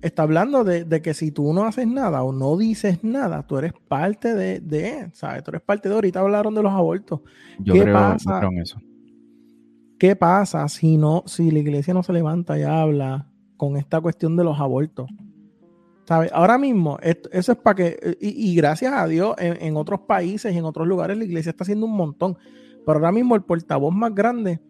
está 0.00 0.22
hablando 0.22 0.64
de, 0.64 0.84
de, 0.84 1.02
que 1.02 1.12
si 1.12 1.30
tú 1.30 1.52
no 1.52 1.64
haces 1.64 1.86
nada 1.86 2.22
o 2.22 2.32
no 2.32 2.56
dices 2.56 3.02
nada, 3.02 3.46
tú 3.46 3.58
eres 3.58 3.72
parte 3.88 4.34
de, 4.34 4.60
de 4.60 5.10
¿sabes? 5.12 5.42
Tú 5.42 5.50
eres 5.50 5.62
parte 5.62 5.88
de, 5.88 5.94
ahorita 5.96 6.20
hablaron 6.20 6.54
de 6.54 6.62
los 6.62 6.72
abortos. 6.72 7.20
Yo 7.58 7.74
¿Qué 7.74 7.82
creo, 7.82 7.94
pasa? 7.94 8.34
yo 8.34 8.38
creo 8.38 8.52
en 8.52 8.58
eso. 8.58 8.80
¿Qué 9.98 10.14
pasa 10.14 10.68
si 10.68 10.96
no, 10.96 11.24
si 11.26 11.50
la 11.50 11.58
iglesia 11.58 11.92
no 11.92 12.02
se 12.02 12.12
levanta 12.12 12.58
y 12.58 12.62
habla 12.62 13.28
con 13.56 13.76
esta 13.76 14.00
cuestión 14.00 14.36
de 14.36 14.44
los 14.44 14.58
abortos? 14.60 15.10
Ahora 16.08 16.58
mismo, 16.58 16.98
eso 17.02 17.52
es 17.52 17.58
para 17.58 17.74
que, 17.74 18.16
y, 18.20 18.54
gracias 18.54 18.92
a 18.94 19.06
Dios, 19.06 19.34
en, 19.38 19.76
otros 19.76 20.00
países 20.00 20.54
y 20.54 20.58
en 20.58 20.64
otros 20.64 20.86
lugares 20.86 21.18
la 21.18 21.24
iglesia 21.24 21.50
está 21.50 21.64
haciendo 21.64 21.86
un 21.86 21.96
montón. 21.96 22.36
Pero 22.86 22.98
ahora 22.98 23.12
mismo 23.12 23.34
el 23.34 23.42
portavoz 23.42 23.94
más 23.94 24.14
grande 24.14 24.60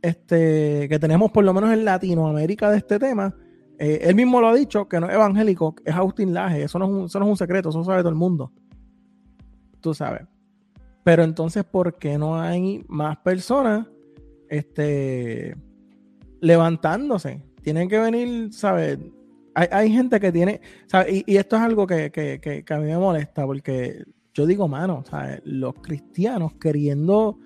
este, 0.00 0.88
que 0.88 0.98
tenemos 0.98 1.32
por 1.32 1.44
lo 1.44 1.52
menos 1.52 1.72
en 1.72 1.84
Latinoamérica 1.84 2.70
de 2.70 2.76
este 2.76 2.98
tema, 2.98 3.34
eh, 3.78 4.00
él 4.02 4.14
mismo 4.14 4.40
lo 4.40 4.48
ha 4.48 4.54
dicho, 4.54 4.88
que 4.88 5.00
no 5.00 5.08
es 5.08 5.14
evangélico, 5.14 5.74
es 5.84 5.94
Agustín 5.94 6.32
Laje. 6.32 6.62
Eso 6.62 6.78
no 6.78 6.84
es, 6.84 6.90
un, 6.90 7.04
eso 7.06 7.18
no 7.18 7.26
es 7.26 7.30
un 7.30 7.36
secreto, 7.36 7.70
eso 7.70 7.82
sabe 7.84 8.00
todo 8.00 8.10
el 8.10 8.14
mundo. 8.14 8.52
Tú 9.80 9.94
sabes. 9.94 10.22
Pero 11.02 11.22
entonces, 11.22 11.64
¿por 11.64 11.96
qué 11.96 12.18
no 12.18 12.40
hay 12.40 12.84
más 12.88 13.16
personas 13.18 13.86
este, 14.48 15.56
levantándose? 16.40 17.42
Tienen 17.62 17.88
que 17.88 17.98
venir, 17.98 18.52
¿sabes? 18.52 18.98
Hay, 19.58 19.66
hay 19.72 19.92
gente 19.92 20.20
que 20.20 20.30
tiene, 20.30 20.60
¿sabes? 20.86 21.12
Y, 21.12 21.24
y, 21.26 21.36
esto 21.36 21.56
es 21.56 21.62
algo 21.62 21.84
que, 21.84 22.12
que, 22.12 22.38
que, 22.40 22.64
que, 22.64 22.74
a 22.74 22.78
mí 22.78 22.86
me 22.86 22.96
molesta, 22.96 23.44
porque 23.44 24.04
yo 24.32 24.46
digo, 24.46 24.68
mano, 24.68 25.02
¿sabes? 25.10 25.40
Los 25.44 25.74
cristianos 25.74 26.52
queriendo 26.60 27.38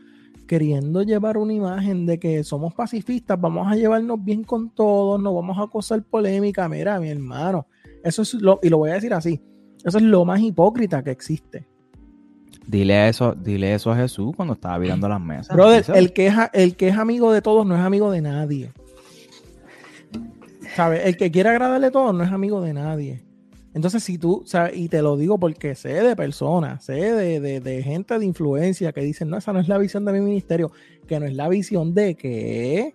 queriendo 0.46 1.02
llevar 1.02 1.38
una 1.38 1.54
imagen 1.54 2.04
de 2.04 2.18
que 2.18 2.44
somos 2.44 2.74
pacifistas, 2.74 3.40
vamos 3.40 3.72
a 3.72 3.74
llevarnos 3.74 4.22
bien 4.22 4.44
con 4.44 4.68
todos, 4.68 5.18
no 5.22 5.32
vamos 5.32 5.56
a 5.58 5.70
causar 5.70 6.02
polémica. 6.02 6.68
Mira, 6.68 7.00
mi 7.00 7.08
hermano, 7.08 7.66
eso 8.04 8.20
es 8.20 8.34
lo, 8.34 8.60
y 8.62 8.68
lo 8.68 8.76
voy 8.76 8.90
a 8.90 8.94
decir 8.94 9.14
así, 9.14 9.40
eso 9.82 9.96
es 9.96 10.04
lo 10.04 10.26
más 10.26 10.42
hipócrita 10.42 11.02
que 11.02 11.10
existe. 11.10 11.66
Dile 12.66 13.08
eso, 13.08 13.34
dile 13.34 13.72
eso 13.72 13.90
a 13.90 13.96
Jesús 13.96 14.34
cuando 14.36 14.52
estaba 14.52 14.76
virando 14.76 15.08
las 15.08 15.22
mesas. 15.22 15.56
Brother, 15.56 15.84
el 15.94 16.12
que, 16.12 16.26
es, 16.26 16.34
el 16.52 16.76
que 16.76 16.88
es 16.88 16.98
amigo 16.98 17.32
de 17.32 17.40
todos 17.40 17.64
no 17.66 17.74
es 17.74 17.80
amigo 17.80 18.10
de 18.10 18.20
nadie. 18.20 18.72
¿Sabes? 20.74 21.04
El 21.04 21.16
que 21.16 21.30
quiere 21.30 21.50
agradarle 21.50 21.88
a 21.88 21.90
todos 21.90 22.14
no 22.14 22.24
es 22.24 22.30
amigo 22.30 22.60
de 22.60 22.72
nadie. 22.72 23.24
Entonces, 23.74 24.02
si 24.02 24.18
tú, 24.18 24.42
sea, 24.44 24.72
y 24.74 24.88
te 24.88 25.00
lo 25.00 25.16
digo 25.16 25.38
porque 25.38 25.74
sé 25.74 26.02
de 26.02 26.14
personas, 26.14 26.84
sé 26.84 26.92
de, 26.92 27.40
de, 27.40 27.60
de, 27.60 27.82
gente 27.82 28.18
de 28.18 28.26
influencia 28.26 28.92
que 28.92 29.00
dicen, 29.00 29.30
no, 29.30 29.38
esa 29.38 29.52
no 29.52 29.60
es 29.60 29.68
la 29.68 29.78
visión 29.78 30.04
de 30.04 30.12
mi 30.12 30.20
ministerio, 30.20 30.70
que 31.06 31.18
no 31.18 31.24
es 31.24 31.34
la 31.34 31.48
visión 31.48 31.94
de 31.94 32.14
que, 32.14 32.94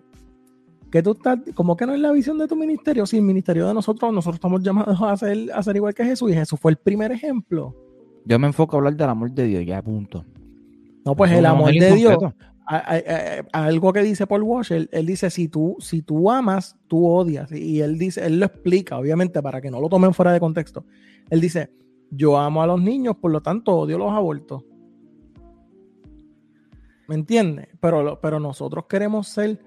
que 0.92 1.02
tú 1.02 1.12
estás, 1.12 1.40
como 1.54 1.76
que 1.76 1.84
no 1.84 1.94
es 1.94 2.00
la 2.00 2.12
visión 2.12 2.38
de 2.38 2.46
tu 2.46 2.54
ministerio, 2.54 3.06
si 3.06 3.16
el 3.16 3.22
ministerio 3.22 3.66
de 3.66 3.74
nosotros, 3.74 4.12
nosotros 4.12 4.36
estamos 4.36 4.62
llamados 4.62 5.00
a 5.02 5.16
ser, 5.16 5.50
a 5.52 5.62
ser 5.64 5.74
igual 5.74 5.94
que 5.94 6.04
Jesús, 6.04 6.30
y 6.30 6.34
Jesús 6.34 6.60
fue 6.60 6.70
el 6.70 6.76
primer 6.76 7.10
ejemplo. 7.10 7.74
Yo 8.24 8.38
me 8.38 8.46
enfoco 8.46 8.76
a 8.76 8.78
hablar 8.78 8.94
del 8.94 9.08
amor 9.08 9.32
de 9.32 9.46
Dios, 9.46 9.66
ya 9.66 9.82
punto. 9.82 10.24
No, 11.04 11.16
pues 11.16 11.32
el 11.32 11.46
amor 11.46 11.72
de 11.72 11.92
Dios, 11.92 12.18
algo 12.68 13.92
que 13.94 14.02
dice 14.02 14.26
Paul 14.26 14.42
Walsh, 14.42 14.72
él, 14.72 14.90
él, 14.92 15.06
dice, 15.06 15.30
si 15.30 15.48
tú, 15.48 15.76
si 15.80 16.02
tú 16.02 16.30
amas, 16.30 16.76
tú 16.86 17.06
odias. 17.06 17.50
Y 17.50 17.80
él 17.80 17.98
dice, 17.98 18.26
él 18.26 18.38
lo 18.38 18.46
explica, 18.46 18.98
obviamente, 18.98 19.40
para 19.42 19.60
que 19.60 19.70
no 19.70 19.80
lo 19.80 19.88
tomen 19.88 20.12
fuera 20.12 20.32
de 20.32 20.40
contexto. 20.40 20.84
Él 21.30 21.40
dice, 21.40 21.70
yo 22.10 22.36
amo 22.36 22.62
a 22.62 22.66
los 22.66 22.80
niños, 22.80 23.16
por 23.16 23.30
lo 23.30 23.40
tanto 23.40 23.74
odio 23.74 23.96
los 23.96 24.12
abortos. 24.12 24.64
¿Me 27.08 27.14
entiendes? 27.14 27.68
Pero, 27.80 28.20
pero 28.20 28.38
nosotros 28.38 28.84
queremos 28.86 29.28
ser 29.28 29.58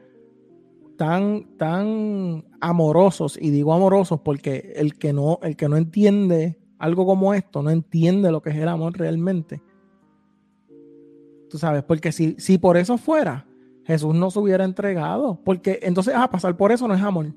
tan, 0.95 1.57
tan 1.57 2.45
amorosos, 2.59 3.35
y 3.41 3.49
digo 3.49 3.73
amorosos 3.73 4.19
porque 4.19 4.73
el 4.75 4.99
que 4.99 5.11
no, 5.11 5.39
el 5.41 5.55
que 5.55 5.67
no 5.67 5.75
entiende 5.75 6.59
algo 6.77 7.07
como 7.07 7.33
esto, 7.33 7.63
no 7.63 7.71
entiende 7.71 8.31
lo 8.31 8.43
que 8.43 8.51
es 8.51 8.57
el 8.57 8.67
amor 8.67 8.95
realmente 8.95 9.63
Tú 11.51 11.57
sabes, 11.57 11.83
porque 11.83 12.13
si, 12.13 12.35
si 12.39 12.57
por 12.57 12.77
eso 12.77 12.97
fuera, 12.97 13.45
Jesús 13.83 14.15
no 14.15 14.31
se 14.31 14.39
hubiera 14.39 14.63
entregado. 14.63 15.37
Porque 15.43 15.79
entonces, 15.81 16.15
a 16.15 16.29
pasar 16.29 16.55
por 16.55 16.71
eso 16.71 16.87
no 16.87 16.93
es 16.93 17.01
amor. 17.01 17.33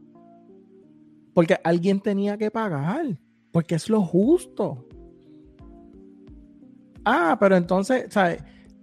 Porque 1.34 1.58
alguien 1.64 1.98
tenía 1.98 2.38
que 2.38 2.48
pagar. 2.48 3.18
Porque 3.50 3.74
es 3.74 3.88
lo 3.88 4.02
justo. 4.02 4.86
Ah, 7.04 7.36
pero 7.40 7.56
entonces, 7.56 8.06
¿sabes? 8.08 8.40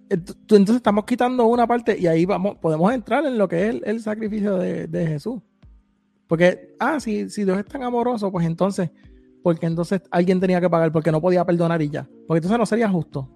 Entonces 0.09 0.75
estamos 0.75 1.05
quitando 1.05 1.45
una 1.45 1.65
parte 1.65 1.97
y 1.97 2.07
ahí 2.07 2.25
vamos, 2.25 2.57
podemos 2.57 2.93
entrar 2.93 3.25
en 3.25 3.37
lo 3.37 3.47
que 3.47 3.63
es 3.63 3.69
el, 3.69 3.81
el 3.85 4.01
sacrificio 4.01 4.57
de, 4.57 4.87
de, 4.87 5.07
Jesús. 5.07 5.41
Porque, 6.27 6.75
ah, 6.77 6.99
si, 6.99 7.29
si 7.29 7.45
Dios 7.45 7.57
es 7.57 7.65
tan 7.65 7.83
amoroso, 7.83 8.29
pues 8.33 8.45
entonces, 8.45 8.91
porque 9.41 9.65
entonces 9.65 10.01
alguien 10.11 10.41
tenía 10.41 10.59
que 10.59 10.69
pagar 10.69 10.91
porque 10.91 11.13
no 11.13 11.21
podía 11.21 11.45
perdonar 11.45 11.81
y 11.81 11.89
ya. 11.89 12.03
Porque 12.27 12.39
entonces 12.39 12.59
no 12.59 12.65
sería 12.65 12.89
justo. 12.89 13.29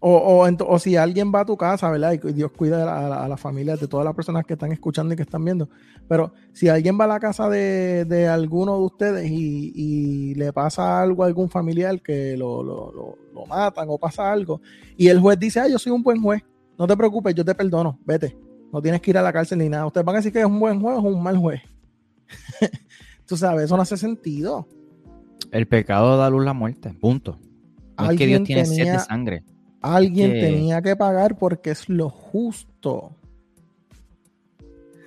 O, 0.00 0.46
o, 0.46 0.78
si 0.78 0.96
alguien 0.96 1.32
va 1.34 1.40
a 1.40 1.44
tu 1.44 1.56
casa, 1.56 1.90
¿verdad? 1.90 2.12
Y 2.12 2.32
Dios 2.32 2.52
cuida 2.52 3.24
a 3.24 3.28
la, 3.28 3.36
familia 3.36 3.76
de 3.76 3.88
todas 3.88 4.04
las 4.04 4.14
personas 4.14 4.44
que 4.44 4.52
están 4.52 4.70
escuchando 4.70 5.14
y 5.14 5.16
que 5.16 5.22
están 5.22 5.44
viendo. 5.44 5.68
Pero 6.06 6.32
si 6.52 6.68
alguien 6.68 6.98
va 7.00 7.04
a 7.04 7.08
la 7.08 7.18
casa 7.20 7.48
de, 7.48 8.28
alguno 8.30 8.78
de 8.78 8.84
ustedes 8.84 9.30
y, 9.30 10.34
le 10.34 10.52
pasa 10.52 11.00
algo 11.00 11.24
a 11.24 11.26
algún 11.26 11.48
familiar 11.48 12.00
que 12.02 12.36
lo, 12.36 12.62
lo, 12.62 13.16
lo, 13.34 13.46
matan 13.46 13.86
o 13.88 13.98
pasa 13.98 14.30
algo, 14.30 14.60
y 14.96 15.08
el 15.08 15.20
juez 15.20 15.38
dice, 15.38 15.60
ah, 15.60 15.68
yo 15.68 15.78
soy 15.78 15.92
un 15.92 16.02
buen 16.02 16.20
juez, 16.22 16.42
no 16.78 16.86
te 16.86 16.96
preocupes, 16.96 17.34
yo 17.34 17.44
te 17.44 17.54
perdono, 17.54 17.98
vete. 18.04 18.36
No 18.72 18.82
tienes 18.82 19.00
que 19.00 19.10
ir 19.10 19.18
a 19.18 19.22
la 19.22 19.32
cárcel 19.32 19.58
ni 19.58 19.68
nada. 19.68 19.86
Ustedes 19.86 20.04
van 20.04 20.16
a 20.16 20.18
decir 20.18 20.32
que 20.32 20.40
es 20.40 20.44
un 20.44 20.58
buen 20.58 20.80
juez 20.80 20.98
o 20.98 21.02
un 21.02 21.22
mal 21.22 21.36
juez. 21.38 21.62
Tú 23.26 23.36
sabes, 23.36 23.64
eso 23.64 23.76
no 23.76 23.82
hace 23.82 23.96
sentido. 23.96 24.68
El 25.50 25.66
pecado 25.66 26.16
da 26.16 26.28
luz 26.28 26.44
la 26.44 26.52
muerte, 26.52 26.92
punto. 27.00 27.38
No 27.98 28.10
es 28.10 28.18
que 28.18 28.26
Dios 28.26 28.42
tiene 28.44 28.64
sed 28.66 28.92
de 28.92 28.98
sangre. 28.98 29.44
Alguien 29.94 30.32
tenía 30.32 30.82
que 30.82 30.96
pagar 30.96 31.38
porque 31.38 31.70
es 31.70 31.88
lo 31.88 32.10
justo. 32.10 33.12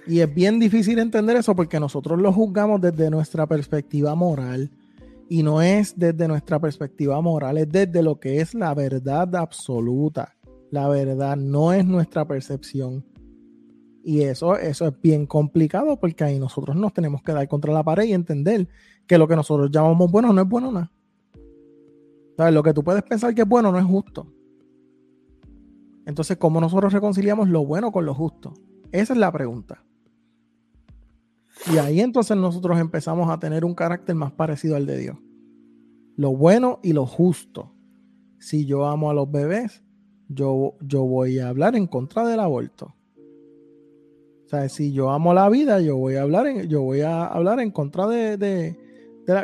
Y 0.07 0.21
es 0.21 0.33
bien 0.33 0.57
difícil 0.57 0.99
entender 0.99 1.35
eso 1.35 1.53
porque 1.53 1.81
nosotros 1.81 2.17
lo 2.19 2.31
juzgamos 2.31 2.79
desde 2.79 3.09
nuestra 3.09 3.45
perspectiva 3.45 4.15
moral. 4.15 4.71
Y 5.27 5.43
no 5.43 5.61
es 5.61 5.99
desde 5.99 6.27
nuestra 6.29 6.59
perspectiva 6.59 7.19
moral, 7.21 7.57
es 7.57 7.69
desde 7.69 8.01
lo 8.01 8.19
que 8.19 8.39
es 8.39 8.55
la 8.55 8.73
verdad 8.73 9.35
absoluta. 9.35 10.35
La 10.71 10.87
verdad 10.87 11.35
no 11.35 11.73
es 11.73 11.85
nuestra 11.85 12.25
percepción. 12.25 13.05
Y 14.01 14.21
eso, 14.21 14.57
eso 14.57 14.87
es 14.87 15.01
bien 15.01 15.25
complicado 15.25 15.99
porque 15.99 16.23
ahí 16.23 16.39
nosotros 16.39 16.75
nos 16.77 16.93
tenemos 16.93 17.21
que 17.21 17.33
dar 17.33 17.47
contra 17.49 17.73
la 17.73 17.83
pared 17.83 18.05
y 18.05 18.13
entender 18.13 18.67
que 19.05 19.17
lo 19.17 19.27
que 19.27 19.35
nosotros 19.35 19.69
llamamos 19.71 20.09
bueno 20.09 20.31
no 20.31 20.41
es 20.41 20.47
bueno 20.47 20.71
nada. 20.71 20.91
¿Sabes? 22.37 22.53
Lo 22.53 22.63
que 22.63 22.73
tú 22.73 22.81
puedes 22.81 23.03
pensar 23.03 23.35
que 23.35 23.41
es 23.41 23.47
bueno 23.47 23.73
no 23.73 23.77
es 23.77 23.85
justo. 23.85 24.38
Entonces, 26.09 26.37
¿cómo 26.37 26.59
nosotros 26.59 26.91
reconciliamos 26.91 27.49
lo 27.49 27.63
bueno 27.63 27.91
con 27.91 28.03
lo 28.03 28.15
justo? 28.15 28.55
Esa 28.91 29.13
es 29.13 29.19
la 29.19 29.31
pregunta. 29.31 29.83
Y 31.71 31.77
ahí 31.77 31.99
entonces 31.99 32.35
nosotros 32.35 32.79
empezamos 32.79 33.29
a 33.29 33.39
tener 33.39 33.63
un 33.63 33.75
carácter 33.75 34.15
más 34.15 34.31
parecido 34.31 34.75
al 34.75 34.87
de 34.87 34.97
Dios. 34.97 35.17
Lo 36.15 36.35
bueno 36.35 36.79
y 36.81 36.93
lo 36.93 37.05
justo. 37.05 37.75
Si 38.39 38.65
yo 38.65 38.87
amo 38.87 39.11
a 39.11 39.13
los 39.13 39.29
bebés, 39.29 39.83
yo, 40.29 40.73
yo 40.81 41.03
voy 41.03 41.37
a 41.37 41.49
hablar 41.49 41.75
en 41.75 41.85
contra 41.85 42.27
del 42.27 42.39
aborto. 42.39 42.95
O 44.45 44.49
sea, 44.49 44.67
si 44.67 44.91
yo 44.91 45.11
amo 45.11 45.35
la 45.35 45.47
vida, 45.47 45.79
yo 45.79 45.95
voy 45.95 46.15
a 46.15 46.23
hablar 46.23 46.47
en, 46.47 46.67
yo 46.67 46.81
voy 46.81 47.01
a 47.01 47.27
hablar 47.27 47.59
en 47.59 47.69
contra 47.69 48.07
de, 48.07 48.75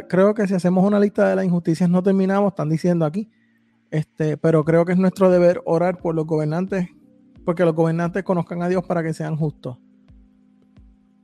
creo 0.09 0.33
que 0.33 0.47
si 0.47 0.55
hacemos 0.55 0.83
una 0.83 0.99
lista 0.99 1.29
de 1.29 1.35
las 1.35 1.45
injusticias 1.45 1.87
no 1.91 2.01
terminamos, 2.01 2.53
están 2.53 2.69
diciendo 2.69 3.05
aquí. 3.05 3.29
Este, 3.95 4.35
pero 4.35 4.65
creo 4.65 4.83
que 4.83 4.91
es 4.91 4.97
nuestro 4.97 5.31
deber 5.31 5.61
orar 5.63 5.99
por 5.99 6.13
los 6.13 6.27
gobernantes, 6.27 6.89
porque 7.45 7.63
los 7.63 7.73
gobernantes 7.73 8.25
conozcan 8.25 8.61
a 8.61 8.67
Dios 8.67 8.83
para 8.83 9.01
que 9.01 9.13
sean 9.13 9.37
justos. 9.37 9.77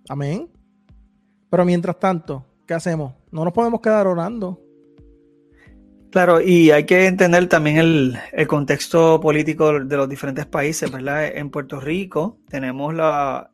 Amén. 0.07 0.49
Pero 1.49 1.65
mientras 1.65 1.99
tanto, 1.99 2.45
¿qué 2.65 2.73
hacemos? 2.73 3.13
No 3.29 3.43
nos 3.43 3.51
podemos 3.51 3.81
quedar 3.81 4.07
orando. 4.07 4.61
Claro, 6.11 6.39
y 6.39 6.71
hay 6.71 6.85
que 6.85 7.07
entender 7.07 7.49
también 7.49 7.77
el, 7.77 8.47
contexto 8.47 9.19
político 9.19 9.81
de 9.81 9.97
los 9.97 10.07
diferentes 10.07 10.45
países, 10.45 10.89
¿verdad? 10.89 11.25
En 11.25 11.49
Puerto 11.49 11.81
Rico 11.81 12.39
tenemos 12.47 12.93
la, 12.93 13.49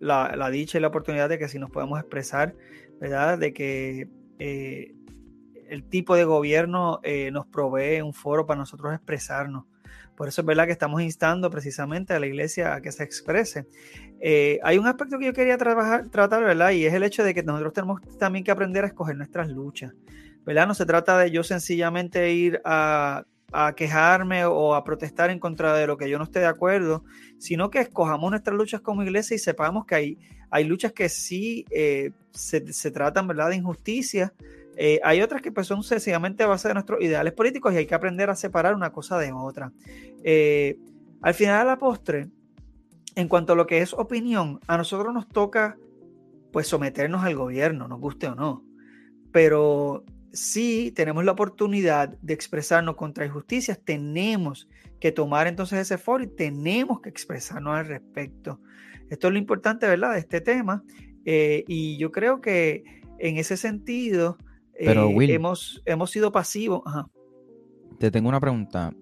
dicha 0.52 0.78
y 0.78 0.82
la 0.82 0.90
oportunidad 0.90 1.28
de 1.28 1.40
que 1.40 1.48
si 1.48 1.58
nos 1.58 1.72
podemos 1.72 2.00
expresar, 2.00 2.54
¿verdad? 3.00 3.40
De 3.40 3.52
que 3.52 4.10
eh, 4.38 4.94
el 5.70 5.84
tipo 5.84 6.16
de 6.16 6.26
gobierno 6.26 7.00
eh, 7.04 7.32
nos 7.32 7.46
provee 7.48 8.02
un 8.02 8.14
foro 8.14 8.46
para 8.46 8.60
nosotros 8.60 8.94
expresarnos. 8.94 9.66
Por 10.16 10.28
eso 10.28 10.42
es 10.42 10.48
verdad 10.48 10.66
que 10.66 10.72
estamos 10.72 11.02
instando 11.02 11.50
precisamente 11.52 12.14
a 12.14 12.20
la 12.20 12.26
iglesia 12.26 12.74
a 12.74 12.82
que 12.82 12.92
se 12.92 13.04
exprese. 13.04 13.68
Eh, 14.20 14.60
hay 14.64 14.80
un 14.80 14.88
aspecto 14.88 15.20
que 15.20 15.26
yo 15.26 15.34
quería 15.34 15.58
trabajar, 15.58 16.10
tratar, 16.10 16.44
¿verdad? 16.44 16.72
Y 16.72 16.86
es 16.86 16.94
el 16.94 17.04
hecho 17.04 17.24
de 17.24 17.36
que 17.36 17.44
nosotros 17.44 17.74
tenemos 17.74 18.02
también 18.18 18.44
que 18.44 18.50
aprender 18.52 18.84
a 18.84 18.88
escoger 18.88 19.16
nuestras 19.16 19.48
luchas. 19.50 19.94
¿verdad? 20.48 20.66
No 20.66 20.74
se 20.74 20.86
trata 20.86 21.18
de 21.18 21.30
yo 21.30 21.44
sencillamente 21.44 22.32
ir 22.32 22.62
a, 22.64 23.26
quejarme 23.76 24.46
o 24.46 24.76
a 24.76 24.84
protestar 24.84 25.30
en 25.30 25.40
contra 25.40 25.74
de 25.74 25.88
lo 25.88 25.98
que 25.98 26.10
yo 26.10 26.18
no 26.18 26.24
esté 26.24 26.40
de 26.40 26.48
acuerdo, 26.48 27.04
sino 27.38 27.70
que 27.70 27.80
escojamos 27.80 28.30
nuestras 28.32 28.56
luchas 28.56 28.82
como 28.82 29.04
iglesia 29.04 29.36
y 29.36 29.40
sepamos 29.40 29.86
que 29.86 29.96
hay, 29.96 30.18
hay 30.50 30.64
luchas 30.64 30.94
que 30.94 31.10
sí 31.10 31.66
eh, 31.70 32.12
se, 32.32 32.92
tratan, 32.92 33.28
¿verdad?, 33.28 33.50
de 33.50 33.58
injusticia. 33.58 34.34
Eh, 34.80 35.00
hay 35.04 35.22
otras 35.22 35.42
que 35.42 35.52
pues, 35.52 35.66
son 35.66 35.84
sencillamente 35.84 36.44
a 36.44 36.48
base 36.48 36.68
de 36.68 36.76
nuestros 36.76 37.02
ideales 37.02 37.34
políticos 37.34 37.74
y 37.74 37.78
hay 37.78 37.88
que 37.88 37.96
aprender 37.96 38.30
a 38.30 38.36
separar 38.36 38.76
una 38.76 38.92
cosa 38.92 39.18
de 39.18 39.32
otra. 39.34 39.72
Eh, 40.24 40.78
al 41.22 41.34
final, 41.34 41.62
a 41.62 41.64
la 41.64 41.78
postre, 41.80 42.30
en 43.16 43.28
cuanto 43.28 43.54
a 43.54 43.56
lo 43.56 43.66
que 43.66 43.80
es 43.80 43.94
opinión, 43.94 44.60
a 44.68 44.78
nosotros 44.78 45.14
nos 45.14 45.28
toca 45.28 45.78
pues 46.52 46.68
someternos 46.68 47.24
al 47.24 47.36
gobierno, 47.36 47.88
nos 47.88 48.00
guste 48.00 48.28
o 48.28 48.36
no. 48.36 48.64
Pero 49.32 50.06
si 50.32 50.92
tenemos 50.92 51.26
la 51.26 51.32
oportunidad 51.32 52.10
de 52.22 52.34
expresarnos 52.36 52.96
contra 52.96 53.26
injusticias, 53.26 53.80
tenemos 53.84 54.70
que 55.00 55.12
tomar 55.12 55.48
entonces 55.48 55.80
ese 55.80 55.98
foro 55.98 56.24
y 56.24 56.28
tenemos 56.28 57.02
que 57.02 57.10
expresarnos 57.10 57.76
al 57.76 57.88
respecto. 57.88 58.62
Esto 59.10 59.28
es 59.28 59.34
lo 59.34 59.40
importante, 59.40 59.88
¿verdad?, 59.88 60.14
de 60.14 60.20
este 60.20 60.42
tema. 60.42 60.84
Eh, 61.26 61.64
y 61.68 61.98
yo 61.98 62.12
creo 62.12 62.42
que 62.42 62.84
en 63.20 63.38
ese 63.38 63.58
sentido 63.58 64.38
eh, 64.78 65.34
hemos, 65.34 65.82
hemos 65.86 66.12
sido 66.12 66.32
pasivos. 66.32 66.84
Te 68.00 68.12
tengo 68.12 68.30
una 68.30 68.40
pregunta. 68.40 68.94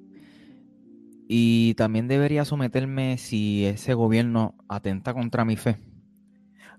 Y 1.27 1.73
también 1.73 2.07
debería 2.07 2.45
someterme 2.45 3.17
si 3.17 3.65
ese 3.65 3.93
gobierno 3.93 4.55
atenta 4.69 5.13
contra 5.13 5.43
mi 5.43 5.55
fe. 5.55 5.77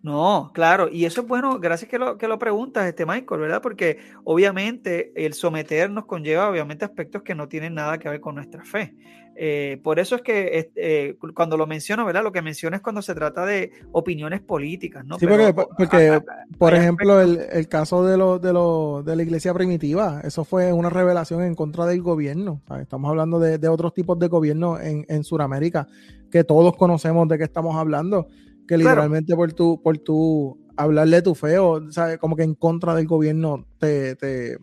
No, 0.02 0.52
claro, 0.54 0.88
y 0.88 1.04
eso 1.04 1.22
es 1.22 1.26
bueno, 1.26 1.58
gracias 1.58 1.90
que 1.90 1.98
lo, 1.98 2.16
que 2.16 2.28
lo 2.28 2.38
preguntas, 2.38 2.86
este 2.86 3.04
Michael, 3.04 3.40
¿verdad? 3.40 3.60
Porque 3.60 3.98
obviamente 4.22 5.12
el 5.16 5.34
someternos 5.34 6.06
conlleva 6.06 6.48
obviamente 6.48 6.84
aspectos 6.84 7.22
que 7.22 7.34
no 7.34 7.48
tienen 7.48 7.74
nada 7.74 7.98
que 7.98 8.08
ver 8.08 8.20
con 8.20 8.36
nuestra 8.36 8.64
fe. 8.64 8.94
Eh, 9.38 9.78
por 9.82 9.98
eso 9.98 10.16
es 10.16 10.22
que 10.22 10.70
eh, 10.74 11.16
cuando 11.34 11.56
lo 11.56 11.66
menciono, 11.66 12.04
¿verdad? 12.04 12.22
Lo 12.22 12.32
que 12.32 12.42
menciono 12.42 12.76
es 12.76 12.82
cuando 12.82 13.02
se 13.02 13.14
trata 13.14 13.44
de 13.44 13.70
opiniones 13.92 14.40
políticas, 14.40 15.04
¿no? 15.04 15.18
Sí, 15.18 15.26
porque, 15.26 15.52
porque 15.76 16.20
por 16.58 16.74
ejemplo, 16.74 17.20
el, 17.20 17.68
caso 17.68 18.04
de, 18.04 18.16
lo, 18.16 18.38
de, 18.38 18.52
lo, 18.52 19.02
de 19.04 19.14
la 19.14 19.22
iglesia 19.22 19.52
primitiva, 19.52 20.20
eso 20.24 20.44
fue 20.44 20.72
una 20.72 20.88
revelación 20.88 21.42
en 21.42 21.54
contra 21.54 21.84
del 21.86 22.02
gobierno. 22.02 22.62
Estamos 22.80 23.10
hablando 23.10 23.38
de, 23.38 23.58
de, 23.58 23.68
otros 23.68 23.92
tipos 23.92 24.18
de 24.18 24.28
gobierno 24.28 24.80
en, 24.80 25.04
en 25.08 25.22
Sudamérica, 25.22 25.86
que 26.30 26.42
todos 26.42 26.76
conocemos 26.76 27.28
de 27.28 27.38
qué 27.38 27.44
estamos 27.44 27.76
hablando 27.76 28.26
que 28.66 28.76
literalmente 28.76 29.34
por 29.34 29.52
tu, 29.52 29.80
por 29.80 29.98
tu 29.98 30.58
hablarle 30.76 31.22
tu 31.22 31.34
feo, 31.34 31.82
como 32.20 32.36
que 32.36 32.42
en 32.42 32.54
contra 32.54 32.94
del 32.94 33.06
gobierno 33.06 33.66
te, 33.78 34.16
te, 34.16 34.58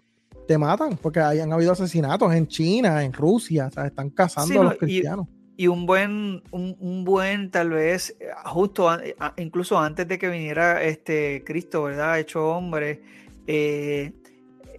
te 0.48 0.58
matan, 0.58 0.98
porque 0.98 1.20
hayan 1.20 1.52
habido 1.54 1.72
asesinatos 1.72 2.34
en 2.34 2.48
China, 2.48 3.04
en 3.04 3.14
Rusia, 3.14 3.70
están 3.86 4.10
cazando 4.10 4.62
a 4.62 4.64
los 4.66 4.76
cristianos. 4.76 5.28
Y, 5.56 5.68
un 5.68 5.86
buen, 5.86 6.42
un, 6.52 7.04
buen, 7.06 7.52
tal 7.52 7.70
vez, 7.70 8.16
justo 8.46 8.90
incluso 9.38 9.80
antes 9.80 10.08
de 10.08 10.18
que 10.18 10.28
viniera 10.28 10.84
este 10.84 11.44
Cristo, 11.46 11.84
¿verdad? 11.84 12.20
Hecho 12.20 12.50
hombre, 12.50 13.02
eh, 13.46 14.14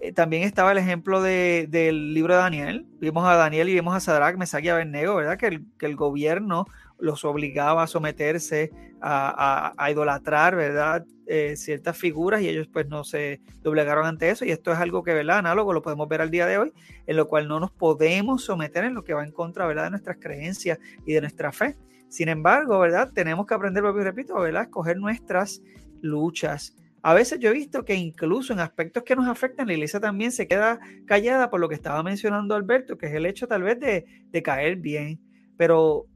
eh, 0.01 0.13
también 0.13 0.43
estaba 0.43 0.73
el 0.73 0.79
ejemplo 0.79 1.23
de, 1.23 1.67
del 1.71 2.13
libro 2.13 2.35
de 2.35 2.41
Daniel. 2.41 2.87
Vimos 3.01 3.25
a 3.27 3.37
Daniel 3.37 3.69
y 3.69 3.75
vimos 3.75 3.95
a 3.95 4.01
Sadrach, 4.01 4.37
Mesach 4.37 4.63
y 4.65 4.69
Abednego, 4.69 5.15
¿verdad? 5.15 5.39
Que 5.39 5.47
el, 5.47 5.65
que 5.79 5.87
el 5.87 5.97
gobierno 5.97 6.67
los 6.99 7.25
obligaba 7.25 7.83
a 7.83 7.87
someterse 7.87 8.71
a, 9.01 9.91
idolatrar, 9.91 10.57
¿verdad? 10.57 11.05
Eh, 11.27 11.57
ciertas 11.57 11.97
figuras 11.97 12.43
y 12.43 12.49
ellos 12.49 12.69
pues 12.73 12.87
no 12.89 13.03
se 13.05 13.41
doblegaron 13.63 14.07
ante 14.07 14.29
eso 14.31 14.45
y 14.45 14.51
esto 14.51 14.73
es 14.73 14.79
algo 14.79 15.03
que, 15.03 15.13
¿verdad? 15.13 15.39
Análogo, 15.39 15.73
lo 15.73 15.83
podemos 15.83 16.09
ver 16.09 16.21
al 16.21 16.31
día 16.31 16.47
de 16.47 16.59
hoy, 16.59 16.73
en 17.07 17.17
lo 17.17 17.29
cual 17.29 17.49
no 17.49 17.61
nos 17.61 17.71
podemos 17.71 18.45
someter 18.45 18.85
en 18.85 18.95
lo 18.95 19.05
que 19.05 19.15
va 19.15 19.25
en 19.25 19.33
contra, 19.33 19.67
¿verdad? 19.67 19.85
De 19.85 19.91
nuestras 19.91 20.19
creencias 20.19 20.79
y 21.07 21.13
de 21.13 21.21
nuestra 21.21 21.53
fe. 21.53 21.77
Sin 22.09 22.29
embargo, 22.29 22.79
¿verdad? 22.79 23.11
Tenemos 23.13 23.47
que 23.47 23.55
aprender, 23.55 23.85
y 23.85 24.03
repito, 24.03 24.35
¿verdad? 24.37 24.63
Escoger 24.63 24.97
nuestras 24.97 25.61
luchas. 26.01 26.77
A 27.03 27.13
veces 27.13 27.39
yo 27.39 27.51
he 27.51 27.53
visto 27.53 27.85
que 27.85 27.95
incluso 27.95 28.55
en 28.55 28.61
aspectos 28.61 29.03
que 29.03 29.17
nos 29.17 29.29
afectan, 29.29 29.67
la 29.67 29.75
iglesia 29.75 30.01
también 30.01 30.33
se 30.33 30.47
queda 30.47 30.79
callada 31.07 31.51
por 31.51 31.61
lo 31.61 31.69
que 31.69 31.75
estaba 31.75 32.03
mencionando 32.03 32.55
Alberto, 32.55 32.97
que 32.97 33.07
es 33.07 33.15
el 33.15 33.27
hecho 33.27 33.47
tal 33.47 33.63
vez 33.63 33.79
de, 33.79 34.07
de 34.31 34.43
caer 34.43 34.77
bien. 34.77 35.21
Pero 35.59 36.07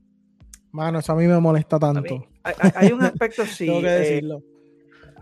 Mano, 0.73 0.99
eso 0.99 1.13
a 1.13 1.17
mí 1.17 1.27
me 1.27 1.39
molesta 1.41 1.79
tanto. 1.79 2.27
hay, 2.43 2.93
un 2.93 3.03
aspecto, 3.03 3.47
sí. 3.47 3.67
Tengo 3.67 3.81
que 3.81 3.87
eh, 3.87 3.99
decirlo. 3.99 4.43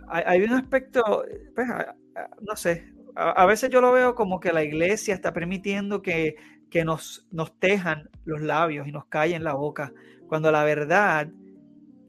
hay, 0.09 0.43
un 0.43 0.53
aspecto, 0.53 1.25
pues, 1.55 1.69
no 2.41 2.57
sé, 2.57 2.93
a, 3.15 3.47
veces 3.47 3.71
yo 3.71 3.81
lo 3.81 3.93
veo 3.93 4.15
como 4.15 4.41
que 4.41 4.53
la 4.53 4.63
iglesia 4.63 5.15
está 5.15 5.33
permitiendo 5.33 6.03
que, 6.03 6.37
que 6.71 6.85
nos, 6.85 7.27
nos 7.31 7.59
tejan 7.59 8.11
los 8.25 8.41
labios 8.41 8.89
y 8.89 8.93
nos 8.93 9.07
callen 9.07 9.45
la 9.45 9.55
boca, 9.55 9.93
cuando 10.29 10.51
la 10.51 10.65
verdad 10.65 11.29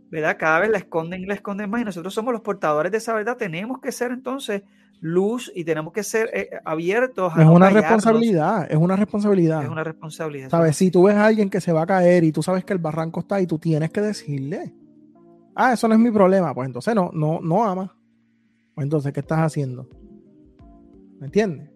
¿verdad? 0.09 0.37
Cada 0.39 0.59
vez 0.59 0.69
la 0.69 0.77
esconden 0.77 1.21
y 1.21 1.25
la 1.25 1.33
esconden 1.33 1.69
más 1.69 1.81
y 1.81 1.85
nosotros 1.85 2.13
somos 2.13 2.31
los 2.31 2.41
portadores 2.41 2.91
de 2.91 2.97
esa 2.97 3.13
verdad. 3.13 3.37
Tenemos 3.37 3.79
que 3.81 3.91
ser 3.91 4.11
entonces 4.11 4.63
luz 4.99 5.51
y 5.53 5.63
tenemos 5.63 5.93
que 5.93 6.03
ser 6.03 6.29
eh, 6.33 6.49
abiertos 6.65 7.33
a... 7.35 7.41
Es 7.41 7.47
una 7.47 7.69
responsabilidad, 7.69 8.67
es 8.69 8.77
una 8.77 8.95
responsabilidad. 8.95 9.63
Es 9.63 9.69
una 9.69 9.83
responsabilidad. 9.83 10.49
¿Sabes? 10.49 10.75
Si 10.75 10.91
tú 10.91 11.03
ves 11.03 11.15
a 11.15 11.25
alguien 11.25 11.49
que 11.49 11.61
se 11.61 11.71
va 11.71 11.83
a 11.83 11.87
caer 11.87 12.23
y 12.23 12.31
tú 12.31 12.41
sabes 12.41 12.65
que 12.65 12.73
el 12.73 12.79
barranco 12.79 13.19
está 13.19 13.35
ahí, 13.35 13.47
tú 13.47 13.59
tienes 13.59 13.91
que 13.91 14.01
decirle, 14.01 14.73
ah, 15.55 15.73
eso 15.73 15.87
no 15.87 15.93
es 15.93 15.99
mi 15.99 16.11
problema, 16.11 16.53
pues 16.53 16.67
entonces 16.67 16.95
no, 16.95 17.11
no, 17.13 17.39
no 17.41 17.63
ama. 17.63 17.95
Pues 18.73 18.85
entonces, 18.85 19.11
¿qué 19.13 19.19
estás 19.19 19.39
haciendo? 19.39 19.89
¿Me 21.19 21.27
entiendes? 21.27 21.69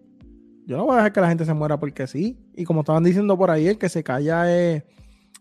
Yo 0.66 0.76
no 0.76 0.84
voy 0.84 0.94
a 0.94 0.96
dejar 0.98 1.12
que 1.12 1.20
la 1.20 1.28
gente 1.28 1.44
se 1.44 1.54
muera 1.54 1.78
porque 1.78 2.06
sí. 2.06 2.38
Y 2.54 2.64
como 2.64 2.80
estaban 2.80 3.02
diciendo 3.02 3.36
por 3.36 3.50
ahí, 3.50 3.66
el 3.66 3.78
que 3.78 3.88
se 3.88 4.04
calla 4.04 4.52
es, 4.52 4.84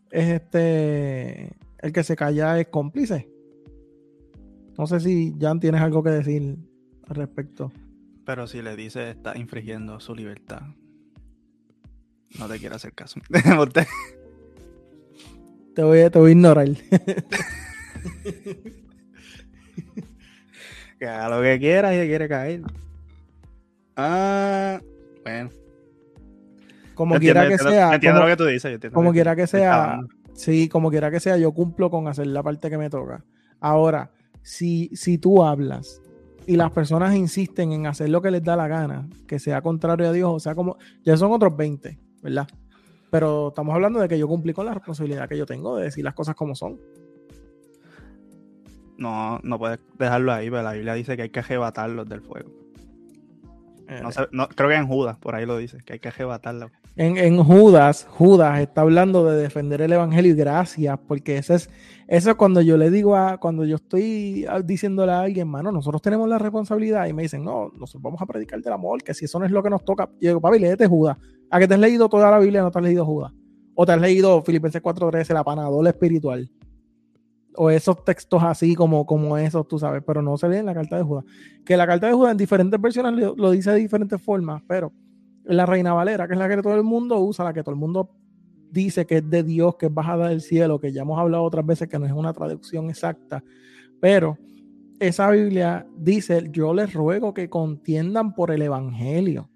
es 0.09 0.29
este, 0.29 1.55
el 1.79 1.93
que 1.93 2.03
se 2.03 2.15
calla 2.15 2.59
es 2.59 2.67
cómplice. 2.67 3.29
No 4.77 4.87
sé 4.87 4.99
si 4.99 5.35
Jan 5.39 5.59
tienes 5.59 5.81
algo 5.81 6.01
que 6.01 6.09
decir 6.09 6.57
al 7.07 7.15
respecto. 7.15 7.71
Pero 8.25 8.47
si 8.47 8.61
le 8.61 8.75
dice 8.75 9.09
está 9.09 9.37
infringiendo 9.37 9.99
su 9.99 10.15
libertad, 10.15 10.61
no 12.39 12.47
te 12.47 12.59
quiero 12.59 12.75
hacer 12.75 12.93
caso. 12.93 13.19
te, 15.75 15.83
voy, 15.83 16.09
te 16.09 16.19
voy 16.19 16.29
a 16.29 16.31
ignorar. 16.31 16.67
que 20.99 21.07
haga 21.07 21.29
lo 21.35 21.41
que 21.41 21.59
quiera 21.59 21.93
y 21.95 22.07
quiere 22.07 22.29
caer. 22.29 22.61
Ah, 23.95 24.79
bueno. 25.23 25.49
Como 26.93 27.17
quiera 27.19 27.47
que 27.47 27.57
sea. 27.57 27.95
Entiendo 27.95 28.21
lo 28.21 28.27
que 28.27 28.37
tú 28.37 28.45
dices. 28.45 28.79
como 28.93 29.11
quiera 29.11 29.35
que 29.35 29.47
sea. 29.47 29.99
Sí, 30.33 30.69
como 30.69 30.89
quiera 30.89 31.11
que 31.11 31.19
sea, 31.19 31.37
yo 31.37 31.51
cumplo 31.51 31.89
con 31.89 32.07
hacer 32.07 32.27
la 32.27 32.41
parte 32.41 32.69
que 32.69 32.77
me 32.77 32.89
toca. 32.89 33.23
Ahora, 33.59 34.11
si, 34.41 34.89
si 34.93 35.17
tú 35.17 35.43
hablas 35.43 36.00
y 36.51 36.57
las 36.57 36.69
personas 36.71 37.15
insisten 37.15 37.71
en 37.71 37.87
hacer 37.87 38.09
lo 38.09 38.21
que 38.21 38.29
les 38.29 38.43
da 38.43 38.57
la 38.57 38.67
gana, 38.67 39.07
que 39.25 39.39
sea 39.39 39.61
contrario 39.61 40.09
a 40.09 40.11
Dios, 40.11 40.29
o 40.29 40.39
sea, 40.41 40.53
como 40.53 40.75
ya 41.01 41.15
son 41.15 41.31
otros 41.31 41.55
20, 41.55 41.97
¿verdad? 42.21 42.45
Pero 43.09 43.47
estamos 43.47 43.73
hablando 43.73 44.01
de 44.01 44.09
que 44.09 44.19
yo 44.19 44.27
cumplí 44.27 44.51
con 44.51 44.65
la 44.65 44.73
responsabilidad 44.73 45.29
que 45.29 45.37
yo 45.37 45.45
tengo 45.45 45.77
de 45.77 45.85
decir 45.85 46.03
las 46.03 46.13
cosas 46.13 46.35
como 46.35 46.53
son. 46.53 46.77
No, 48.97 49.39
no 49.43 49.57
puedes 49.57 49.79
dejarlo 49.97 50.33
ahí, 50.33 50.49
pero 50.49 50.61
la 50.61 50.73
Biblia 50.73 50.93
dice 50.93 51.15
que 51.15 51.21
hay 51.21 51.29
que 51.29 51.39
arrebatarlos 51.39 52.09
del 52.09 52.19
fuego. 52.19 52.51
Eh, 53.87 54.01
no, 54.33 54.49
creo 54.49 54.69
que 54.69 54.75
en 54.75 54.87
Judas, 54.87 55.17
por 55.19 55.35
ahí 55.35 55.45
lo 55.45 55.55
dice, 55.55 55.77
que 55.85 55.93
hay 55.93 55.99
que 55.99 56.09
arrebatarlo. 56.09 56.69
En, 56.95 57.41
Judas, 57.41 58.05
Judas 58.09 58.59
está 58.59 58.81
hablando 58.81 59.25
de 59.25 59.41
defender 59.41 59.81
el 59.81 59.93
evangelio 59.93 60.33
y 60.33 60.35
gracias, 60.35 60.99
porque 61.07 61.37
eso 61.37 61.55
es, 61.55 61.69
eso 62.07 62.35
cuando 62.35 62.61
yo 62.61 62.77
le 62.77 62.91
digo 62.91 63.15
a, 63.15 63.37
cuando 63.37 63.63
yo 63.63 63.77
estoy 63.77 64.45
diciéndole 64.65 65.11
a 65.13 65.21
alguien, 65.21 65.47
mano, 65.47 65.71
nosotros 65.71 66.01
tenemos 66.01 66.27
la 66.27 66.37
responsabilidad 66.37 67.07
y 67.07 67.13
me 67.13 67.23
dicen, 67.23 67.45
no, 67.45 67.71
nosotros 67.77 68.03
vamos 68.03 68.21
a 68.21 68.25
predicar 68.25 68.61
del 68.61 68.73
amor, 68.73 69.01
que 69.03 69.13
si 69.13 69.25
eso 69.25 69.39
no 69.39 69.45
es 69.45 69.51
lo 69.51 69.63
que 69.63 69.69
nos 69.69 69.85
toca, 69.85 70.09
yo 70.19 70.29
digo, 70.29 70.41
papi, 70.41 70.59
léete 70.59 70.85
Judas. 70.85 71.17
¿A 71.49 71.59
que 71.59 71.67
te 71.67 71.73
has 71.73 71.79
leído 71.79 72.09
toda 72.09 72.29
la 72.29 72.39
Biblia 72.39 72.61
no 72.61 72.71
te 72.71 72.79
has 72.79 72.83
leído 72.83 73.05
Judas? 73.05 73.31
¿O 73.73 73.85
te 73.85 73.93
has 73.93 74.01
leído 74.01 74.41
Filipenses 74.41 74.81
4.13, 74.81 75.33
la 75.33 75.43
panadora 75.43 75.89
espiritual? 75.89 76.51
o 77.55 77.69
esos 77.69 78.03
textos 78.03 78.41
así 78.43 78.75
como, 78.75 79.05
como 79.05 79.37
esos, 79.37 79.67
tú 79.67 79.77
sabes, 79.79 80.03
pero 80.05 80.21
no 80.21 80.37
se 80.37 80.47
lee 80.47 80.57
en 80.57 80.65
la 80.65 80.73
carta 80.73 80.97
de 80.97 81.03
Judas. 81.03 81.25
Que 81.65 81.77
la 81.77 81.85
carta 81.87 82.07
de 82.07 82.13
Judas 82.13 82.31
en 82.31 82.37
diferentes 82.37 82.79
versiones 82.79 83.33
lo, 83.35 83.51
dice 83.51 83.71
de 83.71 83.79
diferentes 83.79 84.21
formas, 84.21 84.61
pero 84.67 84.91
la 85.45 85.65
Reina 85.65 85.93
Valera, 85.93 86.27
que 86.27 86.33
es 86.33 86.39
la 86.39 86.47
que 86.47 86.61
todo 86.61 86.75
el 86.75 86.83
mundo 86.83 87.19
usa, 87.19 87.45
la 87.45 87.53
que 87.53 87.63
todo 87.63 87.73
el 87.73 87.79
mundo 87.79 88.11
dice 88.71 89.05
que 89.05 89.17
es 89.17 89.29
de 89.29 89.43
Dios, 89.43 89.75
que 89.75 89.87
es 89.87 89.93
bajada 89.93 90.29
del 90.29 90.41
cielo, 90.41 90.79
que 90.79 90.91
ya 90.91 91.01
hemos 91.01 91.19
hablado 91.19 91.43
otras 91.43 91.65
veces 91.65 91.87
que 91.87 91.99
no 91.99 92.05
es 92.05 92.11
una 92.11 92.33
traducción 92.33 92.89
exacta, 92.89 93.43
pero 93.99 94.37
esa 95.01 95.31
Biblia 95.31 95.87
dice, 95.97 96.47
yo 96.51 96.73
les 96.73 96.93
ruego 96.93 97.33
que 97.33 97.49
contiendan 97.49 98.35
por 98.35 98.51
el 98.51 98.61
Evangelio. 98.61 99.49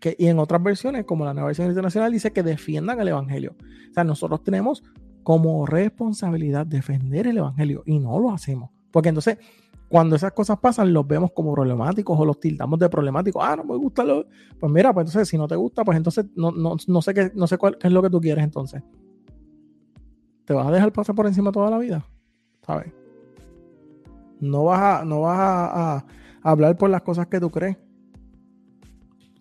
Que, 0.00 0.16
y 0.18 0.26
en 0.26 0.38
otras 0.38 0.62
versiones, 0.62 1.04
como 1.04 1.26
la 1.26 1.34
nueva 1.34 1.48
versión 1.48 1.68
internacional, 1.68 2.10
dice 2.10 2.32
que 2.32 2.42
defiendan 2.42 2.98
el 2.98 3.08
Evangelio. 3.08 3.54
O 3.90 3.92
sea, 3.92 4.02
nosotros 4.02 4.42
tenemos 4.42 4.82
como 5.22 5.66
responsabilidad 5.66 6.66
defender 6.66 7.26
el 7.26 7.36
Evangelio 7.36 7.82
y 7.84 7.98
no 7.98 8.18
lo 8.18 8.30
hacemos. 8.30 8.70
Porque 8.90 9.10
entonces, 9.10 9.36
cuando 9.92 10.16
esas 10.16 10.32
cosas 10.32 10.58
pasan, 10.58 10.90
los 10.90 11.06
vemos 11.06 11.32
como 11.32 11.52
problemáticos 11.52 12.18
o 12.18 12.24
los 12.24 12.40
tildamos 12.40 12.78
de 12.78 12.88
problemáticos. 12.88 13.44
Ah, 13.44 13.56
no 13.56 13.64
me 13.64 13.76
gusta 13.76 14.02
lo. 14.02 14.24
Pues 14.58 14.72
mira, 14.72 14.90
pues 14.94 15.06
entonces, 15.06 15.28
si 15.28 15.36
no 15.36 15.46
te 15.46 15.54
gusta, 15.54 15.84
pues 15.84 15.98
entonces 15.98 16.24
no, 16.34 16.50
no, 16.50 16.76
no 16.86 17.02
sé, 17.02 17.12
qué, 17.12 17.30
no 17.34 17.46
sé 17.46 17.58
cuál, 17.58 17.76
es 17.78 17.92
lo 17.92 18.00
que 18.00 18.08
tú 18.08 18.18
quieres 18.18 18.42
entonces. 18.42 18.82
¿Te 20.46 20.54
vas 20.54 20.66
a 20.66 20.70
dejar 20.70 20.94
pasar 20.94 21.14
por 21.14 21.26
encima 21.26 21.52
toda 21.52 21.68
la 21.68 21.76
vida? 21.76 22.06
¿Sabes? 22.66 22.90
No 24.40 24.64
vas 24.64 24.80
a, 24.80 25.04
no 25.04 25.20
vas 25.20 25.38
a, 25.38 26.06
hablar 26.42 26.78
por 26.78 26.88
las 26.88 27.02
cosas 27.02 27.26
que 27.26 27.38
tú 27.38 27.50
crees. 27.50 27.76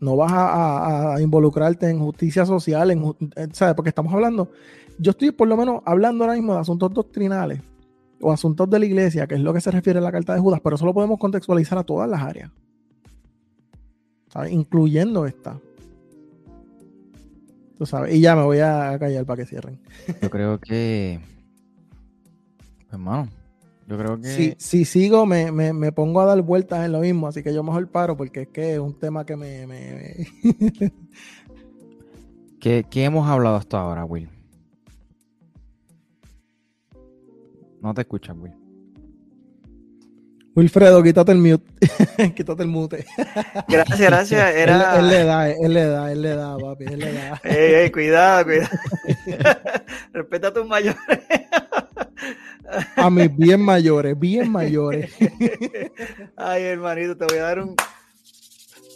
No 0.02 0.18
vas 0.18 0.34
a, 0.34 1.16
a 1.16 1.22
involucrarte 1.22 1.90
en 1.90 2.00
justicia 2.00 2.46
social, 2.46 2.92
en, 2.92 3.16
eh, 3.38 3.48
¿sabes? 3.54 3.74
Porque 3.74 3.90
estamos 3.90 4.14
hablando 4.14 4.50
yo 5.02 5.12
estoy 5.12 5.32
por 5.32 5.48
lo 5.48 5.58
menos 5.58 5.82
hablando 5.86 6.24
ahora 6.24 6.36
mismo 6.36 6.54
de 6.54 6.60
asuntos 6.60 6.94
doctrinales 6.94 7.62
o 8.22 8.32
asuntos 8.32 8.70
de 8.70 8.80
la 8.80 8.86
iglesia, 8.86 9.28
que 9.28 9.36
es 9.36 9.42
lo 9.42 9.54
que 9.54 9.62
se 9.62 9.72
refiere 9.72 10.00
a 10.00 10.02
la 10.02 10.12
carta 10.12 10.34
de 10.34 10.40
Judas, 10.40 10.62
pero 10.64 10.76
eso 10.76 10.86
lo 10.86 10.94
podemos 10.94 11.20
contextualizar 11.20 11.78
a 11.78 11.84
todas 11.84 12.10
las 12.10 12.22
áreas, 12.22 12.52
¿sabes? 14.30 14.52
incluyendo 14.52 15.26
esta. 15.26 15.60
Tú 17.78 17.86
sabes, 17.86 18.14
y 18.14 18.22
ya 18.22 18.36
me 18.36 18.44
voy 18.44 18.60
a 18.60 18.98
callar 19.00 19.26
para 19.26 19.42
que 19.42 19.48
cierren. 19.48 19.80
Yo 20.22 20.30
creo 20.30 20.60
que, 20.60 21.20
hermano, 22.92 23.28
yo 23.88 23.98
creo 23.98 24.22
que... 24.22 24.28
Si, 24.28 24.56
si 24.58 24.86
sigo, 24.86 25.26
me, 25.26 25.52
me, 25.52 25.92
pongo 25.92 26.22
a 26.22 26.26
dar 26.26 26.42
vueltas 26.42 26.86
en 26.86 26.92
lo 26.92 27.00
mismo, 27.00 27.28
así 27.28 27.44
que 27.44 27.54
yo 27.54 27.64
mejor 27.64 27.88
paro 27.90 28.16
porque 28.16 28.44
es 28.44 28.48
que 28.50 28.74
es 28.74 28.80
un 28.80 28.94
tema 28.98 29.26
que 29.26 29.36
me... 29.36 29.68
me... 29.68 30.28
¿Qué, 32.60 32.86
¿Qué 32.90 33.04
hemos 33.04 33.28
hablado 33.28 33.56
hasta 33.56 33.80
ahora, 33.80 34.06
Will? 34.06 34.30
No 37.82 37.94
te 37.94 38.02
escuchan, 38.02 38.40
Will. 38.40 38.54
Wilfredo, 40.54 41.02
quítate 41.02 41.32
el 41.32 41.38
mute. 41.38 41.66
quítate 42.36 42.64
el 42.64 42.70
mute. 42.70 43.06
Gracias, 43.70 44.00
gracias. 44.00 44.56
Era... 44.56 45.00
Él, 45.00 45.08
le 45.08 45.24
da, 45.24 45.50
él 45.50 45.74
le 45.74 45.86
da, 45.86 46.12
él 46.12 46.22
le 46.22 46.36
da, 46.36 46.58
papi, 46.58 46.86
él 46.86 47.00
le 47.00 47.14
da. 47.14 47.42
Ey, 47.44 47.74
ey, 47.74 47.92
cuidado, 47.92 48.44
cuidado. 48.44 48.70
Respeta 50.14 50.50
a 50.50 50.54
tus 50.54 50.68
mayores. 50.68 51.00
a 52.98 53.10
mis 53.10 53.36
bien 53.36 53.62
mayores, 53.62 54.20
bien 54.20 54.52
mayores. 54.52 55.14
Ay, 56.36 56.64
hermanito, 56.64 57.16
te 57.16 57.26
voy 57.26 57.38
a 57.38 57.44
dar 57.44 57.60
un, 57.62 57.76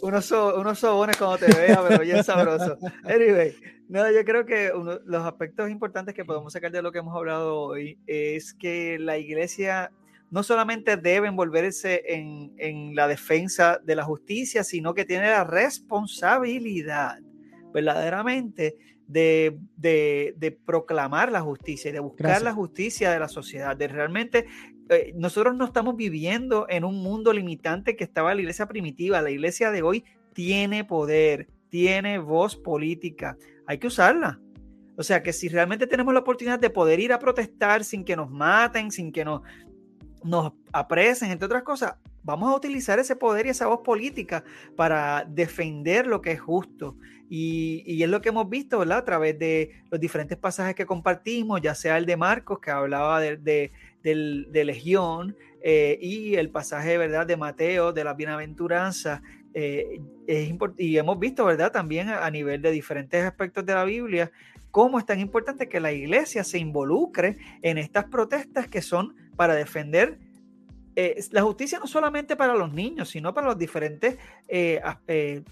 unos, 0.02 0.30
unos 0.30 0.78
sobones 0.78 1.16
cuando 1.16 1.38
te 1.38 1.46
vea, 1.46 1.82
pero 1.86 2.02
bien 2.02 2.22
sabroso. 2.24 2.78
Anyway, 3.04 3.54
no, 3.88 4.10
yo 4.10 4.24
creo 4.24 4.44
que 4.46 4.72
uno, 4.74 4.98
los 5.04 5.24
aspectos 5.24 5.70
importantes 5.70 6.14
que 6.14 6.24
podemos 6.24 6.52
sacar 6.52 6.72
de 6.72 6.82
lo 6.82 6.92
que 6.92 6.98
hemos 6.98 7.14
hablado 7.16 7.56
hoy 7.60 7.98
es 8.06 8.54
que 8.54 8.98
la 8.98 9.18
iglesia 9.18 9.90
no 10.30 10.42
solamente 10.42 10.96
debe 10.96 11.28
envolverse 11.28 12.02
en, 12.06 12.52
en 12.58 12.94
la 12.94 13.06
defensa 13.06 13.80
de 13.82 13.94
la 13.94 14.04
justicia, 14.04 14.64
sino 14.64 14.92
que 14.94 15.04
tiene 15.04 15.28
la 15.28 15.44
responsabilidad 15.44 17.18
verdaderamente 17.72 18.76
de, 19.06 19.56
de, 19.76 20.34
de, 20.36 20.50
proclamar 20.50 21.30
la 21.30 21.42
justicia 21.42 21.90
y 21.90 21.92
de 21.92 22.00
buscar 22.00 22.42
la 22.42 22.52
justicia 22.52 23.12
de 23.12 23.20
la 23.20 23.28
sociedad, 23.28 23.76
de 23.76 23.86
realmente 23.86 24.46
eh, 24.88 25.12
nosotros 25.16 25.56
no 25.56 25.64
estamos 25.64 25.96
viviendo 25.96 26.66
en 26.68 26.84
un 26.84 27.02
mundo 27.02 27.32
limitante 27.32 27.96
que 27.96 28.04
estaba 28.04 28.34
la 28.34 28.40
iglesia 28.40 28.66
primitiva, 28.66 29.22
la 29.22 29.30
iglesia 29.30 29.70
de 29.70 29.82
hoy 29.82 30.04
tiene 30.32 30.84
poder, 30.84 31.48
tiene 31.68 32.18
voz 32.18 32.56
política, 32.56 33.36
hay 33.66 33.78
que 33.78 33.88
usarla. 33.88 34.40
O 34.96 35.02
sea 35.02 35.22
que 35.22 35.32
si 35.32 35.48
realmente 35.48 35.86
tenemos 35.86 36.14
la 36.14 36.20
oportunidad 36.20 36.58
de 36.58 36.70
poder 36.70 37.00
ir 37.00 37.12
a 37.12 37.18
protestar 37.18 37.84
sin 37.84 38.04
que 38.04 38.16
nos 38.16 38.30
maten, 38.30 38.90
sin 38.90 39.12
que 39.12 39.24
nos, 39.24 39.42
apresen, 40.72 41.30
entre 41.30 41.46
otras 41.46 41.62
cosas, 41.62 41.96
vamos 42.22 42.50
a 42.50 42.56
utilizar 42.56 42.98
ese 42.98 43.14
poder 43.14 43.46
y 43.46 43.50
esa 43.50 43.66
voz 43.66 43.80
política 43.84 44.42
para 44.74 45.24
defender 45.28 46.06
lo 46.06 46.20
que 46.22 46.32
es 46.32 46.40
justo. 46.40 46.96
Y, 47.28 48.02
es 48.02 48.08
lo 48.08 48.20
que 48.20 48.30
hemos 48.30 48.48
visto, 48.48 48.78
¿verdad? 48.78 48.98
A 48.98 49.04
través 49.04 49.38
de 49.38 49.82
los 49.90 50.00
diferentes 50.00 50.38
pasajes 50.38 50.74
que 50.74 50.86
compartimos, 50.86 51.60
ya 51.60 51.74
sea 51.74 51.98
el 51.98 52.06
de 52.06 52.16
Marcos, 52.16 52.60
que 52.60 52.70
hablaba 52.70 53.20
de, 53.20 53.72
Legión, 54.14 55.36
eh, 55.68 55.98
y 56.00 56.36
el 56.36 56.50
pasaje, 56.50 56.96
¿verdad?, 56.96 57.26
de 57.26 57.36
Mateo, 57.36 57.92
de 57.92 58.04
la 58.04 58.14
bienaventuranza, 58.14 59.22
eh, 59.52 60.00
y 60.76 60.98
hemos 60.98 61.18
visto, 61.18 61.44
¿verdad? 61.46 61.72
También 61.72 62.10
a, 62.10 62.30
nivel 62.30 62.60
de 62.60 62.70
diferentes 62.70 63.24
aspectos 63.24 63.64
de 63.64 63.74
la 63.74 63.84
Biblia, 63.84 64.30
cómo 64.70 64.98
es 64.98 65.06
tan 65.06 65.18
importante 65.18 65.66
que 65.66 65.80
la 65.80 65.92
iglesia 65.92 66.44
se 66.44 66.58
involucre 66.58 67.38
en 67.62 67.78
estas 67.78 68.04
protestas 68.04 68.68
que 68.68 68.82
son 68.82 69.16
para 69.34 69.54
defender 69.54 70.18
eh, 70.94 71.18
la 71.30 71.42
justicia 71.42 71.78
no 71.78 71.86
solamente 71.86 72.36
para 72.36 72.54
los 72.54 72.72
niños, 72.72 73.08
sino 73.08 73.32
para 73.32 73.46
los 73.46 73.58
diferentes, 73.58 74.18
eh, 74.46 75.42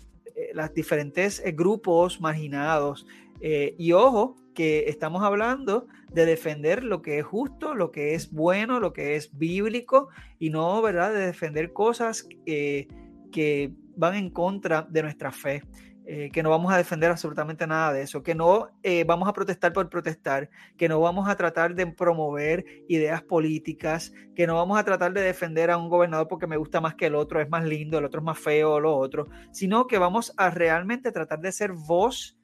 diferentes 0.74 1.42
grupos 1.55 2.20
marginados. 2.20 3.07
y 3.40 3.92
ojo, 3.92 4.36
que 4.55 4.88
estamos 4.88 5.22
hablando 5.22 5.86
de 6.12 6.26
defender 6.26 6.84
lo 6.84 7.02
que 7.02 7.18
es 7.18 7.24
justo, 7.24 7.74
lo 7.74 7.90
que 7.90 8.14
es 8.14 8.30
bueno, 8.30 8.80
lo 8.80 8.92
que 8.92 9.16
es 9.16 9.36
bíblico 9.36 10.09
y 10.38 10.50
no, 10.50 10.80
¿verdad?, 10.80 11.12
de 11.12 11.26
defender 11.26 11.72
cosas 11.72 12.28
eh, 12.46 12.86
que 13.32 13.72
van 13.96 14.14
en 14.14 14.30
contra 14.30 14.82
de 14.82 15.02
nuestra 15.02 15.32
fe. 15.32 15.62
Eh, 16.07 16.30
que 16.30 16.42
no 16.42 16.50
vamos 16.50 16.70
a 16.70 16.76
defender 16.76 17.11
absolutamente 17.11 17.66
nada 17.66 17.90
de 17.94 18.02
eso, 18.02 18.22
que 18.22 18.34
no 18.34 18.68
eh, 18.82 19.05
vamos 19.05 19.26
a 19.26 19.32
protestar 19.32 19.72
por 19.72 19.88
protestar, 19.88 20.50
que 20.76 20.86
no 20.86 21.00
vamos 21.00 21.30
a 21.30 21.34
tratar 21.34 21.74
de 21.74 21.86
promover 21.86 22.66
ideas 22.88 23.22
políticas, 23.22 24.12
que 24.36 24.46
no 24.46 24.57
vamos 24.57 24.78
a 24.78 24.84
tratar 24.84 25.14
de 25.14 25.22
defender 25.22 25.70
a 25.70 25.78
un 25.78 25.88
gobernador 25.88 26.28
porque 26.28 26.46
me 26.46 26.59
gusta 26.59 26.82
más 26.82 26.94
que 26.94 27.07
el 27.07 27.14
otro, 27.14 27.40
es 27.40 27.48
más 27.48 27.64
lindo, 27.64 27.96
el 27.96 28.05
otro 28.05 28.20
es 28.20 28.24
más 28.24 28.38
feo 28.38 28.80
lo 28.80 28.94
otro, 28.94 29.28
sino 29.50 29.86
que 29.86 29.96
vamos 29.96 30.34
a 30.36 30.50
realmente 30.50 31.11
tratar 31.11 31.40
de 31.40 31.52
ser 31.52 31.72
voz, 31.72 32.36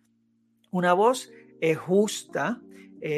una 0.70 0.94
voz 0.94 1.30
eh, 1.60 1.74
justa, 1.74 2.60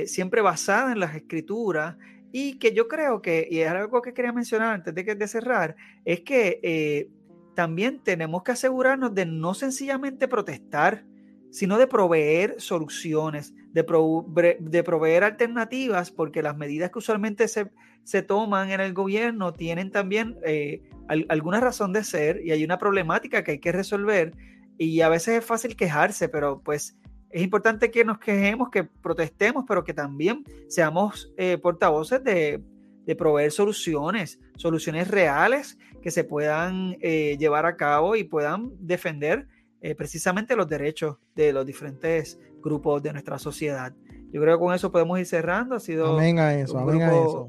siempre 0.06 0.42
basada 0.42 0.92
en 0.92 1.00
las 1.00 1.16
escrituras 1.16 1.96
y 2.30 2.60
que 2.60 2.72
yo 2.72 2.86
creo 2.86 3.20
que, 3.20 3.48
y 3.50 3.58
es 3.58 3.68
algo 3.68 4.00
que 4.00 4.14
quería 4.14 4.32
mencionar 4.32 4.74
antes 4.74 4.94
de, 4.94 5.02
de 5.02 5.26
cerrar, 5.26 5.74
es 6.04 6.20
que 6.20 7.10
también 7.56 8.00
tenemos 8.02 8.44
que 8.44 8.52
asegurarnos 8.52 9.12
de 9.12 9.26
no 9.26 9.54
sencillamente 9.54 10.28
protestar, 10.28 11.04
sino 11.50 11.78
de 11.78 11.86
proveer 11.86 12.54
soluciones, 12.58 13.54
de, 13.72 14.56
de 14.60 14.82
proveer 14.84 15.24
alternativas, 15.24 16.10
porque 16.10 16.42
las 16.42 16.56
medidas 16.56 16.90
que 16.90 16.98
usualmente 16.98 17.48
se, 17.48 17.70
se 18.04 18.22
toman 18.22 18.70
en 18.70 18.80
el 18.80 18.94
gobierno 18.94 19.52
tienen 19.52 19.90
también 19.90 20.38
eh, 20.44 20.82
alguna 21.28 21.60
razón 21.60 21.92
de 21.92 22.04
ser 22.04 22.40
y 22.44 22.52
hay 22.52 22.64
una 22.64 22.78
problemática 22.78 23.44
que 23.44 23.52
hay 23.52 23.58
que 23.58 23.72
resolver 23.72 24.32
y 24.78 25.02
a 25.02 25.08
veces 25.08 25.38
es 25.38 25.44
fácil 25.44 25.76
quejarse, 25.76 26.28
pero 26.28 26.62
pues 26.62 26.96
es 27.32 27.42
importante 27.42 27.90
que 27.90 28.04
nos 28.04 28.18
quejemos, 28.18 28.68
que 28.70 28.84
protestemos, 28.84 29.64
pero 29.66 29.82
que 29.82 29.94
también 29.94 30.44
seamos 30.68 31.32
eh, 31.36 31.58
portavoces 31.58 32.22
de, 32.22 32.62
de 33.06 33.16
proveer 33.16 33.50
soluciones, 33.50 34.38
soluciones 34.56 35.08
reales 35.08 35.78
que 36.02 36.10
se 36.10 36.24
puedan 36.24 36.96
eh, 37.00 37.36
llevar 37.38 37.66
a 37.66 37.76
cabo 37.76 38.16
y 38.16 38.24
puedan 38.24 38.70
defender 38.78 39.48
eh, 39.80 39.94
precisamente 39.94 40.56
los 40.56 40.68
derechos 40.68 41.16
de 41.34 41.52
los 41.52 41.64
diferentes 41.64 42.38
grupos 42.60 43.02
de 43.02 43.12
nuestra 43.12 43.38
sociedad. 43.38 43.94
Yo 44.30 44.40
creo 44.40 44.56
que 44.56 44.64
con 44.64 44.74
eso 44.74 44.92
podemos 44.92 45.18
ir 45.18 45.26
cerrando. 45.26 45.74
Ha 45.74 45.80
sido 45.80 46.16
amén 46.16 46.38
a 46.38 46.54
eso, 46.54 46.78
amén 46.78 47.02
a 47.02 47.08
eso. 47.08 47.48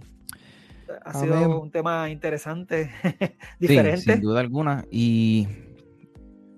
Ha 1.06 1.14
sido 1.14 1.62
un 1.62 1.72
tema 1.72 2.10
interesante, 2.10 2.92
diferente. 3.60 4.14
sin 4.14 4.22
duda 4.22 4.42
alguna. 4.42 4.86
Y 4.92 5.48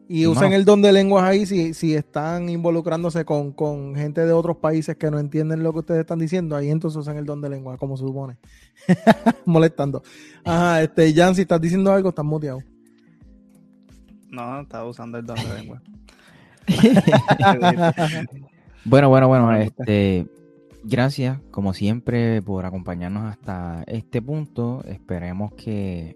y 0.08 0.28
usen 0.28 0.54
el 0.54 0.66
don 0.66 0.82
de 0.82 0.92
lenguas 0.92 1.24
ahí 1.24 1.46
si, 1.46 1.74
si 1.74 1.96
están 1.96 2.50
involucrándose 2.50 3.26
con, 3.26 3.52
con, 3.52 3.96
gente 3.96 4.26
de 4.26 4.34
otros 4.34 4.58
países 4.58 4.96
que 4.98 5.10
no 5.10 5.18
entienden 5.18 5.64
lo 5.64 5.74
que 5.74 5.80
ustedes 5.80 6.02
están 6.02 6.20
diciendo. 6.20 6.56
Ahí 6.56 6.70
entonces 6.70 6.98
usen 6.98 7.18
el 7.18 7.26
don 7.26 7.42
de 7.42 7.50
lenguas, 7.50 7.80
como 7.80 7.98
se 7.98 8.04
supone. 8.04 8.38
Molestando. 9.46 10.04
Ajá, 10.44 10.84
este, 10.84 11.14
Jan, 11.14 11.34
si 11.34 11.42
estás 11.42 11.60
diciendo 11.60 11.92
algo, 11.92 12.10
estás 12.10 12.26
muteado. 12.26 12.60
No, 14.30 14.62
estaba 14.62 14.86
usando 14.88 15.18
el 15.18 15.26
don 15.26 15.38
de 15.38 15.56
lengua. 15.56 15.82
bueno, 18.86 19.10
bueno, 19.10 19.28
bueno, 19.28 19.54
este, 19.56 20.28
gracias 20.84 21.40
como 21.52 21.74
siempre 21.74 22.42
por 22.42 22.66
acompañarnos 22.66 23.26
hasta 23.26 23.84
este 23.88 24.22
punto. 24.22 24.84
Esperemos 24.88 25.54
que 25.54 26.16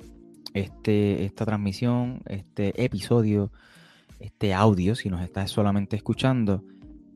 este, 0.54 1.26
esta 1.26 1.46
transmisión, 1.46 2.22
este 2.26 2.84
episodio 2.84 3.52
este 4.20 4.53
audio, 4.53 4.95
si 4.95 5.09
nos 5.09 5.22
estás 5.22 5.51
solamente 5.51 5.95
escuchando, 5.95 6.63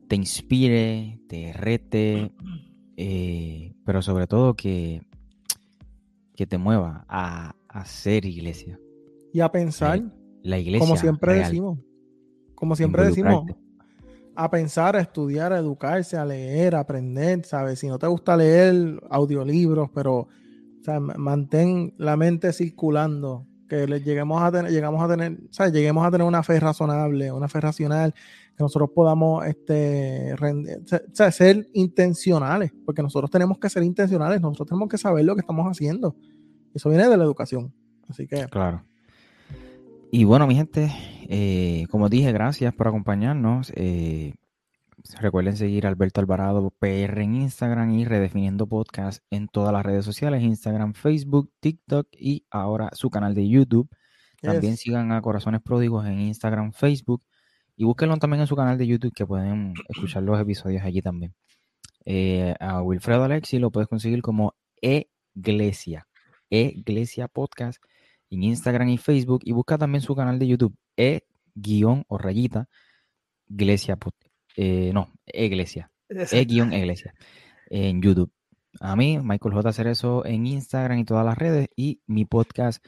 te 0.08 0.16
inspire, 0.16 1.20
te 1.28 1.52
rete, 1.52 2.32
eh, 2.96 3.74
pero 3.84 4.02
sobre 4.02 4.26
todo 4.26 4.54
que, 4.54 5.02
que 6.34 6.46
te 6.46 6.58
mueva 6.58 7.04
a, 7.08 7.54
hacer 7.68 8.24
iglesia. 8.24 8.78
Y 9.32 9.40
a 9.40 9.50
pensar. 9.50 10.00
La, 10.42 10.58
iglesia. 10.58 10.86
Como 10.86 10.96
siempre 10.96 11.34
decimos. 11.34 11.78
Como 12.54 12.76
siempre 12.76 13.06
decimos. 13.06 13.46
A 14.36 14.50
pensar, 14.50 14.94
a 14.96 15.00
estudiar, 15.00 15.52
a 15.52 15.58
educarse, 15.58 16.16
a 16.16 16.24
leer, 16.24 16.76
a 16.76 16.80
aprender, 16.80 17.44
¿sabes? 17.44 17.80
Si 17.80 17.88
no 17.88 17.98
te 17.98 18.06
gusta 18.06 18.36
leer 18.36 19.00
audiolibros, 19.10 19.90
pero 19.92 20.28
mantén 21.16 21.94
la 21.98 22.16
mente 22.16 22.52
circulando 22.52 23.46
que 23.74 23.86
le 23.86 24.00
lleguemos 24.00 24.42
a 24.42 24.52
tener, 24.52 24.70
llegamos 24.70 25.02
a 25.02 25.08
tener, 25.08 25.32
o 25.32 25.66
lleguemos 25.66 26.06
a 26.06 26.10
tener 26.10 26.26
una 26.26 26.42
fe 26.42 26.60
razonable, 26.60 27.32
una 27.32 27.48
fe 27.48 27.60
racional, 27.60 28.14
que 28.56 28.62
nosotros 28.62 28.90
podamos 28.94 29.44
este, 29.46 30.34
ser 31.32 31.68
intencionales, 31.72 32.72
porque 32.84 33.02
nosotros 33.02 33.30
tenemos 33.30 33.58
que 33.58 33.68
ser 33.68 33.82
intencionales, 33.82 34.40
nosotros 34.40 34.68
tenemos 34.68 34.88
que 34.88 34.98
saber 34.98 35.24
lo 35.24 35.34
que 35.34 35.40
estamos 35.40 35.66
haciendo. 35.66 36.14
Eso 36.72 36.88
viene 36.88 37.08
de 37.08 37.16
la 37.16 37.24
educación. 37.24 37.72
Así 38.08 38.26
que. 38.26 38.46
Claro. 38.48 38.84
Y 40.10 40.24
bueno, 40.24 40.46
mi 40.46 40.54
gente, 40.54 40.92
eh, 41.28 41.86
como 41.90 42.08
dije, 42.08 42.30
gracias 42.32 42.72
por 42.74 42.86
acompañarnos. 42.86 43.72
Eh, 43.74 44.34
Recuerden 45.20 45.56
seguir 45.56 45.84
a 45.84 45.90
Alberto 45.90 46.20
Alvarado 46.20 46.70
PR 46.70 47.20
en 47.20 47.34
Instagram 47.34 47.92
y 47.92 48.06
Redefiniendo 48.06 48.66
Podcast 48.66 49.22
en 49.30 49.48
todas 49.48 49.72
las 49.72 49.84
redes 49.84 50.04
sociales, 50.04 50.42
Instagram, 50.42 50.94
Facebook, 50.94 51.52
TikTok 51.60 52.08
y 52.12 52.46
ahora 52.50 52.88
su 52.94 53.10
canal 53.10 53.34
de 53.34 53.46
YouTube. 53.46 53.88
También 54.40 54.76
sigan 54.78 55.12
a 55.12 55.20
Corazones 55.20 55.60
Pródigos 55.60 56.06
en 56.06 56.20
Instagram, 56.20 56.72
Facebook 56.72 57.22
y 57.76 57.84
búsquenlo 57.84 58.16
también 58.16 58.40
en 58.40 58.46
su 58.46 58.56
canal 58.56 58.78
de 58.78 58.86
YouTube 58.86 59.12
que 59.14 59.26
pueden 59.26 59.74
escuchar 59.88 60.22
los 60.22 60.40
episodios 60.40 60.82
allí 60.82 61.02
también. 61.02 61.34
Eh, 62.06 62.54
a 62.58 62.82
Wilfredo 62.82 63.24
Alexi 63.24 63.58
lo 63.58 63.70
puedes 63.70 63.88
conseguir 63.88 64.22
como 64.22 64.54
Eglesia, 64.80 66.06
Eglesia 66.48 67.28
Podcast 67.28 67.82
en 68.30 68.42
Instagram 68.42 68.88
y 68.88 68.98
Facebook 68.98 69.40
y 69.44 69.52
busca 69.52 69.76
también 69.76 70.00
su 70.00 70.16
canal 70.16 70.38
de 70.38 70.46
YouTube, 70.46 70.74
E-o 70.96 72.18
rayita, 72.18 72.68
Iglesia 73.48 73.96
Podcast 73.96 74.23
eh, 74.56 74.90
no, 74.92 75.12
Iglesia, 75.26 75.90
E-Iglesia, 76.08 77.14
en 77.70 78.02
YouTube. 78.02 78.30
A 78.80 78.96
mí, 78.96 79.18
Michael 79.18 79.54
J. 79.54 79.72
Cerezo 79.72 80.26
en 80.26 80.46
Instagram 80.46 80.98
y 80.98 81.04
todas 81.04 81.24
las 81.24 81.38
redes 81.38 81.68
y 81.76 82.00
mi 82.06 82.24
podcast 82.24 82.84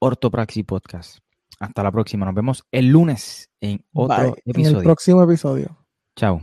Ortopraxi 0.00 0.64
Podcast. 0.64 1.18
Hasta 1.60 1.82
la 1.82 1.92
próxima. 1.92 2.26
Nos 2.26 2.34
vemos 2.34 2.64
el 2.72 2.88
lunes 2.88 3.50
en 3.60 3.84
otro 3.92 4.36
episodio. 4.44 4.70
En 4.70 4.76
el 4.76 4.82
próximo 4.82 5.22
episodio. 5.22 5.86
Chao. 6.16 6.42